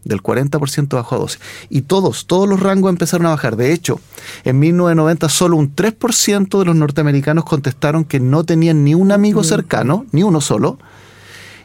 Del 0.05 0.23
40% 0.23 0.95
bajó 0.95 1.15
a 1.15 1.19
12. 1.19 1.37
Y 1.69 1.81
todos, 1.81 2.25
todos 2.25 2.49
los 2.49 2.59
rangos 2.59 2.89
empezaron 2.89 3.27
a 3.27 3.29
bajar. 3.29 3.57
De 3.57 3.73
hecho, 3.73 3.99
en 4.43 4.57
1990 4.57 5.29
solo 5.29 5.55
un 5.55 5.75
3% 5.75 6.57
de 6.57 6.65
los 6.65 6.75
norteamericanos 6.75 7.45
contestaron 7.45 8.05
que 8.05 8.19
no 8.19 8.43
tenían 8.43 8.83
ni 8.83 8.95
un 8.95 9.11
amigo 9.11 9.43
cercano, 9.43 10.07
ni 10.11 10.23
uno 10.23 10.41
solo. 10.41 10.79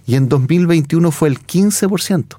Y 0.06 0.16
en 0.16 0.28
2021 0.28 1.10
fue 1.10 1.30
el 1.30 1.38
15%. 1.38 2.36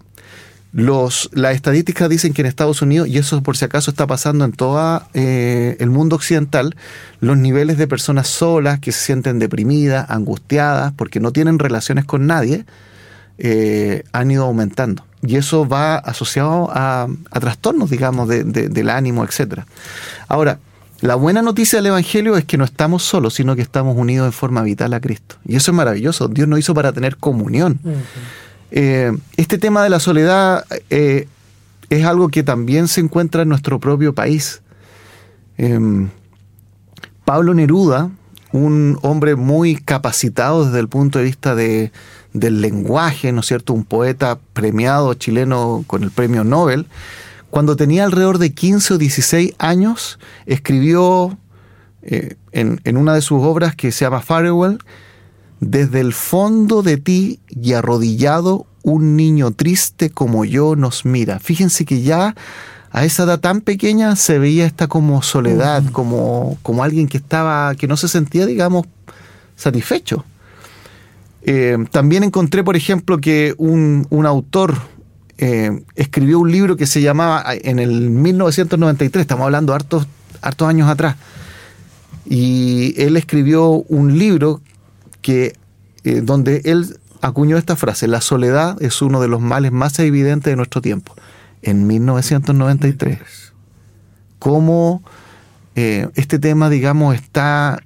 Los, 0.74 1.30
las 1.34 1.54
estadísticas 1.54 2.10
dicen 2.10 2.34
que 2.34 2.42
en 2.42 2.48
Estados 2.48 2.82
Unidos, 2.82 3.08
y 3.08 3.20
eso 3.20 3.44
por 3.44 3.56
si 3.56 3.66
acaso 3.66 3.92
está 3.92 4.08
pasando 4.08 4.44
en 4.44 4.52
todo 4.52 5.04
eh, 5.14 5.78
el 5.80 5.92
mundo 5.92 6.16
occidental, 6.16 6.76
los 7.20 7.38
niveles 7.38 7.78
de 7.78 7.88
personas 7.88 8.28
solas 8.28 8.80
que 8.80 8.92
se 8.92 9.06
sienten 9.06 9.38
deprimidas, 9.38 10.10
angustiadas, 10.10 10.92
porque 10.94 11.20
no 11.20 11.32
tienen 11.32 11.60
relaciones 11.60 12.06
con 12.06 12.26
nadie, 12.26 12.66
eh, 13.38 14.04
han 14.14 14.32
ido 14.32 14.46
aumentando. 14.46 15.06
Y 15.22 15.36
eso 15.36 15.68
va 15.68 15.96
asociado 15.96 16.70
a, 16.74 17.08
trastornos, 17.32 17.92
digamos, 17.92 18.28
del 18.28 18.90
ánimo, 18.90 19.24
etc. 19.24 19.62
Ahora, 20.28 20.58
la 21.02 21.16
buena 21.16 21.42
noticia 21.42 21.80
del 21.80 21.88
Evangelio 21.88 22.36
es 22.36 22.46
que 22.46 22.58
no 22.58 22.66
estamos 22.66 23.04
solos, 23.04 23.36
sino 23.36 23.56
que 23.56 23.62
estamos 23.62 23.96
unidos 23.96 24.26
en 24.26 24.34
forma 24.34 24.64
vital 24.64 24.94
a 24.94 25.00
Cristo. 25.00 25.36
Y 25.46 25.56
eso 25.56 25.72
es 25.72 25.76
maravilloso. 25.76 26.28
Dios 26.30 26.48
nos 26.48 26.60
hizo 26.60 26.74
para 26.74 26.92
tener 26.94 27.18
comunión. 27.18 27.80
Eh, 28.76 29.16
este 29.38 29.60
tema 29.60 29.84
de 29.84 29.90
la 29.92 30.00
soledad 30.00 30.66
eh, 30.90 31.28
es 31.92 32.06
algo 32.06 32.30
que 32.30 32.42
también 32.42 32.88
se 32.88 33.02
encuentra 33.02 33.44
en 33.44 33.50
nuestro 33.50 33.80
propio 33.80 34.16
país. 34.16 34.64
Em, 35.60 36.10
Pablo 37.24 37.54
Neruda, 37.54 38.10
un 38.52 38.98
hombre 39.04 39.36
muy 39.36 39.76
capacitado 39.76 40.66
desde 40.66 40.80
el 40.80 40.90
punto 40.90 41.20
de 41.20 41.26
vista 41.26 41.54
de, 41.54 41.92
del 42.34 42.62
lenguaje, 42.62 43.32
¿no 43.32 43.42
es 43.42 43.46
cierto? 43.46 43.74
Un 43.74 43.86
poeta 43.86 44.40
premiado 44.54 45.14
chileno 45.14 45.84
con 45.86 46.02
el 46.02 46.10
premio 46.10 46.44
Nobel, 46.44 46.88
cuando 47.52 47.76
tenía 47.76 48.06
alrededor 48.06 48.40
de 48.40 48.56
15 48.56 48.96
o 48.96 48.98
16 48.98 49.54
años, 49.60 50.18
escribió 50.48 51.38
eh, 52.02 52.38
en, 52.52 52.82
en, 52.86 52.98
una 52.98 53.14
de 53.14 53.22
sus 53.22 53.44
obras 53.44 53.76
que 53.76 53.92
se 53.92 54.04
llama 54.04 54.22
Farewell, 54.22 54.80
desde 55.70 56.00
el 56.00 56.14
fondo 56.14 56.82
de 56.84 56.98
ti 56.98 57.40
y 57.50 57.74
arrodillado 57.74 58.66
un 58.84 59.16
niño 59.16 59.52
triste 59.52 60.10
como 60.10 60.46
yo 60.46 60.76
nos 60.76 61.06
mira. 61.06 61.40
Fíjense 61.40 61.86
que 61.86 62.02
ya 62.02 62.36
a 62.92 63.06
esa 63.06 63.24
edad 63.24 63.40
tan 63.40 63.62
pequeña 63.62 64.16
se 64.16 64.38
veía 64.38 64.66
esta 64.66 64.88
como 64.88 65.22
soledad, 65.24 65.84
como, 65.92 66.58
como 66.62 66.84
alguien 66.84 67.08
que 67.08 67.18
estaba, 67.18 67.74
que 67.76 67.88
no 67.88 67.98
se 67.98 68.08
sentía, 68.08 68.46
digamos, 68.46 68.86
satisfecho. 69.56 70.26
Eh, 71.42 71.78
también 71.92 72.24
encontré, 72.24 72.64
por 72.64 72.76
ejemplo, 72.76 73.18
que 73.18 73.56
un, 73.58 74.08
autor 74.26 74.78
eh, 75.38 75.84
escribió 75.96 76.40
un 76.40 76.52
libro 76.52 76.78
que 76.78 76.86
se 76.86 77.02
llamaba 77.02 77.44
en 77.48 77.80
el 77.80 78.10
1993, 78.10 79.22
estamos 79.22 79.46
hablando 79.46 79.74
hartos, 79.74 80.08
hartos 80.42 80.68
años 80.68 80.90
atrás, 80.90 81.16
y 82.26 82.94
él 83.02 83.18
escribió 83.18 83.70
un 83.72 84.18
libro 84.18 84.62
que 85.24 85.56
eh, 86.04 86.22
donde 86.22 86.62
él 86.66 87.00
acuñó 87.22 87.58
esta 87.58 87.76
frase, 87.76 88.08
la 88.08 88.22
soledad 88.22 88.80
es 88.84 89.02
uno 89.02 89.22
de 89.22 89.28
los 89.28 89.42
males 89.42 89.72
más 89.72 89.98
evidentes 89.98 90.52
de 90.52 90.56
nuestro 90.58 90.82
tiempo, 90.82 91.16
en 91.64 91.88
1993. 91.88 93.54
Cómo 94.38 95.02
eh, 95.76 96.10
este 96.16 96.38
tema, 96.38 96.70
digamos, 96.70 97.16
está 97.16 97.82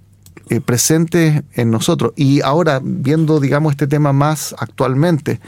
eh, 0.49 0.59
presente 0.59 1.43
en 1.53 1.71
nosotros. 1.71 2.13
Y 2.15 2.41
ahora, 2.41 2.81
viendo, 2.83 3.39
digamos, 3.39 3.71
este 3.73 3.87
tema 3.87 4.11
más 4.11 4.55
actualmente, 4.57 5.39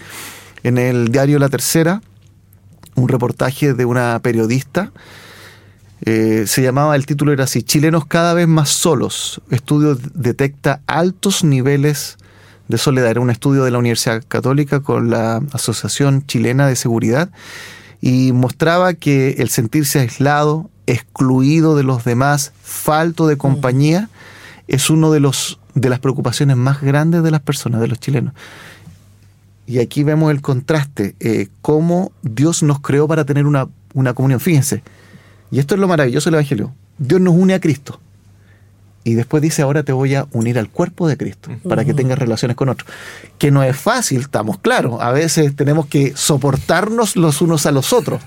en 0.62 0.78
el 0.78 1.10
diario 1.10 1.40
La 1.40 1.50
Tercera, 1.50 2.02
un 2.96 3.10
reportaje 3.10 3.74
de 3.74 3.86
una 3.86 4.20
periodista, 4.22 4.92
se 6.06 6.62
llamaba, 6.62 6.96
el 6.96 7.06
título 7.06 7.34
era 7.34 7.44
así, 7.44 7.64
Chilenos 7.64 8.06
cada 8.06 8.34
vez 8.34 8.48
más 8.48 8.70
solos. 8.70 9.42
Estudio 9.50 9.98
detecta 10.14 10.82
altos 10.88 11.44
niveles 11.44 12.18
de 12.70 12.78
soledad. 12.78 13.12
Era 13.12 13.20
un 13.20 13.30
estudio 13.30 13.64
de 13.66 13.72
la 13.72 13.80
Universidad 13.80 14.24
Católica 14.28 14.80
con 14.80 15.10
la 15.10 15.42
Asociación 15.52 16.26
Chilena 16.26 16.68
de 16.68 16.76
Seguridad 16.76 17.30
y 18.02 18.32
mostraba 18.32 18.94
que 18.94 19.32
el 19.40 19.50
sentirse 19.50 20.00
aislado, 20.00 20.70
excluido 20.88 21.76
de 21.76 21.84
los 21.84 22.06
demás, 22.06 22.54
falto 22.64 23.28
de 23.28 23.38
compañía, 23.38 24.10
es 24.68 24.90
uno 24.90 25.12
de 25.12 25.20
los 25.20 25.60
de 25.76 25.90
las 25.90 26.00
preocupaciones 26.00 26.58
más 26.58 26.82
grandes 26.82 27.24
de 27.24 27.32
las 27.32 27.42
personas, 27.42 27.82
de 27.82 27.88
los 27.88 28.00
chilenos. 28.00 28.34
Y 29.66 29.80
aquí 29.80 30.04
vemos 30.04 30.32
el 30.32 30.42
contraste, 30.42 31.16
eh, 31.20 31.48
cómo 31.62 32.12
Dios 32.22 32.64
nos 32.64 32.80
creó 32.80 33.08
para 33.08 33.24
tener 33.24 33.46
una, 33.46 33.68
una 33.94 34.14
comunión. 34.14 34.40
Fíjense, 34.40 34.84
y 35.52 35.60
esto 35.60 35.76
es 35.76 35.82
lo 35.82 35.88
maravilloso 35.88 36.30
del 36.30 36.36
Evangelio. 36.36 36.74
Dios 36.98 37.22
nos 37.22 37.34
une 37.36 37.54
a 37.54 37.60
Cristo. 37.60 38.00
Y 39.04 39.16
después 39.16 39.42
dice, 39.42 39.62
ahora 39.62 39.84
te 39.84 39.94
voy 39.94 40.14
a 40.16 40.28
unir 40.34 40.60
al 40.60 40.70
cuerpo 40.70 41.08
de 41.08 41.18
Cristo 41.18 41.50
para 41.68 41.86
que 41.86 41.94
tengas 41.94 42.20
relaciones 42.20 42.58
con 42.58 42.70
otros. 42.70 42.90
Que 43.38 43.50
no 43.50 43.64
es 43.64 43.76
fácil, 43.76 44.22
estamos 44.22 44.60
claros. 44.60 45.02
A 45.02 45.12
veces 45.12 45.56
tenemos 45.56 45.88
que 45.88 46.14
soportarnos 46.16 47.16
los 47.16 47.42
unos 47.42 47.66
a 47.66 47.72
los 47.72 47.94
otros. 47.94 48.22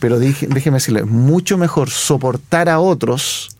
Pero 0.00 0.18
déjeme 0.18 0.76
decirle, 0.76 1.04
mucho 1.04 1.56
mejor 1.56 1.88
soportar 1.88 2.68
a 2.68 2.80
otros 2.80 3.56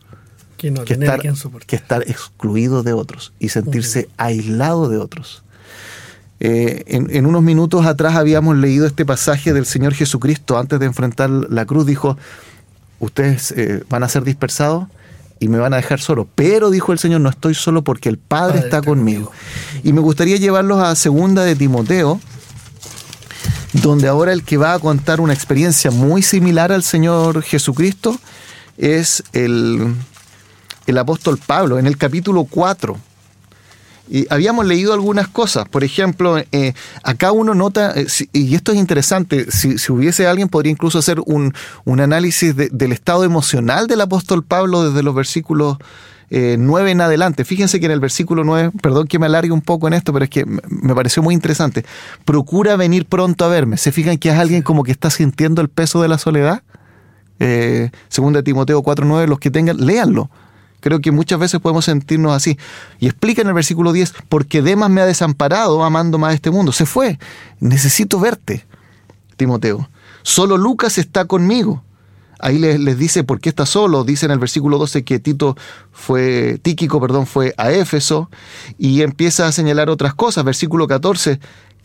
que, 0.57 0.67
estar, 0.67 1.21
que 1.65 1.75
estar, 1.75 2.03
excluido 2.03 2.83
de 2.83 2.93
otros 2.93 3.33
y 3.39 3.49
sentirse 3.49 4.09
aislado 4.17 4.89
de 4.89 4.97
otros. 4.97 5.43
Eh, 6.41 6.83
en, 6.87 7.25
unos 7.25 7.41
minutos 7.41 7.85
atrás 7.85 8.15
habíamos 8.15 8.57
leído 8.57 8.85
este 8.85 9.05
pasaje 9.05 9.53
del 9.53 9.65
Señor 9.65 9.93
Jesucristo 9.93 10.59
antes 10.59 10.79
de 10.79 10.85
enfrentar 10.85 11.29
la 11.29 11.65
cruz. 11.65 11.85
Dijo, 11.85 12.17
ustedes 12.99 13.51
eh, 13.51 13.83
van 13.89 14.03
a 14.03 14.09
ser 14.09 14.23
dispersados 14.23 14.87
y 15.39 15.47
me 15.47 15.57
van 15.57 15.73
a 15.73 15.77
dejar 15.77 15.99
solo. 15.99 16.27
Pero 16.35 16.69
dijo 16.69 16.91
el 16.91 16.99
Señor, 16.99 17.21
no 17.21 17.29
estoy 17.29 17.53
solo 17.53 17.83
porque 17.83 18.09
el 18.09 18.17
Padre, 18.17 18.59
está, 18.59 18.81
conmigo. 18.81 19.31
Y 19.83 19.93
me 19.93 20.01
gustaría 20.01 20.37
llevarlos 20.37 20.79
a 20.79 20.95
segunda 20.95 21.43
de 21.43 21.55
Timoteo, 21.55 22.19
donde 23.73 24.07
ahora 24.07 24.31
el 24.31 24.43
que 24.43 24.57
va 24.57 24.73
a 24.73 24.79
contar 24.79 25.19
una 25.19 25.33
experiencia 25.33 25.91
muy 25.91 26.21
similar 26.21 26.71
al 26.71 26.83
Señor 26.83 27.41
Jesucristo 27.43 28.17
es 28.77 29.23
el, 29.33 29.95
el 30.87 30.97
apóstol 30.97 31.39
Pablo, 31.45 31.79
en 31.79 31.87
el 31.87 31.97
capítulo 31.97 32.45
4 32.45 32.97
y 34.07 34.27
habíamos 34.29 34.65
leído 34.65 34.93
algunas 34.93 35.27
cosas. 35.27 35.67
Por 35.67 35.83
ejemplo, 35.83 36.37
eh, 36.51 36.73
acá 37.03 37.31
uno 37.31 37.53
nota, 37.53 37.93
eh, 37.95 38.07
y 38.33 38.55
esto 38.55 38.71
es 38.71 38.77
interesante, 38.77 39.51
si, 39.51 39.75
hubiese 39.91 40.27
alguien 40.27 40.49
podría 40.49 40.71
incluso 40.71 40.99
hacer 40.99 41.19
un, 41.25 41.53
análisis 41.85 42.55
del 42.55 42.91
estado 42.91 43.23
emocional 43.23 43.87
del 43.87 44.01
apóstol 44.01 44.43
Pablo 44.43 44.89
desde 44.89 45.01
los 45.01 45.15
versículos 45.15 45.77
9 46.29 46.89
eh, 46.89 46.91
en 46.91 47.01
adelante. 47.01 47.45
Fíjense 47.45 47.79
que 47.79 47.85
en 47.85 47.93
el 47.93 47.99
versículo 47.99 48.43
9, 48.43 48.71
perdón 48.81 49.07
que 49.07 49.17
me 49.17 49.25
alargue 49.25 49.51
un 49.51 49.61
poco 49.61 49.87
en 49.87 49.93
esto, 49.93 50.13
pero 50.13 50.25
es 50.25 50.29
que 50.29 50.45
me 50.45 50.93
pareció 50.93 51.23
muy 51.23 51.33
interesante. 51.33 51.85
Procura 52.25 52.75
venir 52.75 53.05
pronto 53.05 53.45
a 53.45 53.47
verme. 53.47 53.77
¿Se 53.77 53.91
fijan 53.91 54.17
que 54.17 54.29
es 54.29 54.35
alguien 54.35 54.61
como 54.61 54.83
que 54.83 54.91
está 54.91 55.09
sintiendo 55.09 55.61
el 55.61 55.69
peso 55.69 56.01
de 56.01 56.07
la 56.07 56.17
soledad? 56.17 56.63
segunda 58.07 58.43
Timoteo 58.43 58.81
4.9, 58.81 59.27
los 59.27 59.39
que 59.39 59.51
tengan, 59.51 59.77
léanlo 59.85 60.29
Creo 60.85 61.01
que 61.01 61.11
muchas 61.11 61.39
veces 61.39 61.59
podemos 61.59 61.85
sentirnos 61.85 62.31
así. 62.31 62.59
Y 62.99 63.07
explica 63.07 63.41
en 63.41 63.47
el 63.47 63.55
versículo 63.55 63.91
10, 63.91 64.13
porque 64.29 64.61
Demas 64.61 64.91
me 64.91 65.01
ha 65.01 65.07
desamparado 65.07 65.83
amando 65.83 66.19
más 66.19 66.35
este 66.35 66.51
mundo. 66.51 66.71
Se 66.71 66.85
fue. 66.85 67.17
Necesito 67.59 68.19
verte, 68.19 68.67
Timoteo. 69.35 69.89
Solo 70.21 70.57
Lucas 70.57 70.99
está 70.99 71.25
conmigo. 71.25 71.83
Ahí 72.37 72.59
les, 72.59 72.99
dice 72.99 73.23
por 73.23 73.39
qué 73.39 73.49
está 73.49 73.65
solo. 73.65 74.03
Dice 74.03 74.27
en 74.27 74.33
el 74.33 74.37
versículo 74.37 74.77
12 74.77 75.03
que 75.03 75.17
Tito 75.17 75.57
fue, 75.91 76.59
Tíquico, 76.61 77.01
perdón, 77.01 77.25
fue 77.25 77.55
a 77.57 77.71
Éfeso 77.71 78.29
y 78.77 79.01
empieza 79.01 79.47
a 79.47 79.51
señalar 79.51 79.89
otras 79.89 80.13
cosas. 80.13 80.43
Versículo 80.43 80.85
14, 80.85 81.39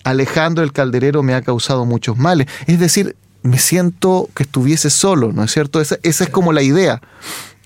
Alejandro 0.05 0.63
el 0.63 0.75
calderero 0.75 1.23
me 1.23 1.33
ha 1.33 1.41
causado 1.41 1.87
muchos 1.87 2.19
males. 2.19 2.49
Es 2.67 2.79
decir, 2.79 3.17
me 3.41 3.59
siento 3.59 4.29
que 4.35 4.43
estuviese 4.43 4.91
solo, 4.91 5.33
¿no 5.33 5.43
es 5.43 5.53
cierto? 5.53 5.81
esa 5.81 5.97
es 6.03 6.29
como 6.29 6.53
la 6.53 6.61
idea. 6.61 7.01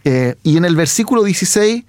Eh, 0.05 0.37
y 0.43 0.57
en 0.57 0.65
el 0.65 0.77
versículo 0.77 1.25
16 1.25 1.85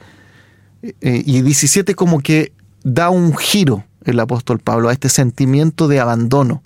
eh, 0.81 1.23
y 1.25 1.41
17 1.41 1.95
como 1.95 2.21
que 2.21 2.53
da 2.83 3.09
un 3.09 3.35
giro 3.35 3.83
el 4.03 4.19
apóstol 4.19 4.59
Pablo 4.59 4.89
a 4.89 4.93
este 4.93 5.09
sentimiento 5.09 5.87
de 5.87 5.99
abandono 5.99 6.63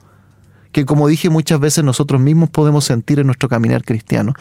que 0.72 0.86
como 0.86 1.08
dije 1.08 1.32
muchas 1.32 1.60
veces 1.60 1.84
nosotros 1.84 2.22
mismos 2.22 2.52
podemos 2.52 2.86
sentir 2.86 3.20
en 3.20 3.26
nuestro 3.26 3.50
caminar 3.50 3.84
cristiano. 3.84 4.34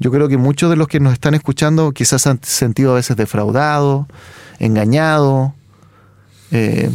Yo 0.00 0.10
creo 0.10 0.26
que 0.26 0.36
muchos 0.36 0.70
de 0.70 0.74
los 0.74 0.88
que 0.88 0.98
nos 0.98 1.12
están 1.12 1.34
escuchando 1.34 1.92
quizás 1.92 2.26
han 2.26 2.40
sentido 2.42 2.92
a 2.92 2.94
veces 2.96 3.16
defraudados, 3.16 4.06
engañados, 4.58 5.52
Eh, 6.50 6.90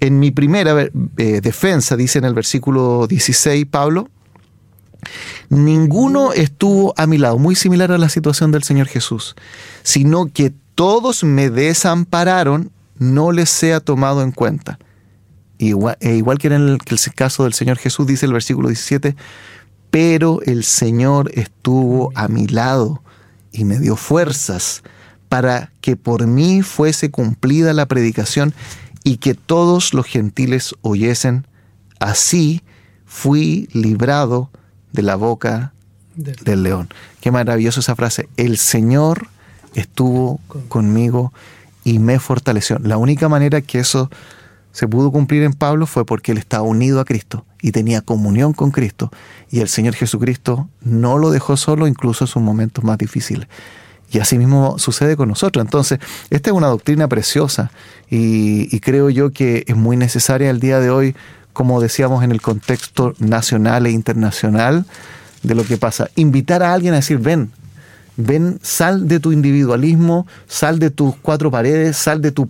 en 0.00 0.18
mi 0.18 0.30
primera 0.30 0.74
defensa, 0.74 1.94
dice 1.94 2.18
en 2.18 2.24
el 2.24 2.34
versículo 2.34 3.06
16 3.06 3.66
Pablo, 3.66 4.08
ninguno 5.48 6.32
estuvo 6.32 6.94
a 6.96 7.06
mi 7.06 7.18
lado, 7.18 7.38
muy 7.38 7.54
similar 7.54 7.92
a 7.92 7.98
la 7.98 8.08
situación 8.08 8.52
del 8.52 8.62
Señor 8.62 8.86
Jesús, 8.86 9.36
sino 9.82 10.26
que 10.26 10.52
todos 10.74 11.24
me 11.24 11.50
desampararon, 11.50 12.70
no 12.98 13.32
les 13.32 13.50
sea 13.50 13.80
tomado 13.80 14.22
en 14.22 14.32
cuenta. 14.32 14.78
Igual, 15.58 15.96
e 16.00 16.16
igual 16.16 16.38
que 16.38 16.48
en 16.48 16.78
que 16.78 16.94
el 16.94 17.14
caso 17.14 17.44
del 17.44 17.52
Señor 17.52 17.76
Jesús, 17.78 18.06
dice 18.06 18.26
el 18.26 18.32
versículo 18.32 18.68
17, 18.68 19.14
pero 19.90 20.40
el 20.42 20.64
Señor 20.64 21.30
estuvo 21.34 22.12
a 22.14 22.28
mi 22.28 22.46
lado 22.46 23.02
y 23.52 23.64
me 23.64 23.78
dio 23.78 23.96
fuerzas 23.96 24.82
para 25.28 25.70
que 25.80 25.96
por 25.96 26.26
mí 26.26 26.62
fuese 26.62 27.10
cumplida 27.10 27.72
la 27.72 27.86
predicación 27.86 28.54
y 29.04 29.18
que 29.18 29.34
todos 29.34 29.94
los 29.94 30.06
gentiles 30.06 30.74
oyesen. 30.82 31.46
Así 31.98 32.62
fui 33.04 33.68
librado 33.72 34.50
de 34.92 35.02
la 35.02 35.16
boca 35.16 35.72
del, 36.14 36.62
león. 36.62 36.88
Qué 37.20 37.30
maravillosa 37.30 37.80
esa 37.80 37.96
frase. 37.96 38.28
El 38.36 38.58
Señor 38.58 39.28
estuvo 39.74 40.40
conmigo 40.68 41.32
y 41.84 41.98
me 41.98 42.18
fortaleció. 42.18 42.78
La 42.78 42.96
única 42.96 43.28
manera 43.28 43.60
que 43.60 43.78
eso 43.78 44.10
se 44.72 44.86
pudo 44.86 45.10
cumplir 45.10 45.42
en 45.42 45.52
Pablo 45.52 45.86
fue 45.86 46.04
porque 46.04 46.32
él 46.32 46.38
estaba 46.38 46.62
unido 46.62 47.00
a 47.00 47.04
Cristo 47.04 47.44
y 47.60 47.72
tenía 47.72 48.02
comunión 48.02 48.52
con 48.52 48.70
Cristo. 48.70 49.10
Y 49.50 49.60
el 49.60 49.68
Señor 49.68 49.94
Jesucristo 49.94 50.68
no 50.80 51.18
lo 51.18 51.30
dejó 51.30 51.56
solo 51.56 51.86
incluso 51.86 52.24
en 52.24 52.28
sus 52.28 52.42
momentos 52.42 52.84
más 52.84 52.98
difíciles. 52.98 53.48
Y 54.12 54.18
así 54.18 54.38
mismo 54.38 54.78
sucede 54.78 55.16
con 55.16 55.28
nosotros. 55.28 55.64
Entonces, 55.64 56.00
esta 56.30 56.50
es 56.50 56.56
una 56.56 56.66
doctrina 56.66 57.08
preciosa 57.08 57.70
y, 58.08 58.80
creo 58.80 59.08
yo 59.08 59.30
que 59.30 59.64
es 59.68 59.76
muy 59.76 59.96
necesaria 59.96 60.50
el 60.50 60.58
día 60.58 60.80
de 60.80 60.90
hoy, 60.90 61.14
como 61.52 61.80
decíamos 61.80 62.24
en 62.24 62.32
el 62.32 62.40
contexto 62.40 63.14
nacional 63.18 63.86
e 63.86 63.90
internacional 63.90 64.86
de 65.42 65.54
lo 65.54 65.64
que 65.64 65.76
pasa. 65.76 66.10
Invitar 66.16 66.62
a 66.62 66.72
alguien 66.72 66.92
a 66.92 66.96
decir, 66.96 67.18
ven, 67.18 67.50
ven, 68.16 68.58
sal 68.62 69.08
de 69.08 69.20
tu 69.20 69.32
individualismo, 69.32 70.26
sal 70.46 70.78
de 70.78 70.90
tus 70.90 71.16
cuatro 71.16 71.50
paredes, 71.50 71.96
sal 71.96 72.20
de 72.20 72.32
tu, 72.32 72.48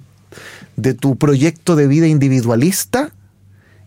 de 0.76 0.94
tu 0.94 1.16
proyecto 1.16 1.76
de 1.76 1.86
vida 1.86 2.06
individualista 2.06 3.12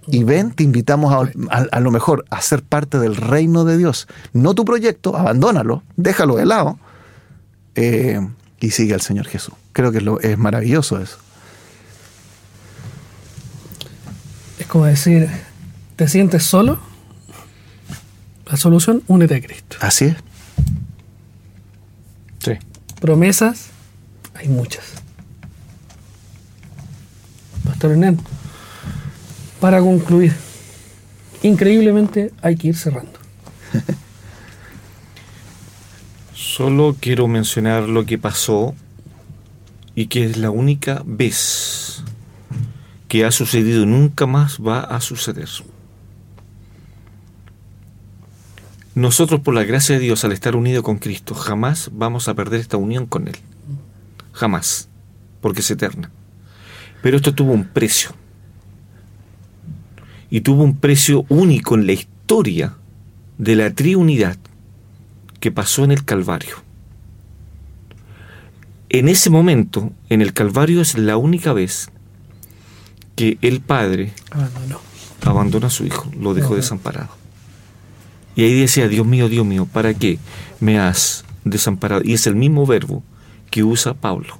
y 0.07 0.23
ven, 0.23 0.51
te 0.51 0.63
invitamos 0.63 1.29
a, 1.49 1.79
lo 1.79 1.91
mejor 1.91 2.25
a 2.29 2.41
ser 2.41 2.61
parte 2.61 2.99
del 2.99 3.15
reino 3.15 3.63
de 3.63 3.77
Dios. 3.77 4.07
No 4.33 4.53
tu 4.53 4.65
proyecto, 4.65 5.15
abandónalo, 5.15 5.83
déjalo 5.95 6.35
de 6.35 6.45
lado 6.45 6.77
eh, 7.75 8.19
y 8.59 8.71
sigue 8.71 8.93
al 8.93 9.01
Señor 9.01 9.27
Jesús. 9.27 9.53
Creo 9.71 9.91
que 9.91 9.99
es, 9.99 10.03
lo, 10.03 10.19
es 10.19 10.37
maravilloso 10.37 10.99
eso. 10.99 11.17
Como 14.73 14.85
decir, 14.85 15.29
¿te 15.97 16.07
sientes 16.07 16.45
solo? 16.45 16.79
La 18.47 18.57
solución, 18.57 19.03
únete 19.05 19.35
a 19.35 19.41
Cristo. 19.41 19.77
Así 19.79 20.05
es. 20.05 20.15
Sí. 22.39 22.53
Promesas, 22.99 23.67
hay 24.33 24.47
muchas. 24.47 24.83
Pastor 27.63 27.91
Hernán, 27.91 28.17
para 29.59 29.79
concluir, 29.79 30.33
increíblemente 31.43 32.33
hay 32.41 32.55
que 32.55 32.69
ir 32.69 32.75
cerrando. 32.75 33.19
Solo 36.33 36.97
quiero 36.99 37.27
mencionar 37.27 37.83
lo 37.83 38.07
que 38.07 38.17
pasó 38.17 38.73
y 39.93 40.07
que 40.07 40.25
es 40.25 40.37
la 40.37 40.49
única 40.49 41.03
vez 41.05 42.02
que 43.13 43.25
ha 43.25 43.31
sucedido 43.31 43.85
nunca 43.85 44.25
más 44.25 44.57
va 44.57 44.79
a 44.79 44.99
suceder. 44.99 45.47
Nosotros 48.95 49.41
por 49.41 49.53
la 49.53 49.63
gracia 49.63 49.93
de 49.93 50.01
Dios 50.01 50.25
al 50.25 50.31
estar 50.31 50.55
unidos 50.55 50.83
con 50.83 50.97
Cristo 50.97 51.35
jamás 51.35 51.91
vamos 51.93 52.27
a 52.27 52.33
perder 52.33 52.59
esta 52.59 52.77
unión 52.77 53.05
con 53.05 53.27
Él. 53.27 53.35
Jamás. 54.31 54.89
Porque 55.41 55.59
es 55.59 55.69
eterna. 55.69 56.09
Pero 57.03 57.17
esto 57.17 57.35
tuvo 57.35 57.51
un 57.53 57.65
precio. 57.65 58.09
Y 60.31 60.41
tuvo 60.41 60.63
un 60.63 60.77
precio 60.77 61.27
único 61.29 61.75
en 61.75 61.85
la 61.85 61.93
historia 61.93 62.77
de 63.37 63.55
la 63.55 63.75
triunidad 63.75 64.39
que 65.39 65.51
pasó 65.51 65.83
en 65.83 65.91
el 65.91 66.03
Calvario. 66.03 66.63
En 68.89 69.07
ese 69.07 69.29
momento, 69.29 69.91
en 70.09 70.23
el 70.23 70.33
Calvario 70.33 70.81
es 70.81 70.97
la 70.97 71.17
única 71.17 71.53
vez 71.53 71.91
que 73.15 73.37
el 73.41 73.61
Padre 73.61 74.13
abandona 75.23 75.67
a 75.67 75.69
su 75.69 75.85
Hijo, 75.85 76.11
lo 76.19 76.33
dejó 76.33 76.55
desamparado. 76.55 77.09
Y 78.35 78.43
ahí 78.43 78.59
decía, 78.59 78.87
Dios 78.87 79.05
mío, 79.05 79.29
Dios 79.29 79.45
mío, 79.45 79.67
¿para 79.71 79.93
qué 79.93 80.17
me 80.59 80.79
has 80.79 81.23
desamparado? 81.43 82.01
Y 82.03 82.13
es 82.13 82.25
el 82.25 82.35
mismo 82.35 82.65
verbo 82.65 83.03
que 83.51 83.63
usa 83.63 83.93
Pablo 83.93 84.39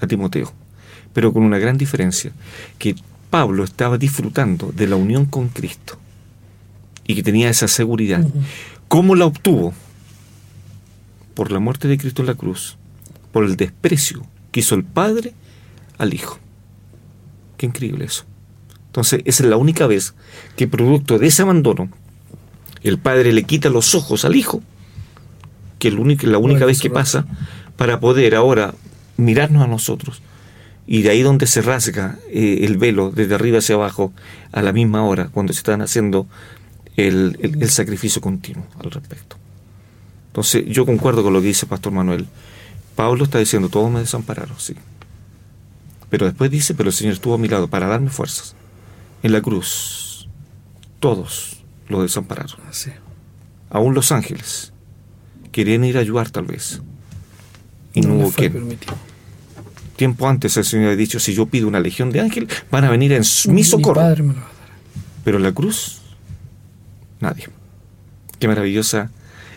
a 0.00 0.06
Timoteo, 0.06 0.52
pero 1.12 1.32
con 1.32 1.42
una 1.42 1.58
gran 1.58 1.78
diferencia, 1.78 2.32
que 2.78 2.96
Pablo 3.30 3.62
estaba 3.62 3.98
disfrutando 3.98 4.72
de 4.74 4.88
la 4.88 4.96
unión 4.96 5.26
con 5.26 5.48
Cristo 5.48 5.98
y 7.06 7.14
que 7.14 7.22
tenía 7.22 7.48
esa 7.50 7.68
seguridad. 7.68 8.26
¿Cómo 8.88 9.14
la 9.14 9.26
obtuvo? 9.26 9.72
Por 11.34 11.52
la 11.52 11.60
muerte 11.60 11.86
de 11.86 11.98
Cristo 11.98 12.22
en 12.22 12.26
la 12.26 12.34
cruz, 12.34 12.76
por 13.30 13.44
el 13.44 13.56
desprecio 13.56 14.26
que 14.50 14.60
hizo 14.60 14.74
el 14.74 14.84
Padre 14.84 15.32
al 16.00 16.14
Hijo. 16.14 16.38
Qué 17.56 17.66
increíble 17.66 18.06
eso. 18.06 18.24
Entonces, 18.86 19.22
esa 19.24 19.44
es 19.44 19.48
la 19.50 19.56
única 19.56 19.86
vez 19.86 20.14
que 20.56 20.66
producto 20.66 21.18
de 21.18 21.28
ese 21.28 21.42
abandono, 21.42 21.90
el 22.82 22.98
Padre 22.98 23.32
le 23.32 23.44
quita 23.44 23.68
los 23.68 23.94
ojos 23.94 24.24
al 24.24 24.34
Hijo, 24.34 24.62
que 25.78 25.88
es 25.88 25.94
la 26.24 26.38
única 26.38 26.64
vez 26.64 26.80
que 26.80 26.90
pasa, 26.90 27.26
para 27.76 28.00
poder 28.00 28.34
ahora 28.34 28.74
mirarnos 29.16 29.62
a 29.62 29.66
nosotros. 29.66 30.22
Y 30.86 31.02
de 31.02 31.10
ahí 31.10 31.22
donde 31.22 31.46
se 31.46 31.62
rasga 31.62 32.18
eh, 32.30 32.60
el 32.62 32.78
velo, 32.78 33.12
desde 33.12 33.34
arriba 33.34 33.58
hacia 33.58 33.76
abajo, 33.76 34.12
a 34.50 34.62
la 34.62 34.72
misma 34.72 35.04
hora, 35.04 35.28
cuando 35.28 35.52
se 35.52 35.58
están 35.58 35.82
haciendo 35.82 36.26
el, 36.96 37.70
sacrificio 37.70 38.20
continuo 38.20 38.66
al 38.82 38.90
respecto. 38.90 39.36
Entonces, 40.28 40.64
yo 40.66 40.86
concuerdo 40.86 41.22
con 41.22 41.32
lo 41.32 41.40
que 41.40 41.48
dice 41.48 41.66
Pastor 41.66 41.92
Manuel. 41.92 42.26
Pablo 42.96 43.24
está 43.24 43.38
diciendo, 43.38 43.68
todos 43.68 43.90
me 43.90 44.00
desampararon, 44.00 44.58
sí. 44.58 44.74
Pero 46.10 46.26
después 46.26 46.50
dice, 46.50 46.74
pero 46.74 46.90
el 46.90 46.94
Señor 46.94 47.14
estuvo 47.14 47.34
a 47.34 47.38
mi 47.38 47.48
lado 47.48 47.68
para 47.68 47.86
darme 47.86 48.10
fuerzas. 48.10 48.54
En 49.22 49.32
la 49.32 49.40
cruz, 49.40 50.28
todos 50.98 51.62
lo 51.88 52.02
desampararon. 52.02 52.60
Así. 52.68 52.90
Aún 53.70 53.94
los 53.94 54.12
ángeles 54.12 54.72
querían 55.52 55.84
ir 55.84 55.96
a 55.96 56.00
ayudar 56.00 56.30
tal 56.30 56.44
vez. 56.44 56.82
Y 57.94 58.02
no, 58.02 58.14
hubo 58.14 58.32
quien. 58.32 58.78
Tiempo 59.96 60.28
antes 60.28 60.56
el 60.56 60.64
Señor 60.64 60.90
ha 60.90 60.96
dicho, 60.96 61.20
si 61.20 61.34
yo 61.34 61.46
pido 61.46 61.68
una 61.68 61.80
legión 61.80 62.10
de 62.10 62.20
ángeles, 62.20 62.48
van 62.70 62.84
a 62.84 62.90
venir 62.90 63.12
en 63.12 63.22
mi 63.48 63.64
socorro. 63.64 64.02
Pero 65.22 65.36
en 65.36 65.42
la 65.42 65.52
cruz 65.52 66.00
Nadie. 67.20 67.48
Qué 68.38 68.48
maravillosa 68.48 69.10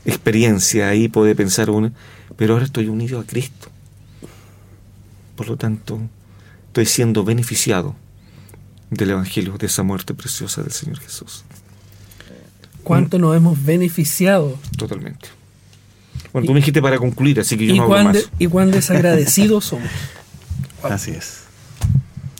experiencia 0.05 0.89
ahí 0.89 1.07
puede 1.07 1.33
pensar 1.33 1.69
uno, 1.69 1.91
pero 2.35 2.53
ahora 2.53 2.65
estoy 2.65 2.87
unido 2.89 3.19
a 3.19 3.23
Cristo. 3.23 3.69
Por 5.37 5.47
lo 5.47 5.55
tanto, 5.55 5.99
estoy 6.73 6.87
siendo 6.87 7.23
beneficiado 7.23 7.95
del 8.89 9.11
Evangelio, 9.11 9.59
de 9.59 9.67
esa 9.67 9.83
muerte 9.83 10.15
preciosa 10.15 10.63
del 10.63 10.71
Señor 10.71 10.99
Jesús. 10.99 11.43
¿Cuánto 12.83 13.19
nos 13.19 13.37
hemos 13.37 13.63
beneficiado? 13.63 14.57
Totalmente. 14.75 15.29
Bueno, 16.31 16.47
tú 16.47 16.53
me 16.53 16.61
dijiste 16.61 16.81
para 16.81 16.97
concluir, 16.97 17.39
así 17.39 17.59
que 17.59 17.67
yo 17.67 17.75
no 17.75 17.83
hago 17.83 18.05
más. 18.05 18.27
Y 18.39 18.47
cuán 18.47 18.71
desagradecidos 18.71 19.65
somos. 19.65 19.87
Así 20.83 21.11
es 21.11 21.43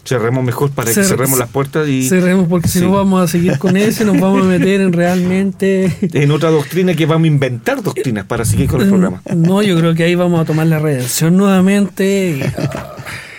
cerremos 0.06 0.44
mejor 0.44 0.70
para 0.72 0.94
que 0.94 1.02
cerremos 1.02 1.40
las 1.40 1.48
puertas 1.48 1.88
y 1.88 2.10
cerremos 2.10 2.50
porque 2.50 2.68
si 2.68 2.82
no 2.82 2.92
vamos 2.92 3.24
a 3.24 3.28
seguir 3.32 3.58
con 3.58 3.78
eso 3.78 4.04
nos 4.04 4.20
vamos 4.20 4.42
a 4.42 4.46
meter 4.46 4.82
en 4.82 4.92
realmente 4.92 5.96
en 6.02 6.32
otra 6.32 6.50
doctrina 6.50 6.94
que 6.94 7.06
vamos 7.06 7.24
a 7.24 7.28
inventar 7.28 7.82
doctrinas 7.82 8.26
para 8.26 8.44
seguir 8.44 8.68
con 8.68 8.82
el 8.82 8.90
programa 8.90 9.22
no 9.34 9.62
yo 9.62 9.78
creo 9.78 9.96
que 9.96 10.04
ahí 10.04 10.16
vamos 10.16 10.42
a 10.42 10.46
tomar 10.46 10.68
la 10.68 10.78
redención 10.78 11.38
nuevamente 11.38 12.38
y, 12.38 12.44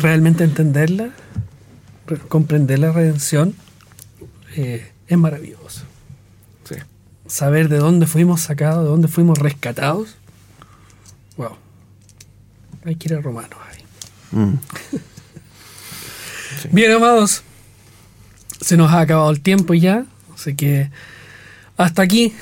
realmente 0.00 0.44
entenderla 0.44 1.10
comprender 2.28 2.80
la 2.80 2.90
redención 2.92 3.54
eh, 4.56 4.90
es 5.06 5.18
maravilloso 5.18 5.82
sí. 6.64 6.76
saber 7.26 7.68
de 7.68 7.78
dónde 7.78 8.06
fuimos 8.06 8.40
sacados 8.40 8.84
de 8.84 8.90
dónde 8.90 9.08
fuimos 9.08 9.38
rescatados 9.38 10.16
wow 11.36 11.56
hay 12.84 12.96
que 12.96 13.08
ir 13.08 13.14
a 13.14 13.20
Romanos 13.20 13.58
ahí 13.70 13.84
mm. 14.32 14.54
Bien, 16.72 16.92
amados, 16.92 17.42
se 18.60 18.76
nos 18.76 18.92
ha 18.92 19.00
acabado 19.00 19.30
el 19.30 19.40
tiempo 19.40 19.74
ya, 19.74 20.04
así 20.34 20.54
que 20.54 20.90
hasta 21.76 22.02
aquí 22.02 22.34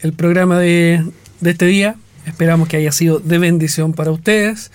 el 0.00 0.12
programa 0.12 0.58
de, 0.58 1.04
este 1.42 1.66
día. 1.66 1.96
Esperamos 2.26 2.68
que 2.68 2.76
haya 2.76 2.90
sido 2.90 3.20
de 3.20 3.38
bendición 3.38 3.92
para 3.92 4.10
ustedes 4.10 4.72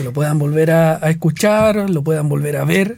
que 0.00 0.04
lo 0.04 0.14
puedan 0.14 0.38
volver 0.38 0.70
a, 0.70 1.10
escuchar, 1.10 1.90
lo 1.90 2.02
puedan 2.02 2.26
volver 2.30 2.56
a 2.56 2.64
ver, 2.64 2.96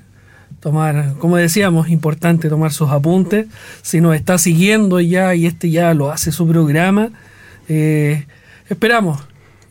tomar, 0.61 1.15
como 1.19 1.37
decíamos, 1.37 1.89
importante 1.89 2.49
tomar 2.49 2.73
sus 2.73 2.91
apuntes. 2.91 3.49
Si 3.83 4.01
nos 4.01 4.15
está 4.15 4.39
siguiendo 4.39 5.01
ya 5.01 5.35
y 5.35 5.47
este 5.47 5.69
ya 5.69 5.95
lo 5.95 6.13
hace 6.13 6.31
su 6.31 6.47
programa, 6.47 7.11
eh, 7.69 8.27
esperamos 8.69 9.19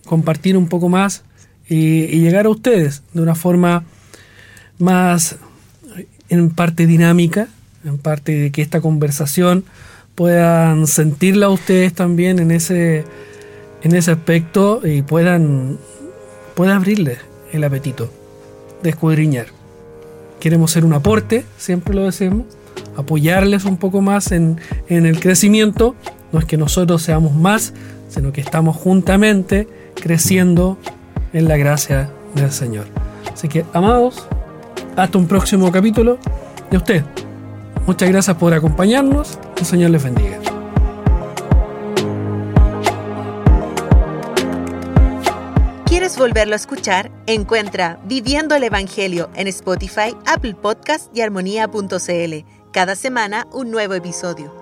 compartir 0.06 0.58
un 0.58 0.68
poco 0.68 0.90
más 0.90 1.24
y, 1.70 2.08
llegar 2.20 2.48
a 2.48 2.50
ustedes 2.50 3.02
de 3.14 3.22
una 3.22 3.36
forma 3.36 3.86
más 4.78 5.38
en 6.28 6.50
parte 6.50 6.86
dinámica, 6.86 7.48
en 7.86 7.98
parte 7.98 8.34
de 8.34 8.52
que 8.52 8.62
esta 8.62 8.82
conversación 8.82 9.64
puedan 10.16 10.86
sentirla 10.86 11.48
ustedes 11.48 11.94
también 11.94 12.40
en 12.40 12.52
ese, 12.52 13.06
en 13.84 13.96
ese 13.96 14.12
aspecto 14.12 14.82
y 14.86 15.02
puedan, 15.02 15.78
puedan 16.56 16.78
abrirles 16.78 17.20
el 17.52 17.64
apetito 17.64 18.10
de 18.84 18.90
escudriñar. 18.90 19.48
Queremos 20.40 20.72
ser 20.72 20.86
un 20.86 20.94
aporte, 20.94 21.46
siempre 21.58 21.94
lo 21.94 22.04
decimos, 22.04 22.46
apoyarles 22.98 23.66
un 23.66 23.78
poco 23.78 24.02
más 24.02 24.32
en, 24.32 24.60
en 24.90 25.06
el 25.06 25.20
crecimiento. 25.20 25.96
No 26.32 26.40
es 26.40 26.46
que 26.46 26.58
nosotros 26.58 27.02
seamos 27.02 27.36
más, 27.36 27.74
sino 28.10 28.32
que 28.32 28.42
estamos 28.42 28.76
juntamente 28.76 29.68
creciendo 29.96 30.78
en 31.34 31.48
la 31.48 31.58
gracia 31.58 32.10
del 32.36 32.52
Señor. 32.52 32.86
Así 33.32 33.48
que, 33.48 33.66
amados, 33.74 34.28
hasta 34.96 35.18
un 35.18 35.28
próximo 35.28 35.72
capítulo 35.72 36.18
de 36.70 36.78
usted. 36.78 37.04
Muchas 37.88 38.10
gracias 38.10 38.38
por 38.38 38.54
acompañarnos. 38.54 39.40
El 39.58 39.66
Señor 39.66 39.92
les 39.92 40.04
bendiga. 40.04 40.61
Volverlo 46.22 46.54
a 46.54 46.58
escuchar? 46.58 47.10
Encuentra 47.26 48.00
Viviendo 48.04 48.54
el 48.54 48.64
Evangelio 48.64 49.32
en 49.34 49.48
Spotify, 49.48 50.16
Apple 50.28 50.54
Podcast 50.54 51.10
y 51.18 51.22
armonía.cl. 51.22 52.46
Cada 52.72 52.96
semana 52.96 53.48
un 53.52 53.72
nuevo 53.72 53.96
episodio. 53.96 54.54